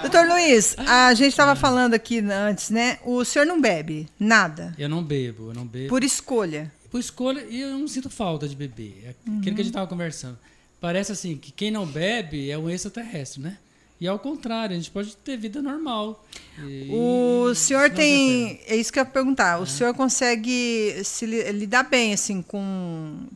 [0.00, 2.98] Doutor Luiz, a gente estava falando aqui antes, né?
[3.04, 5.88] O senhor não bebe nada, Eu não bebo, eu não bebo.
[5.90, 6.72] por escolha.
[6.90, 9.02] por escolha, e eu não sinto falta de beber.
[9.04, 10.38] É aquilo que a gente estava conversando.
[10.80, 13.58] Parece assim que quem não bebe é um extraterrestre, né?
[14.00, 16.26] E ao contrário, a gente pode ter vida normal.
[16.58, 18.58] E- O senhor tem.
[18.66, 19.58] É isso que eu ia perguntar.
[19.60, 23.26] O senhor consegue se li- lidar bem assim com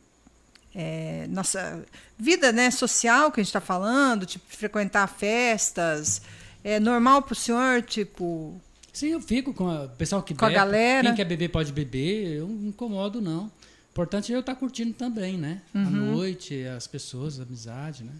[0.74, 1.84] é, nossa
[2.18, 6.22] vida né, social que a gente está falando, tipo, frequentar festas.
[6.64, 8.58] É normal para o senhor, tipo.
[8.92, 10.58] Sim, eu fico com a- o pessoal que Com a bebe.
[10.60, 11.08] galera.
[11.08, 13.44] Quem quer beber pode beber, eu não incomodo, não.
[13.44, 13.50] O
[13.92, 15.60] importante é eu estar curtindo também, né?
[15.74, 15.90] Uhum.
[15.90, 18.12] noite, as pessoas, a amizade, né?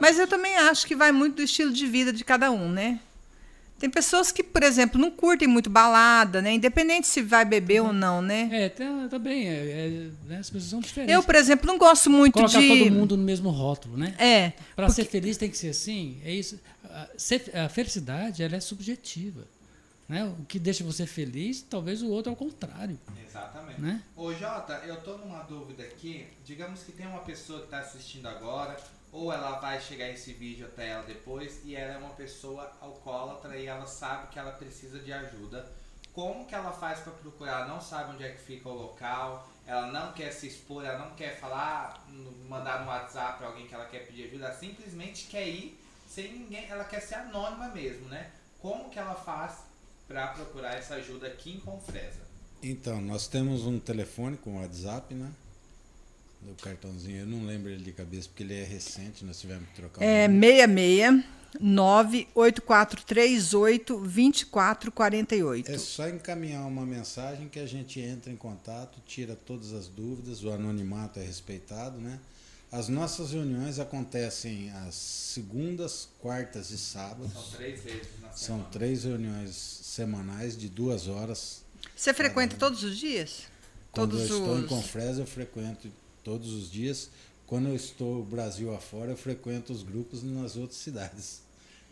[0.00, 3.00] Mas eu também acho que vai muito do estilo de vida de cada um, né?
[3.78, 6.54] Tem pessoas que, por exemplo, não curtem muito balada, né?
[6.54, 8.48] Independente se vai beber ou não, né?
[8.50, 9.88] É, tá, tá bem, é, é,
[10.26, 11.14] né, as pessoas são diferentes.
[11.14, 12.68] Eu, por exemplo, não gosto muito Colocar de.
[12.68, 14.14] todo mundo no mesmo rótulo, né?
[14.18, 14.52] É.
[14.74, 16.58] Para porque- ser feliz tem que ser assim, é isso.
[16.88, 19.44] A, ser- a felicidade, ela é subjetiva.
[20.08, 20.24] Né?
[20.24, 22.96] O que deixa você feliz, talvez o outro ao contrário,
[23.28, 23.80] Exatamente.
[23.80, 24.00] né?
[24.16, 26.24] Ô Jota, eu tô numa dúvida aqui.
[26.44, 28.76] Digamos que tem uma pessoa que tá assistindo agora,
[29.12, 33.56] ou ela vai chegar esse vídeo até ela depois, e ela é uma pessoa alcoólatra
[33.56, 35.70] e ela sabe que ela precisa de ajuda.
[36.12, 37.60] Como que ela faz para procurar?
[37.60, 40.98] Ela não sabe onde é que fica o local, ela não quer se expor, ela
[40.98, 42.06] não quer falar,
[42.48, 45.78] mandar no WhatsApp pra alguém que ela quer pedir ajuda, ela simplesmente quer ir
[46.08, 48.30] sem ninguém, ela quer ser anônima mesmo, né?
[48.60, 49.64] Como que ela faz
[50.08, 52.20] para procurar essa ajuda aqui em Confresa?
[52.62, 55.30] Então, nós temos um telefone com WhatsApp, né?
[56.40, 59.74] Do cartãozinho, eu não lembro ele de cabeça porque ele é recente, nós tivemos que
[59.76, 60.56] trocar o É número.
[60.56, 61.24] 66
[61.60, 65.70] 98438 2448.
[65.72, 70.44] É só encaminhar uma mensagem que a gente entra em contato, tira todas as dúvidas,
[70.44, 72.18] o anonimato é respeitado, né?
[72.70, 77.32] As nossas reuniões acontecem às segundas, quartas e sábados.
[77.32, 78.68] São três vezes na São semana.
[78.72, 81.62] três reuniões semanais de duas horas.
[81.94, 83.44] Você frequenta todos os dias?
[83.92, 84.66] Quando Todos eu estou em.
[84.66, 85.88] Confresa, eu frequento
[86.26, 87.08] todos os dias.
[87.46, 91.42] Quando eu estou Brasil afora, eu frequento os grupos nas outras cidades.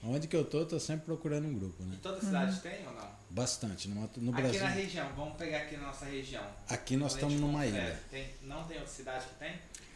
[0.03, 1.95] Onde que eu estou, eu estou sempre procurando um grupo, né?
[1.95, 3.09] E toda cidade tem ou não?
[3.31, 3.89] Bastante.
[3.89, 4.61] No, no aqui Brasil.
[4.61, 6.45] na região, vamos pegar aqui na nossa região.
[6.69, 7.99] Aqui nós estamos numa ilha.
[8.11, 9.55] Tem, não tem outra cidade que tem?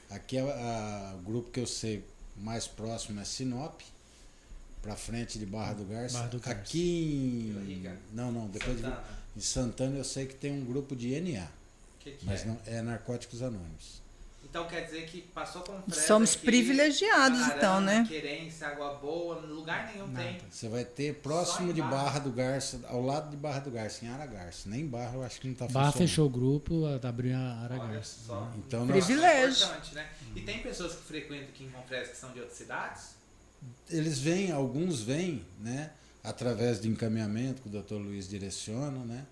[0.08, 2.04] Aqui é a- o grupo que eu sei
[2.36, 3.80] mais próximo é Sinop,
[4.80, 6.16] para frente de Barra do Garça.
[6.18, 6.60] Barra do Garça.
[6.60, 7.98] Aqui em.
[8.16, 9.04] Não, não, depois de, Santana.
[9.36, 11.48] em Santana eu sei que tem um grupo de NA, O
[11.98, 12.44] que, que mas é?
[12.46, 14.00] não é Narcóticos Anônimos.
[14.50, 18.04] Então quer dizer que passou com Confresa Somos aqui, privilegiados, então, né?
[18.08, 20.38] Querência, Água Boa, lugar nenhum tem.
[20.50, 21.92] Você vai ter próximo de Barra.
[22.04, 24.68] Barra do Garça, ao lado de Barra do Garça, em Aragarça.
[24.70, 26.08] Nem Barra eu acho que não está Barra funcionando.
[26.08, 28.16] fechou o grupo, abriu a Olha Aragarça.
[28.26, 28.50] só.
[28.56, 29.64] Então nós, Privilégio.
[29.64, 30.08] é importante, né?
[30.34, 33.18] E tem pessoas que frequentam aqui em Confresa que são de outras cidades?
[33.90, 35.90] eles vêm, alguns vêm, né,
[36.22, 37.94] através de encaminhamento que o Dr.
[37.94, 39.26] Luiz direciona, né?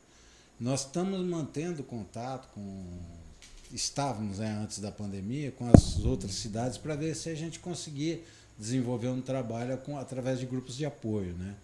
[0.58, 2.98] Nós estamos mantendo contato com
[3.76, 8.22] estávamos né, antes da pandemia com as outras cidades para ver se a gente conseguia
[8.58, 11.54] desenvolver um trabalho com, através de grupos de apoio, né?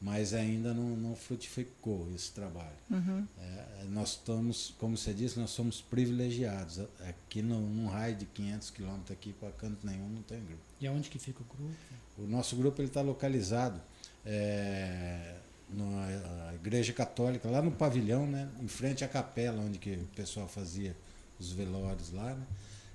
[0.00, 2.76] Mas ainda não, não frutificou esse trabalho.
[2.88, 3.26] Uhum.
[3.40, 6.80] É, nós estamos, como você disse, nós somos privilegiados.
[7.08, 10.62] Aqui no, num raio de 500 quilômetros aqui para canto nenhum não tem grupo.
[10.80, 11.74] E aonde que fica o grupo?
[12.16, 13.80] O nosso grupo está localizado
[14.24, 15.34] é,
[15.70, 20.46] na Igreja Católica, lá no pavilhão, né, em frente à capela onde que o pessoal
[20.46, 20.94] fazia
[21.38, 22.46] os velórios lá, né,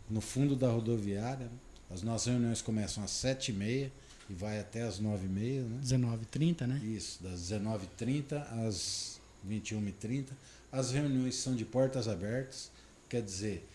[0.09, 1.45] no fundo da rodoviária.
[1.45, 1.57] né.
[1.89, 3.91] As nossas reuniões começam às sete e meia
[4.29, 5.79] vai até às nove e meia, né?
[5.83, 6.81] 19h30, né?
[6.83, 10.27] Isso, das 19h30 às 21h30.
[10.71, 12.71] As reuniões são de portas abertas,
[13.07, 13.67] quer dizer,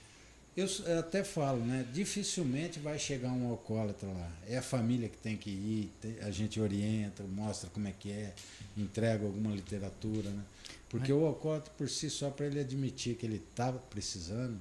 [0.57, 0.67] eu
[0.99, 1.87] até falo, né?
[1.93, 4.33] Dificilmente vai chegar um alcoólatra lá.
[4.49, 5.93] É a família que tem que ir,
[6.23, 8.35] a gente orienta, mostra como é que é,
[8.77, 10.43] entrega alguma literatura, né?
[10.89, 14.59] Porque o alcoólatra por si só, para ele admitir que ele estava precisando,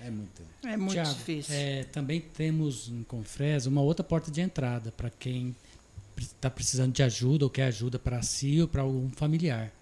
[0.00, 0.42] é muito.
[0.64, 1.54] É muito Tiago, difícil.
[1.54, 5.54] é, também temos em Confresa uma outra porta de entrada para quem
[6.16, 9.72] está precisando de ajuda ou quer ajuda para si ou para algum familiar,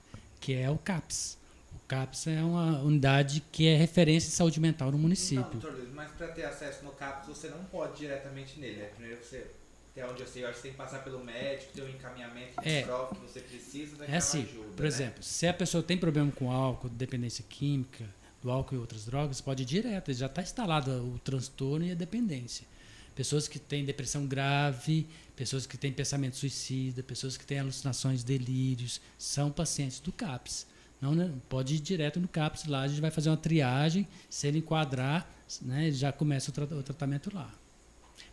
[0.40, 1.38] que é o CAPS.
[1.74, 5.40] O CAPS é uma unidade que é referência em saúde mental no município.
[5.40, 8.76] Então, doutor Luiz, mas para ter acesso no CAPS você não pode diretamente nele.
[8.76, 8.86] Né?
[8.94, 9.46] Primeiro você,
[9.92, 12.60] até onde eu sei, eu acho que tem que passar pelo médico, ter um encaminhamento
[12.60, 12.82] que É.
[12.82, 14.72] prova que você precisa daquela É assim, ajuda.
[14.74, 14.88] por né?
[14.88, 18.04] exemplo, se a pessoa tem problema com álcool, dependência química,
[18.40, 21.94] do álcool e outras drogas, pode ir direto, já está instalado o transtorno e a
[21.94, 22.66] dependência.
[23.14, 25.06] Pessoas que têm depressão grave,
[25.36, 30.66] pessoas que têm pensamento suicida, pessoas que têm alucinações, delírios, são pacientes do CAPS.
[31.00, 34.46] Não, né, pode ir direto no CAPS lá, a gente vai fazer uma triagem, se
[34.46, 37.52] ele enquadrar, né, já começa o, tra- o tratamento lá.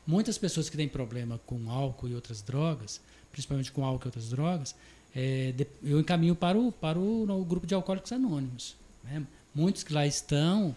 [0.09, 2.99] Muitas pessoas que têm problema com álcool e outras drogas,
[3.31, 4.75] principalmente com álcool e outras drogas,
[5.15, 8.75] é, de- eu encaminho para o, para o, no grupo de alcoólicos anônimos.
[9.03, 9.21] né?
[9.53, 10.75] Muitos que lá estão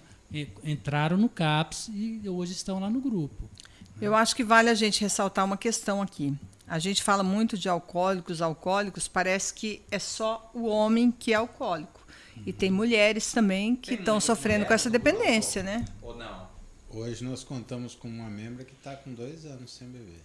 [0.65, 3.49] entraram no CAPS e hoje estão lá no grupo.
[4.01, 6.35] Eu acho que vale a gente ressaltar uma questão aqui.
[6.67, 11.37] A gente fala muito de alcoólicos, alcoólicos, parece que é só o homem que é
[11.37, 12.01] alcoólico.
[12.37, 12.43] Uhum.
[12.47, 15.85] E tem mulheres também que estão sofrendo com essa dependência, né?
[16.01, 16.42] Ou não?
[16.95, 20.21] Hoje nós contamos com uma membra que está com dois anos sem beber.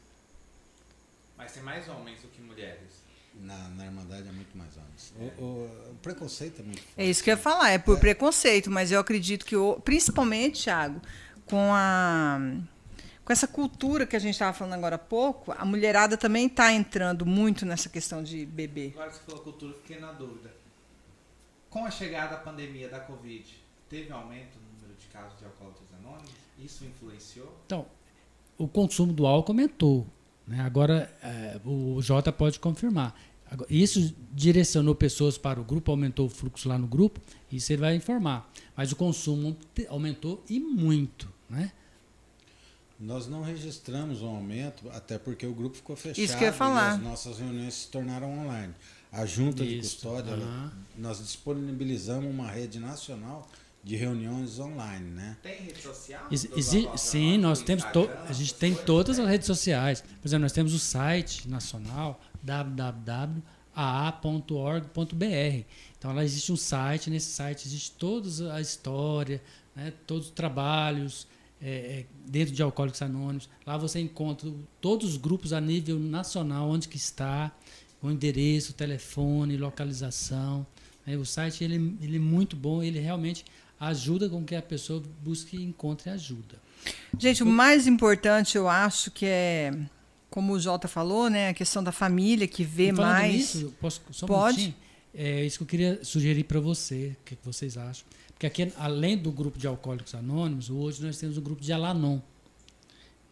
[1.37, 3.07] Mas tem mais homens do que mulheres.
[3.35, 5.13] Na, na Irmandade é muito mais homens.
[5.15, 6.93] O, o, o, preconceito é muito forte.
[6.97, 7.99] É isso que eu ia falar, é por é.
[7.99, 11.01] preconceito, mas eu acredito que, principalmente, Thiago,
[11.45, 12.39] com a
[13.23, 16.71] com essa cultura que a gente estava falando agora há pouco, a mulherada também está
[16.71, 18.93] entrando muito nessa questão de beber.
[18.93, 20.49] Agora você falou cultura, fiquei na dúvida.
[21.69, 23.45] Com a chegada da pandemia da Covid,
[23.89, 26.31] teve aumento no número de casos de alcoólatras anônimos?
[26.63, 27.51] Isso influenciou?
[27.65, 27.85] Então,
[28.57, 30.07] o consumo do álcool aumentou.
[30.47, 30.61] Né?
[30.61, 33.19] Agora, é, o Jota pode confirmar.
[33.69, 37.21] Isso direcionou pessoas para o grupo, aumentou o fluxo lá no grupo,
[37.51, 38.51] isso ele vai informar.
[38.75, 39.55] Mas o consumo
[39.89, 41.31] aumentou e muito.
[41.49, 41.71] Né?
[42.99, 46.53] Nós não registramos um aumento, até porque o grupo ficou fechado Isso que eu ia
[46.53, 46.93] falar.
[46.93, 48.73] e as nossas reuniões se tornaram online.
[49.11, 49.73] A junta Isso.
[49.73, 50.41] de custódia, uhum.
[50.41, 53.47] ela, nós disponibilizamos uma rede nacional
[53.87, 55.37] de reuniões online, né?
[55.41, 56.27] Tem rede social?
[56.29, 60.01] Exi sim, nós temos to a gente tem todas as redes sociais.
[60.01, 63.45] Por exemplo, nós temos o site nacional www.aa.org.br.
[65.97, 69.41] Então lá existe um site, nesse site existe toda a história,
[69.73, 71.25] né, todos os trabalhos,
[71.61, 73.49] é, é, dentro de Alcoólicos Anônimos.
[73.65, 74.51] Lá você encontra
[74.81, 77.55] todos os grupos a nível nacional, onde que está,
[78.01, 80.67] o endereço, o telefone, localização.
[81.07, 83.45] O site ele, ele é muito bom, ele realmente
[83.79, 86.59] ajuda com que a pessoa busque e encontre ajuda.
[87.17, 89.77] Gente, o mais importante eu acho que é,
[90.29, 93.33] como o Jota falou, né, a questão da família que vê mais.
[93.33, 94.75] Nisso, posso, só um Pode?
[95.13, 98.05] É isso que eu queria sugerir para você, o que vocês acham.
[98.33, 102.19] Porque aqui, além do grupo de alcoólicos anônimos, hoje nós temos o grupo de Alanon,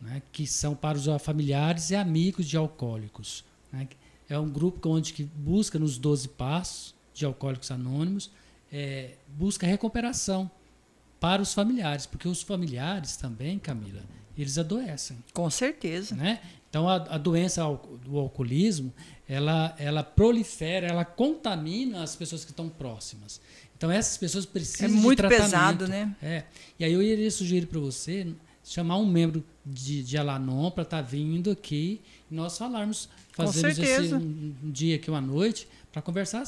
[0.02, 3.46] né, que são para os familiares e amigos de alcoólicos.
[3.72, 3.88] Né,
[4.28, 8.32] é um grupo onde que busca nos 12 passos de alcoólicos anônimos,
[8.72, 10.50] é, busca recuperação
[11.20, 14.04] para os familiares, porque os familiares também, Camila,
[14.38, 15.18] eles adoecem.
[15.34, 16.16] Com certeza.
[16.16, 16.40] Né?
[16.70, 17.64] Então a, a doença
[18.04, 18.94] do alcoolismo,
[19.28, 23.40] ela, ela prolifera, ela contamina as pessoas que estão próximas.
[23.78, 25.52] Então essas pessoas precisam é muito de tratamento.
[25.52, 26.16] pesado, né?
[26.22, 26.44] É.
[26.78, 28.28] E aí eu iria sugerir para você
[28.64, 33.78] chamar um membro de, de Alanon para estar tá vindo aqui e nós falarmos, fazermos
[33.78, 36.44] esse um, um, dia aqui uma noite para conversar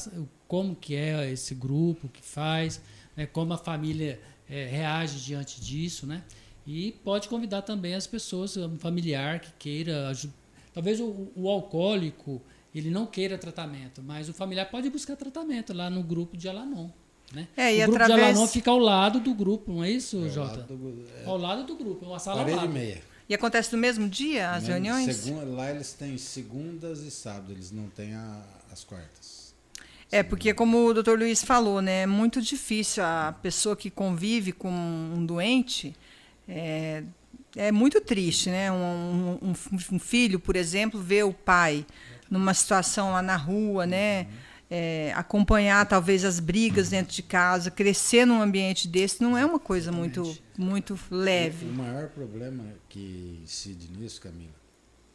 [0.46, 2.82] como que é esse grupo, o que faz,
[3.16, 6.22] né, como a família é, reage diante disso, né?
[6.66, 10.12] E pode convidar também as pessoas, um familiar que queira,
[10.74, 12.42] talvez o, o alcoólico
[12.74, 16.90] ele não queira tratamento, mas o familiar pode buscar tratamento lá no grupo de Alanon.
[17.32, 17.48] Né?
[17.56, 18.26] É, e o grupo através...
[18.26, 20.60] de Alanon fica ao lado do grupo, não é isso, é Jota?
[20.60, 21.24] Do, é...
[21.24, 22.74] Ao lado do grupo, é uma sala Parede ao lado.
[22.74, 23.00] meia.
[23.26, 25.16] E acontece no mesmo dia as mesmo, reuniões?
[25.16, 29.37] Segunda, lá eles têm segundas e sábados, eles não têm a, as quartas.
[30.10, 34.52] É, porque como o doutor Luiz falou, né, é muito difícil a pessoa que convive
[34.52, 35.94] com um doente,
[36.48, 37.02] é,
[37.54, 38.70] é muito triste, né?
[38.72, 39.54] Um, um,
[39.92, 41.84] um filho, por exemplo, ver o pai
[42.30, 44.28] numa situação lá na rua, né?
[44.70, 49.58] É, acompanhar talvez as brigas dentro de casa, crescer num ambiente desse não é uma
[49.58, 51.66] coisa muito, muito leve.
[51.66, 54.52] O maior problema que incide nisso, Camila,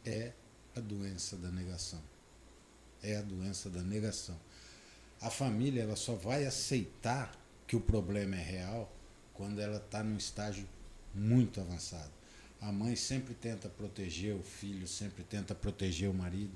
[0.04, 0.32] é
[0.76, 2.00] a doença da negação.
[3.00, 4.36] É a doença da negação.
[5.24, 7.34] A família ela só vai aceitar
[7.66, 8.92] que o problema é real
[9.32, 10.68] quando ela está num estágio
[11.14, 12.10] muito avançado.
[12.60, 16.52] A mãe sempre tenta proteger o filho, sempre tenta proteger o marido,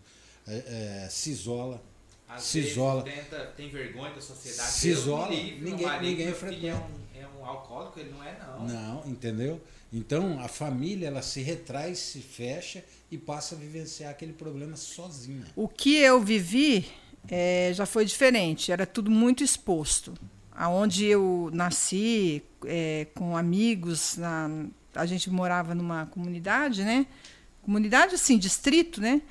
[0.46, 1.82] é, é, se isola,
[2.28, 3.02] às se isola.
[3.04, 4.70] Tenta, tem vergonha da sociedade.
[4.70, 6.66] Se isola, livre, ninguém, marido, ninguém frequenta.
[6.66, 8.66] É um, é um alcoólico, ele não é não.
[8.66, 9.62] Não, entendeu?
[9.90, 15.46] Então a família ela se retrai, se fecha e passa a vivenciar aquele problema sozinha.
[15.56, 16.86] O que eu vivi
[17.30, 20.14] é, já foi diferente, era tudo muito exposto.
[20.52, 24.50] Aonde eu nasci, é, com amigos, na,
[24.94, 27.06] a gente morava numa comunidade, né?
[27.62, 29.22] Comunidade assim, distrito, né?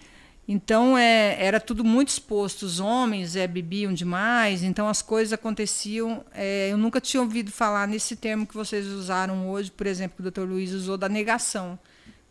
[0.47, 2.63] Então é, era tudo muito exposto.
[2.63, 6.23] Os homens é, bebiam demais, então as coisas aconteciam.
[6.33, 10.27] É, eu nunca tinha ouvido falar nesse termo que vocês usaram hoje, por exemplo, que
[10.27, 10.49] o Dr.
[10.49, 11.77] Luiz usou da negação.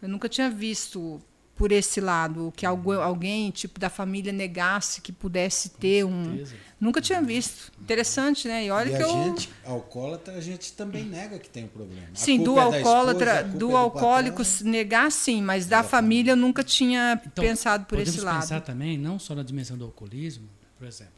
[0.00, 1.20] Eu nunca tinha visto
[1.56, 6.44] por esse lado, que alguém, tipo da família, negasse que pudesse ter um.
[6.78, 7.72] Nunca tinha visto.
[7.80, 8.66] Interessante, né?
[8.66, 9.24] E olha e que a eu.
[9.24, 12.08] gente, alcoólatra, a gente também nega que tem um problema.
[12.12, 14.70] Sim, do é alcoólatra, esposa, do é do alcoólico patrão.
[14.70, 18.42] negar sim, mas da família eu nunca tinha então, pensado por esse lado.
[18.42, 20.46] pensar também, não só na dimensão do alcoolismo,
[20.76, 21.14] por exemplo,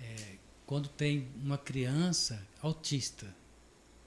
[0.00, 0.34] é,
[0.64, 3.26] quando tem uma criança autista.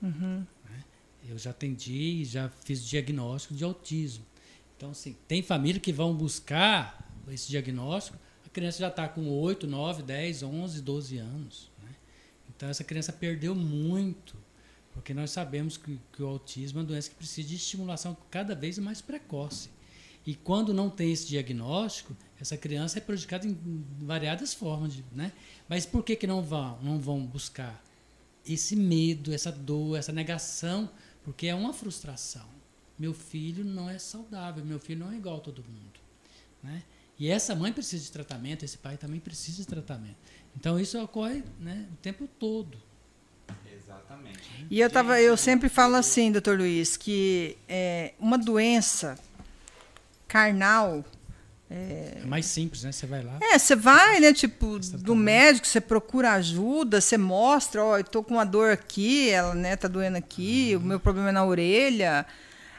[0.02, 0.46] Uhum.
[0.70, 0.84] Né?
[1.28, 4.24] Eu já atendi e já fiz diagnóstico de autismo.
[4.84, 9.66] Então, assim, tem família que vão buscar esse diagnóstico, a criança já está com 8,
[9.66, 11.72] 9, 10, 11, 12 anos.
[11.82, 11.90] Né?
[12.50, 14.36] Então, essa criança perdeu muito,
[14.92, 18.54] porque nós sabemos que, que o autismo é uma doença que precisa de estimulação cada
[18.54, 19.70] vez mais precoce.
[20.28, 23.58] E quando não tem esse diagnóstico, essa criança é prejudicada em
[24.02, 25.32] variadas formas, de, né?
[25.70, 27.82] Mas por que, que não vão, não vão buscar
[28.46, 30.90] esse medo, essa dor, essa negação?
[31.24, 32.52] Porque é uma frustração.
[32.98, 36.00] Meu filho não é saudável, meu filho não é igual a todo mundo,
[36.62, 36.84] né?
[37.18, 40.18] E essa mãe precisa de tratamento, esse pai também precisa de tratamento.
[40.56, 42.78] Então isso ocorre né, o tempo todo.
[43.72, 44.68] Exatamente.
[44.70, 49.18] E eu, tava, eu sempre falo assim, doutor Luiz, que é, uma doença
[50.28, 51.06] carnal.
[51.70, 52.92] É, é mais simples, né?
[52.92, 53.38] Você vai lá.
[53.42, 54.34] É, você vai, né?
[54.34, 59.30] Tipo, do médico, você procura ajuda, você mostra, ó, eu tô com uma dor aqui,
[59.30, 60.82] ela, né, tá doendo aqui, uhum.
[60.82, 62.26] o meu problema é na orelha.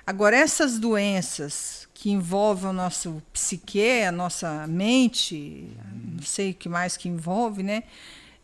[0.06, 5.68] Agora, essas doenças que envolvem o nosso psique, a nossa mente,
[6.12, 7.84] não sei o que mais que envolve, né?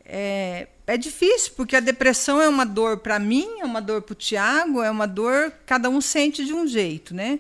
[0.05, 4.13] É, é difícil, porque a depressão é uma dor para mim, é uma dor para
[4.13, 7.39] o Tiago, é uma dor, cada um sente de um jeito, né?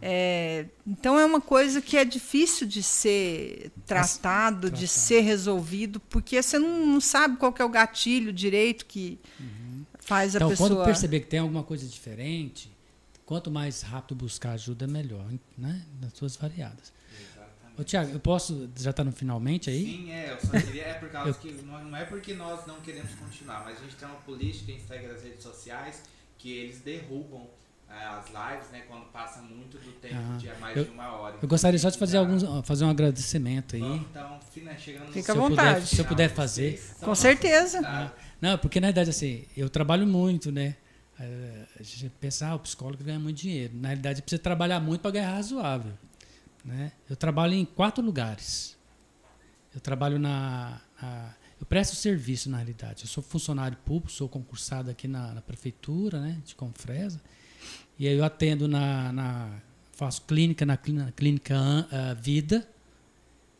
[0.00, 6.40] É, então é uma coisa que é difícil de ser tratado, de ser resolvido, porque
[6.40, 9.84] você não, não, sabe qual é o gatilho direito que uhum.
[9.98, 10.68] faz então, a pessoa.
[10.70, 12.70] Quando perceber que tem alguma coisa diferente,
[13.28, 15.26] quanto mais rápido buscar ajuda, melhor,
[15.58, 15.82] né?
[16.00, 16.90] Nas suas variadas.
[17.78, 18.70] Ô, Tiago, eu posso.
[18.74, 19.84] Já está no finalmente aí?
[19.84, 20.32] Sim, é.
[20.32, 20.82] Eu só queria.
[20.84, 21.34] É por causa eu...
[21.34, 21.52] que.
[21.62, 25.12] Não é porque nós não queremos continuar, mas a gente tem uma política em Instagram
[25.12, 26.04] das redes sociais
[26.38, 27.46] que eles derrubam
[27.90, 31.12] é, as lives, né, quando passa muito do tempo ah, de mais eu, de uma
[31.12, 31.36] hora.
[31.42, 33.82] Eu gostaria só de fazer alguns, fazer um agradecimento aí.
[33.82, 34.40] Então,
[34.78, 35.80] chegando Fica à vontade.
[35.80, 36.82] Puder, se eu puder fazer.
[36.98, 38.10] Com certeza.
[38.40, 40.76] Não, porque na verdade assim, eu trabalho muito, né?
[41.20, 43.74] É, a gente pensa, ah, o psicólogo ganha muito dinheiro.
[43.76, 45.92] Na realidade, precisa trabalhar muito para ganhar razoável.
[46.64, 46.92] Né?
[47.08, 48.76] Eu trabalho em quatro lugares.
[49.74, 53.04] Eu trabalho na, na, Eu presto serviço, na realidade.
[53.04, 57.20] Eu sou funcionário público, sou concursado aqui na, na prefeitura né, de Confresa.
[57.98, 59.60] E aí eu atendo na, na
[59.92, 62.66] faço clínica na clínica, clínica uh, Vida.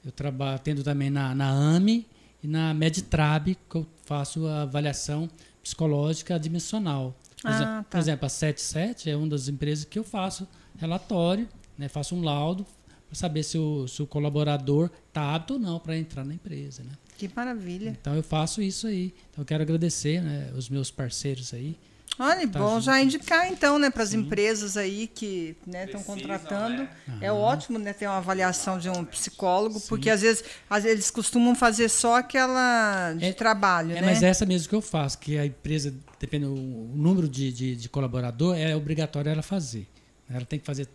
[0.05, 2.07] Eu trabalho, atendo também na, na AME
[2.43, 5.29] e na Meditrab, que eu faço a avaliação
[5.61, 7.17] psicológica dimensional.
[7.41, 7.85] Por, ah, exemplo, tá.
[7.91, 10.47] por exemplo, a 77 é uma das empresas que eu faço
[10.77, 12.67] relatório, né, faço um laudo
[13.07, 16.83] para saber se o, se o colaborador está apto ou não para entrar na empresa.
[16.83, 16.91] Né?
[17.17, 17.97] Que maravilha.
[18.01, 19.15] Então eu faço isso aí.
[19.31, 21.79] Então eu quero agradecer né, os meus parceiros aí
[22.19, 22.83] Olha, tá bom junto.
[22.83, 26.83] já indicar então, né, para as empresas aí que estão né, contratando.
[26.83, 27.19] Né?
[27.21, 29.89] É ótimo, né, ter uma avaliação de um psicólogo, Sim.
[29.89, 34.03] porque às vezes, às vezes eles costumam fazer só aquela de é, trabalho, é, né?
[34.03, 37.77] Mas é essa mesmo que eu faço, que a empresa, dependendo do número de, de,
[37.77, 39.87] de colaborador, é obrigatório ela fazer.
[40.29, 40.89] Ela tem que fazer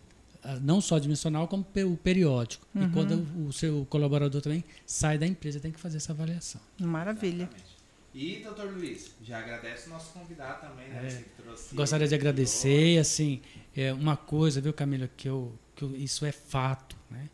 [0.43, 2.67] ah, não só dimensional, como o periódico.
[2.75, 2.83] Uhum.
[2.83, 6.61] E quando o seu colaborador também sai da empresa, tem que fazer essa avaliação.
[6.79, 7.43] Maravilha.
[7.43, 7.73] Exatamente.
[8.13, 11.07] E, doutor Luiz, já agradece o nosso convidado também, né?
[11.07, 13.41] É, trouxe, gostaria de agradecer, assim,
[13.75, 17.27] é uma coisa, viu, Camila, que, eu, que eu, isso é fato, né?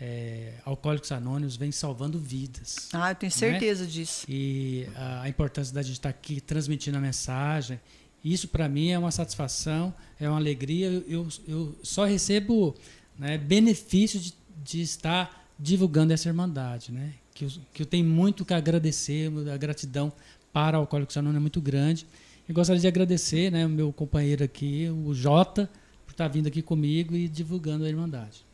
[0.00, 2.88] É, Alcoólicos Anônimos vem salvando vidas.
[2.92, 3.38] Ah, eu tenho né?
[3.38, 3.90] certeza né?
[3.90, 4.26] disso.
[4.28, 7.80] E a, a, importância da gente estar aqui transmitindo a mensagem,
[8.22, 10.88] isso para mim é uma satisfação, é uma alegria.
[10.88, 12.74] Eu, eu, eu só recebo
[13.18, 17.14] né, benefício de, de estar divulgando essa irmandade, né?
[17.36, 20.10] que eu, que eu tenho muito que agradecer, a gratidão
[20.52, 22.06] para Alcoólicos Anônimos é muito grande.
[22.48, 25.68] E gostaria de agradecer né, o meu companheiro aqui, o Jota,
[26.06, 28.45] por estar vindo aqui comigo e divulgando a Irmandade.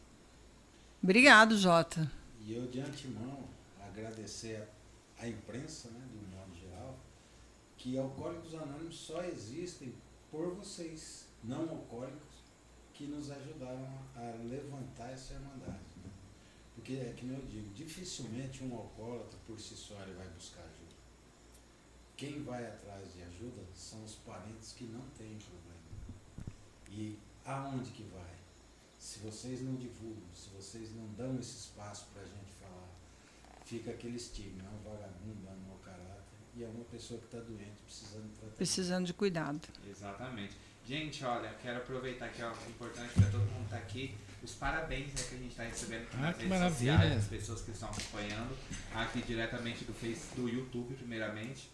[1.03, 2.09] Obrigado, Jota.
[2.41, 3.49] E eu, de antemão,
[3.81, 4.69] agradecer
[5.19, 6.97] à imprensa, né, do modo geral,
[7.77, 9.93] que Alcoólicos Anônimos só existem
[10.31, 12.45] por vocês, não alcoólicos,
[12.95, 15.81] que nos ajudaram a levantar essa Irmandade.
[16.77, 20.95] Porque é que eu digo, dificilmente um alcoólatra por si só ele vai buscar ajuda.
[22.17, 26.53] Quem vai atrás de ajuda são os parentes que não têm problema.
[26.89, 28.32] E aonde que vai?
[29.03, 32.89] Se vocês não divulgam, se vocês não dão esse espaço para a gente falar,
[33.65, 36.23] fica aquele estigma, é um vagabundo, é um mau caráter,
[36.55, 38.57] e é uma pessoa que está doente, precisando de tratamento.
[38.57, 39.61] Precisando de cuidado.
[39.91, 40.57] Exatamente.
[40.87, 45.09] Gente, olha, quero aproveitar que é importante para todo mundo estar tá aqui os parabéns
[45.09, 46.93] né, que a gente está recebendo aqui ah, nas redes maravilha.
[46.93, 48.57] sociais, as pessoas que estão acompanhando
[48.95, 51.69] aqui diretamente do Face, do YouTube, primeiramente.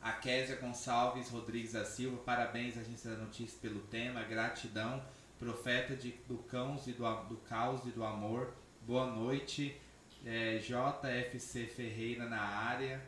[0.00, 5.04] A Késia Gonçalves Rodrigues da Silva, parabéns, Agência da Notícia, pelo tema, gratidão,
[5.38, 9.76] profeta de, do, cãos e do, do caos e do amor, boa noite,
[10.24, 13.02] é, JFC Ferreira na área,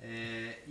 [0.00, 0.64] É,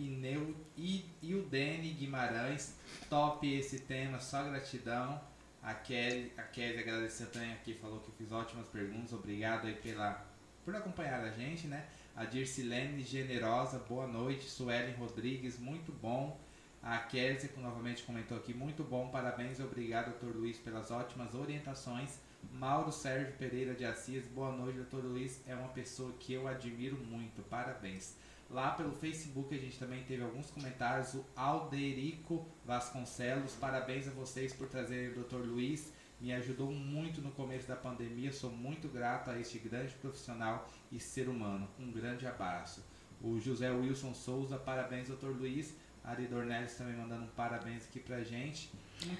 [1.23, 2.75] o Dene Guimarães,
[3.09, 5.21] top esse tema, só gratidão.
[5.63, 10.25] A Kelly, a Kelly agradeceu também aqui, falou que fiz ótimas perguntas, obrigado aí pela,
[10.65, 11.87] por acompanhar a gente, né?
[12.15, 14.49] A Dircilene Generosa, boa noite.
[14.49, 16.37] Suelen Rodrigues, muito bom.
[16.83, 22.19] A Kézia, que novamente comentou aqui, muito bom, parabéns, obrigado, doutor Luiz, pelas ótimas orientações.
[22.53, 26.97] Mauro Sérgio Pereira de Assis, boa noite, doutor Luiz, é uma pessoa que eu admiro
[26.97, 28.15] muito, parabéns.
[28.49, 34.51] Lá pelo Facebook a gente também teve alguns comentários, o Alderico Vasconcelos, parabéns a vocês
[34.51, 39.29] por trazerem o doutor Luiz, me ajudou muito no começo da pandemia, sou muito grato
[39.29, 41.67] a este grande profissional e ser humano.
[41.79, 42.83] Um grande abraço.
[43.21, 45.75] O José Wilson Souza, parabéns, doutor Luiz.
[46.03, 48.71] Ari Dornelles também mandando um parabéns aqui pra gente.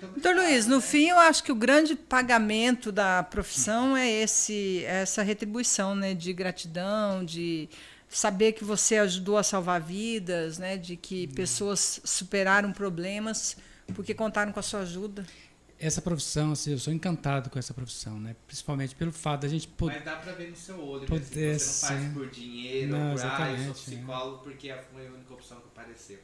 [0.01, 0.81] Doutor Luiz, no né?
[0.81, 6.31] fim eu acho que o grande pagamento da profissão é esse, essa retribuição, né, de
[6.33, 7.69] gratidão, de
[8.07, 13.57] saber que você ajudou a salvar vidas, né, de que pessoas superaram problemas
[13.95, 15.25] porque contaram com a sua ajuda.
[15.81, 18.35] Essa profissão, assim, eu sou encantado com essa profissão, né?
[18.45, 19.95] Principalmente pelo fato da gente poder.
[19.95, 21.07] Mas dá pra ver no seu olho, né?
[21.07, 24.73] Poder Se você não faz por dinheiro, Não, por ah, eu sou exatamente, psicólogo porque
[24.93, 26.19] foi a única opção que apareceu.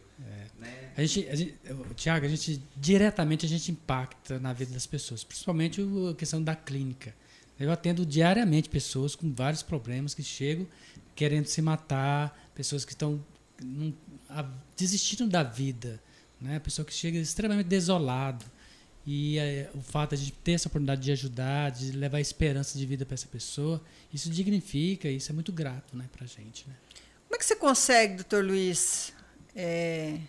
[0.59, 0.91] Né?
[0.95, 1.57] A gente, a gente,
[1.95, 5.81] Tiago, a gente diretamente a gente impacta na vida das pessoas, principalmente
[6.11, 7.15] a questão da clínica.
[7.59, 10.67] Eu atendo diariamente pessoas com vários problemas que chegam
[11.15, 13.19] querendo se matar, pessoas que estão
[14.75, 15.99] desistindo da vida,
[16.39, 16.59] né?
[16.59, 18.45] Pessoa que chega extremamente desolado.
[19.09, 22.85] E eh, o fato de a ter essa oportunidade de ajudar, de levar esperança de
[22.85, 23.81] vida para essa pessoa,
[24.13, 26.75] isso dignifica, isso é muito grato, né, pra gente, né?
[27.25, 29.13] Como é que você consegue, doutor Luiz,
[29.55, 30.19] é,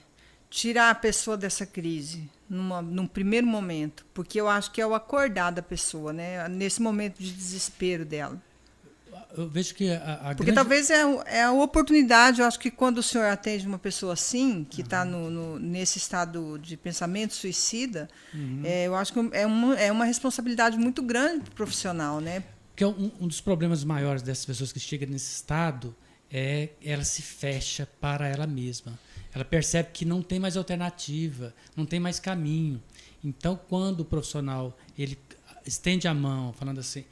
[0.48, 4.06] tirar a pessoa dessa crise numa, num primeiro momento?
[4.14, 6.46] Porque eu acho que é o acordar da pessoa, né?
[6.48, 8.40] Nesse momento de desespero dela.
[9.36, 10.54] Eu vejo que a, a Porque grande...
[10.54, 14.64] talvez é, é a oportunidade, eu acho que quando o senhor atende uma pessoa assim,
[14.68, 18.08] que está no, no- nesse estado de pensamento suicida,
[18.64, 22.42] é, eu acho que é uma, é uma responsabilidade muito grande para o profissional, né?
[22.70, 25.94] Porque um, um dos problemas maiores dessas pessoas que chegam nesse estado
[26.30, 28.98] é ela se fecha para ela mesma.
[29.34, 32.82] Ela percebe que não tem mais alternativa, não tem mais caminho.
[33.22, 35.18] Então, quando o profissional ele
[35.66, 37.04] estende a mão, falando assim,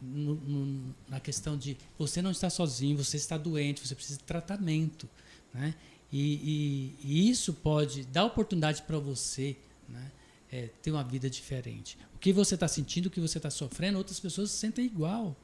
[0.00, 4.24] no- no- na questão de você não está sozinho, você está doente, você precisa de
[4.24, 5.08] tratamento,
[5.52, 5.74] né?
[6.12, 9.56] E, e- e isso pode dar oportunidade para você,
[9.88, 10.10] né?
[10.54, 11.96] é, ter uma vida diferente.
[12.14, 15.34] O que você está sentindo, o que você está sofrendo, outras pessoas sentem igual.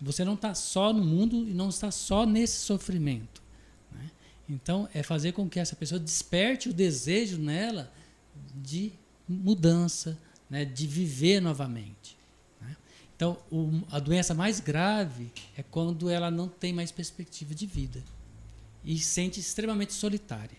[0.00, 3.40] Você não está só no mundo e não está só nesse sofrimento.
[3.92, 4.10] né?
[4.48, 7.92] Então, é fazer com que essa pessoa desperte o desejo nela
[8.56, 8.92] de
[9.28, 10.18] mudança,
[10.50, 10.64] né?
[10.64, 12.15] de viver novamente.
[13.16, 18.04] Então, o- a doença mais grave é quando ela não tem mais perspectiva de vida
[18.84, 20.58] e se sente extremamente solitária.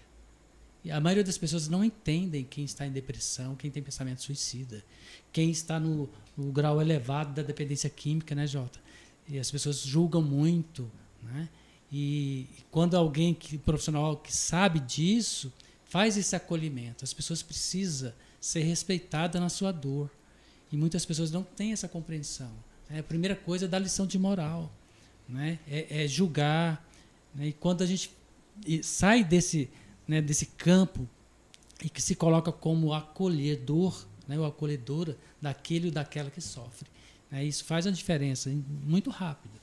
[0.84, 4.84] E a maioria das pessoas não entendem quem está em depressão, quem tem pensamento suicida,
[5.32, 8.80] quem está no, no grau elevado da dependência química, né, Jota?
[9.28, 10.90] E as pessoas julgam muito,
[11.22, 11.50] né?
[11.92, 15.54] E quando alguém que profissional que sabe disso
[15.86, 18.12] faz esse acolhimento, as pessoas precisam
[18.42, 20.10] ser respeitadas na sua dor.
[20.72, 22.52] E muitas pessoas não têm essa compreensão.
[22.89, 22.99] né?
[22.99, 24.72] A primeira coisa é dar lição de moral,
[25.27, 25.60] né?
[25.68, 26.85] É, é julgar.
[27.34, 27.48] né?
[27.48, 28.11] E quando a gente
[28.84, 29.69] sai desse,
[30.07, 31.07] né, desse campo
[31.84, 36.88] e que se coloca como acolhedor, né, ou acolhedora daquele ou daquela que sofre,
[37.31, 37.44] né?
[37.45, 39.56] Isso faz uma diferença hein, muito rápida.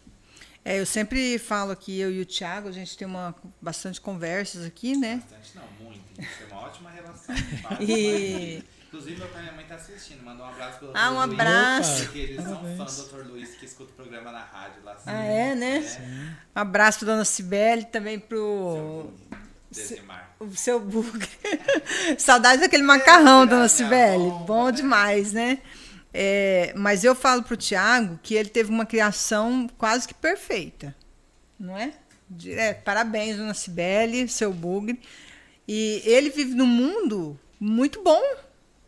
[0.65, 4.65] É, eu sempre falo aqui, eu e o Thiago, a gente tem uma, bastante conversas
[4.65, 5.17] aqui, né?
[5.17, 6.01] Bastante não, muito.
[6.19, 7.35] Isso é uma ótima relação.
[7.87, 8.63] E-
[8.95, 10.23] Inclusive, meu pai e minha mãe tá assistindo.
[10.25, 11.15] Mandou um abraço pro Ah, um.
[11.27, 12.05] Luiz, abraço.
[12.05, 12.77] Porque eles são Parabéns.
[12.79, 13.27] fãs do Dr.
[13.29, 14.97] Luiz que escuta o programa na rádio lá.
[15.05, 15.79] Ah, é, né?
[15.79, 19.11] É, Um abraço para dona Cibele, também pro
[19.69, 20.31] Desemar.
[20.39, 21.29] o seu bugre.
[22.19, 24.19] Saudades daquele macarrão, É, dona Cibele.
[24.19, 24.73] bomba, Bom né?
[24.73, 25.59] demais, né?
[26.13, 30.95] É, mas eu falo pro Tiago que ele teve uma criação quase que perfeita,
[31.59, 31.93] não é?
[32.31, 32.85] Direto.
[32.85, 35.01] Parabéns, dona Cibele, seu bugre.
[35.67, 38.23] E ele vive num mundo muito bom.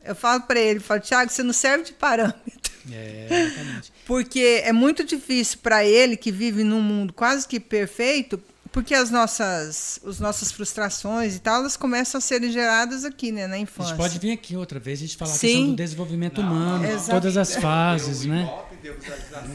[0.07, 2.73] Eu falo para ele, falo, Tiago, você não serve de parâmetro.
[2.93, 3.93] É, exatamente.
[4.07, 9.11] Porque é muito difícil para ele que vive num mundo quase que perfeito, porque as
[9.11, 13.59] nossas, as nossas frustrações e tal, elas começam a serem geradas aqui, né, na A
[13.59, 13.89] infância.
[13.89, 15.47] gente pode vir aqui outra vez a gente falar a Sim.
[15.47, 17.11] questão do desenvolvimento Não, humano, exato.
[17.11, 18.55] todas as fases, deu né?
[18.83, 19.51] Deu visualização.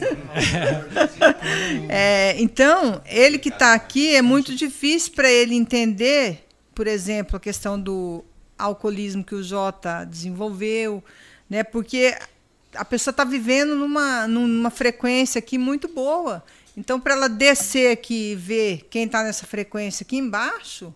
[1.88, 7.40] É, então, ele que está aqui, é muito difícil para ele entender, por exemplo, a
[7.40, 8.24] questão do
[8.58, 11.02] alcoolismo que o Jota desenvolveu,
[11.48, 11.62] né?
[11.62, 12.16] Porque
[12.74, 16.42] a pessoa está vivendo numa, numa frequência aqui muito boa.
[16.76, 20.94] Então, para ela descer aqui e ver quem está nessa frequência aqui embaixo,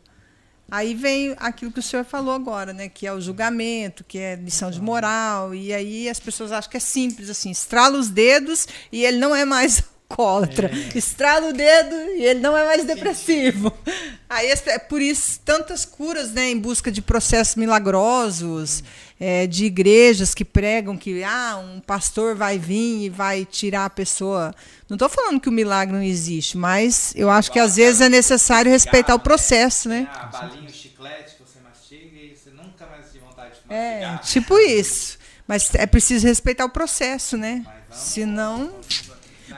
[0.68, 2.88] Aí vem aquilo que o senhor falou agora, né?
[2.88, 5.54] Que é o julgamento, que é lição de moral.
[5.54, 9.34] E aí as pessoas acham que é simples, assim, estrala os dedos e ele não
[9.34, 10.70] é mais alcoólatra.
[10.72, 10.98] É.
[10.98, 13.72] Estrala o dedo e ele não é mais depressivo.
[14.28, 18.82] Aí é por isso tantas curas, né, em busca de processos milagrosos,
[19.20, 23.90] é, de igrejas que pregam que ah, um pastor vai vir e vai tirar a
[23.90, 24.54] pessoa.
[24.88, 28.08] Não estou falando que o milagre não existe, mas eu acho que às vezes é
[28.08, 30.08] necessário respeitar o processo, né?
[30.12, 34.14] Ah, balinho, chiclete que você mastiga e você nunca mais tem vontade de mastigar.
[34.14, 35.18] É, tipo isso.
[35.46, 37.64] Mas é preciso respeitar o processo, né?
[37.92, 38.72] Senão.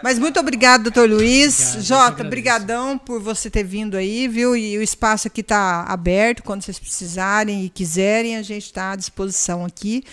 [0.03, 1.61] Mas muito obrigado, doutor Luiz.
[1.61, 4.57] Obrigado, Jota, brigadão por você ter vindo aí, viu?
[4.57, 8.97] E o espaço aqui está aberto, quando vocês precisarem e quiserem, a gente está à
[8.97, 10.05] disposição aqui.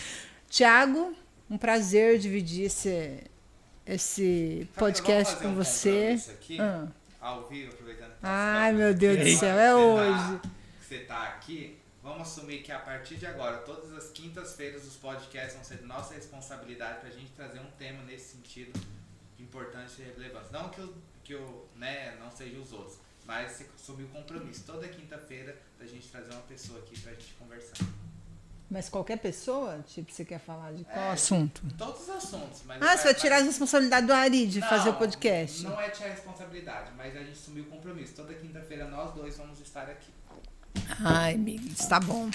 [0.50, 1.14] Tiago,
[1.50, 3.24] um prazer dividir esse,
[3.86, 6.20] esse podcast com um você.
[6.30, 6.88] Aqui, ah.
[7.20, 10.40] ao vivo, aproveitando que Ai, meu Deus do céu, é hoje.
[10.82, 15.56] Você está aqui, vamos assumir que a partir de agora, todas as quintas-feiras, os podcasts
[15.56, 18.80] vão ser nossa responsabilidade para a gente trazer um tema nesse sentido
[19.46, 20.50] importância e relevância.
[20.52, 20.94] Não que eu,
[21.24, 25.86] que eu né, não seja os outros, mas você assumiu o compromisso toda quinta-feira da
[25.86, 27.86] gente trazer uma pessoa aqui pra gente conversar.
[28.70, 29.84] Mas qualquer pessoa?
[29.88, 31.62] Tipo, você quer falar de qual é, assunto?
[31.78, 32.64] Todos os assuntos.
[32.66, 35.64] Mas ah, você vai tirar a responsabilidade do Ari de não, fazer o podcast?
[35.64, 38.16] Não é tirar a responsabilidade, mas a gente assumiu o compromisso.
[38.16, 40.12] Toda quinta-feira nós dois vamos estar aqui.
[41.00, 42.30] Ai, amigos, tá bom.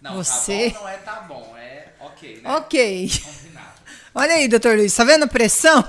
[0.00, 0.70] Não, você...
[0.70, 2.50] tá bom não é tá bom, é ok, né?
[2.56, 3.10] Ok.
[3.24, 3.82] Combinado.
[4.14, 5.86] Olha aí, doutor Luiz, tá vendo a pressão?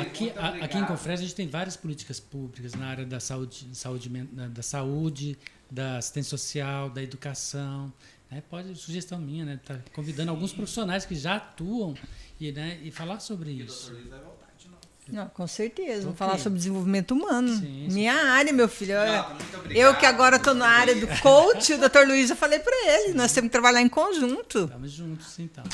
[0.00, 3.68] Aqui, a, aqui em Confresa a gente tem várias políticas públicas na área da saúde,
[3.72, 5.38] saúde da saúde,
[5.70, 7.92] da assistência social, da educação.
[8.30, 8.42] Né?
[8.48, 9.60] Pode, sugestão minha, né?
[9.64, 10.36] Tá convidando Sim.
[10.36, 11.94] alguns profissionais que já atuam
[12.38, 13.90] e, né, e falar sobre e isso.
[13.90, 14.37] O doutor Luiz vai voltar.
[15.10, 16.02] Não, com certeza.
[16.02, 17.48] Vamos falar sobre desenvolvimento humano.
[17.48, 18.94] Sim, Minha área, meu filho.
[18.94, 19.36] Jota,
[19.70, 23.08] eu que agora estou na área do coach, o doutor Luiz, eu falei para ele.
[23.08, 23.14] Sim.
[23.14, 24.64] Nós temos que trabalhar em conjunto.
[24.64, 25.64] Estamos juntos, então.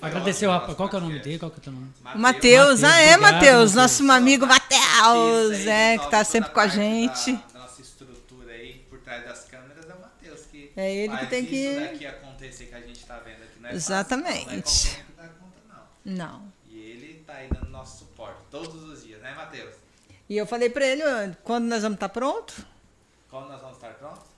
[0.00, 1.38] Agradecer o Qual que é o nome dele?
[1.38, 1.88] Qual que é o teu nome?
[2.16, 2.84] Matheus.
[2.84, 3.74] Ah, é, Matheus.
[3.74, 7.32] Nosso amigo Matheus, é, que está sempre com a gente.
[7.32, 10.40] Da, nossa estrutura aí, por trás das câmeras, é o Matheus.
[10.50, 11.80] Que é ele que tem que.
[11.80, 13.60] daqui acontecer que a gente está vendo aqui.
[13.60, 14.88] Não é Exatamente.
[14.88, 15.58] Fácil, não, é conta,
[16.04, 16.14] não.
[16.16, 16.52] não.
[16.68, 17.71] E ele está aí dando
[18.50, 19.74] todos os dias, né, Matheus?
[20.28, 21.02] E eu falei para ele,
[21.42, 22.54] quando nós vamos estar tá pronto?
[23.30, 24.32] Quando nós vamos estar prontos?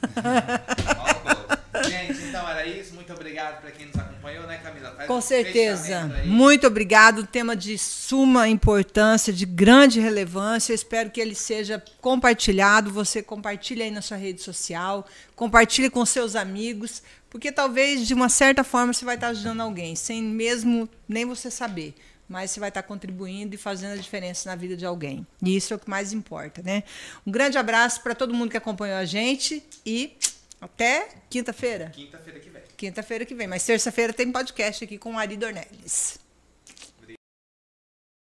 [1.88, 2.94] Gente, então era isso.
[2.94, 4.92] Muito obrigado para quem nos acompanhou, né, Camila?
[4.92, 6.10] Faz Com certeza.
[6.24, 7.26] Muito obrigado.
[7.26, 10.72] Tema de suma importância, de grande relevância.
[10.72, 12.90] Eu espero que ele seja compartilhado.
[12.90, 15.06] Você compartilhe aí na sua rede social,
[15.36, 19.96] compartilhe com seus amigos, porque talvez de uma certa forma você vai estar ajudando alguém,
[19.96, 21.94] sem mesmo nem você saber
[22.30, 25.26] mas você vai estar contribuindo e fazendo a diferença na vida de alguém.
[25.42, 26.84] E isso é o que mais importa, né?
[27.26, 30.16] Um grande abraço para todo mundo que acompanhou a gente e
[30.60, 31.90] até quinta-feira.
[31.90, 32.62] Quinta-feira que vem.
[32.76, 33.48] Quinta-feira que vem.
[33.48, 36.19] Mas terça-feira tem podcast aqui com o Ari Dornelles.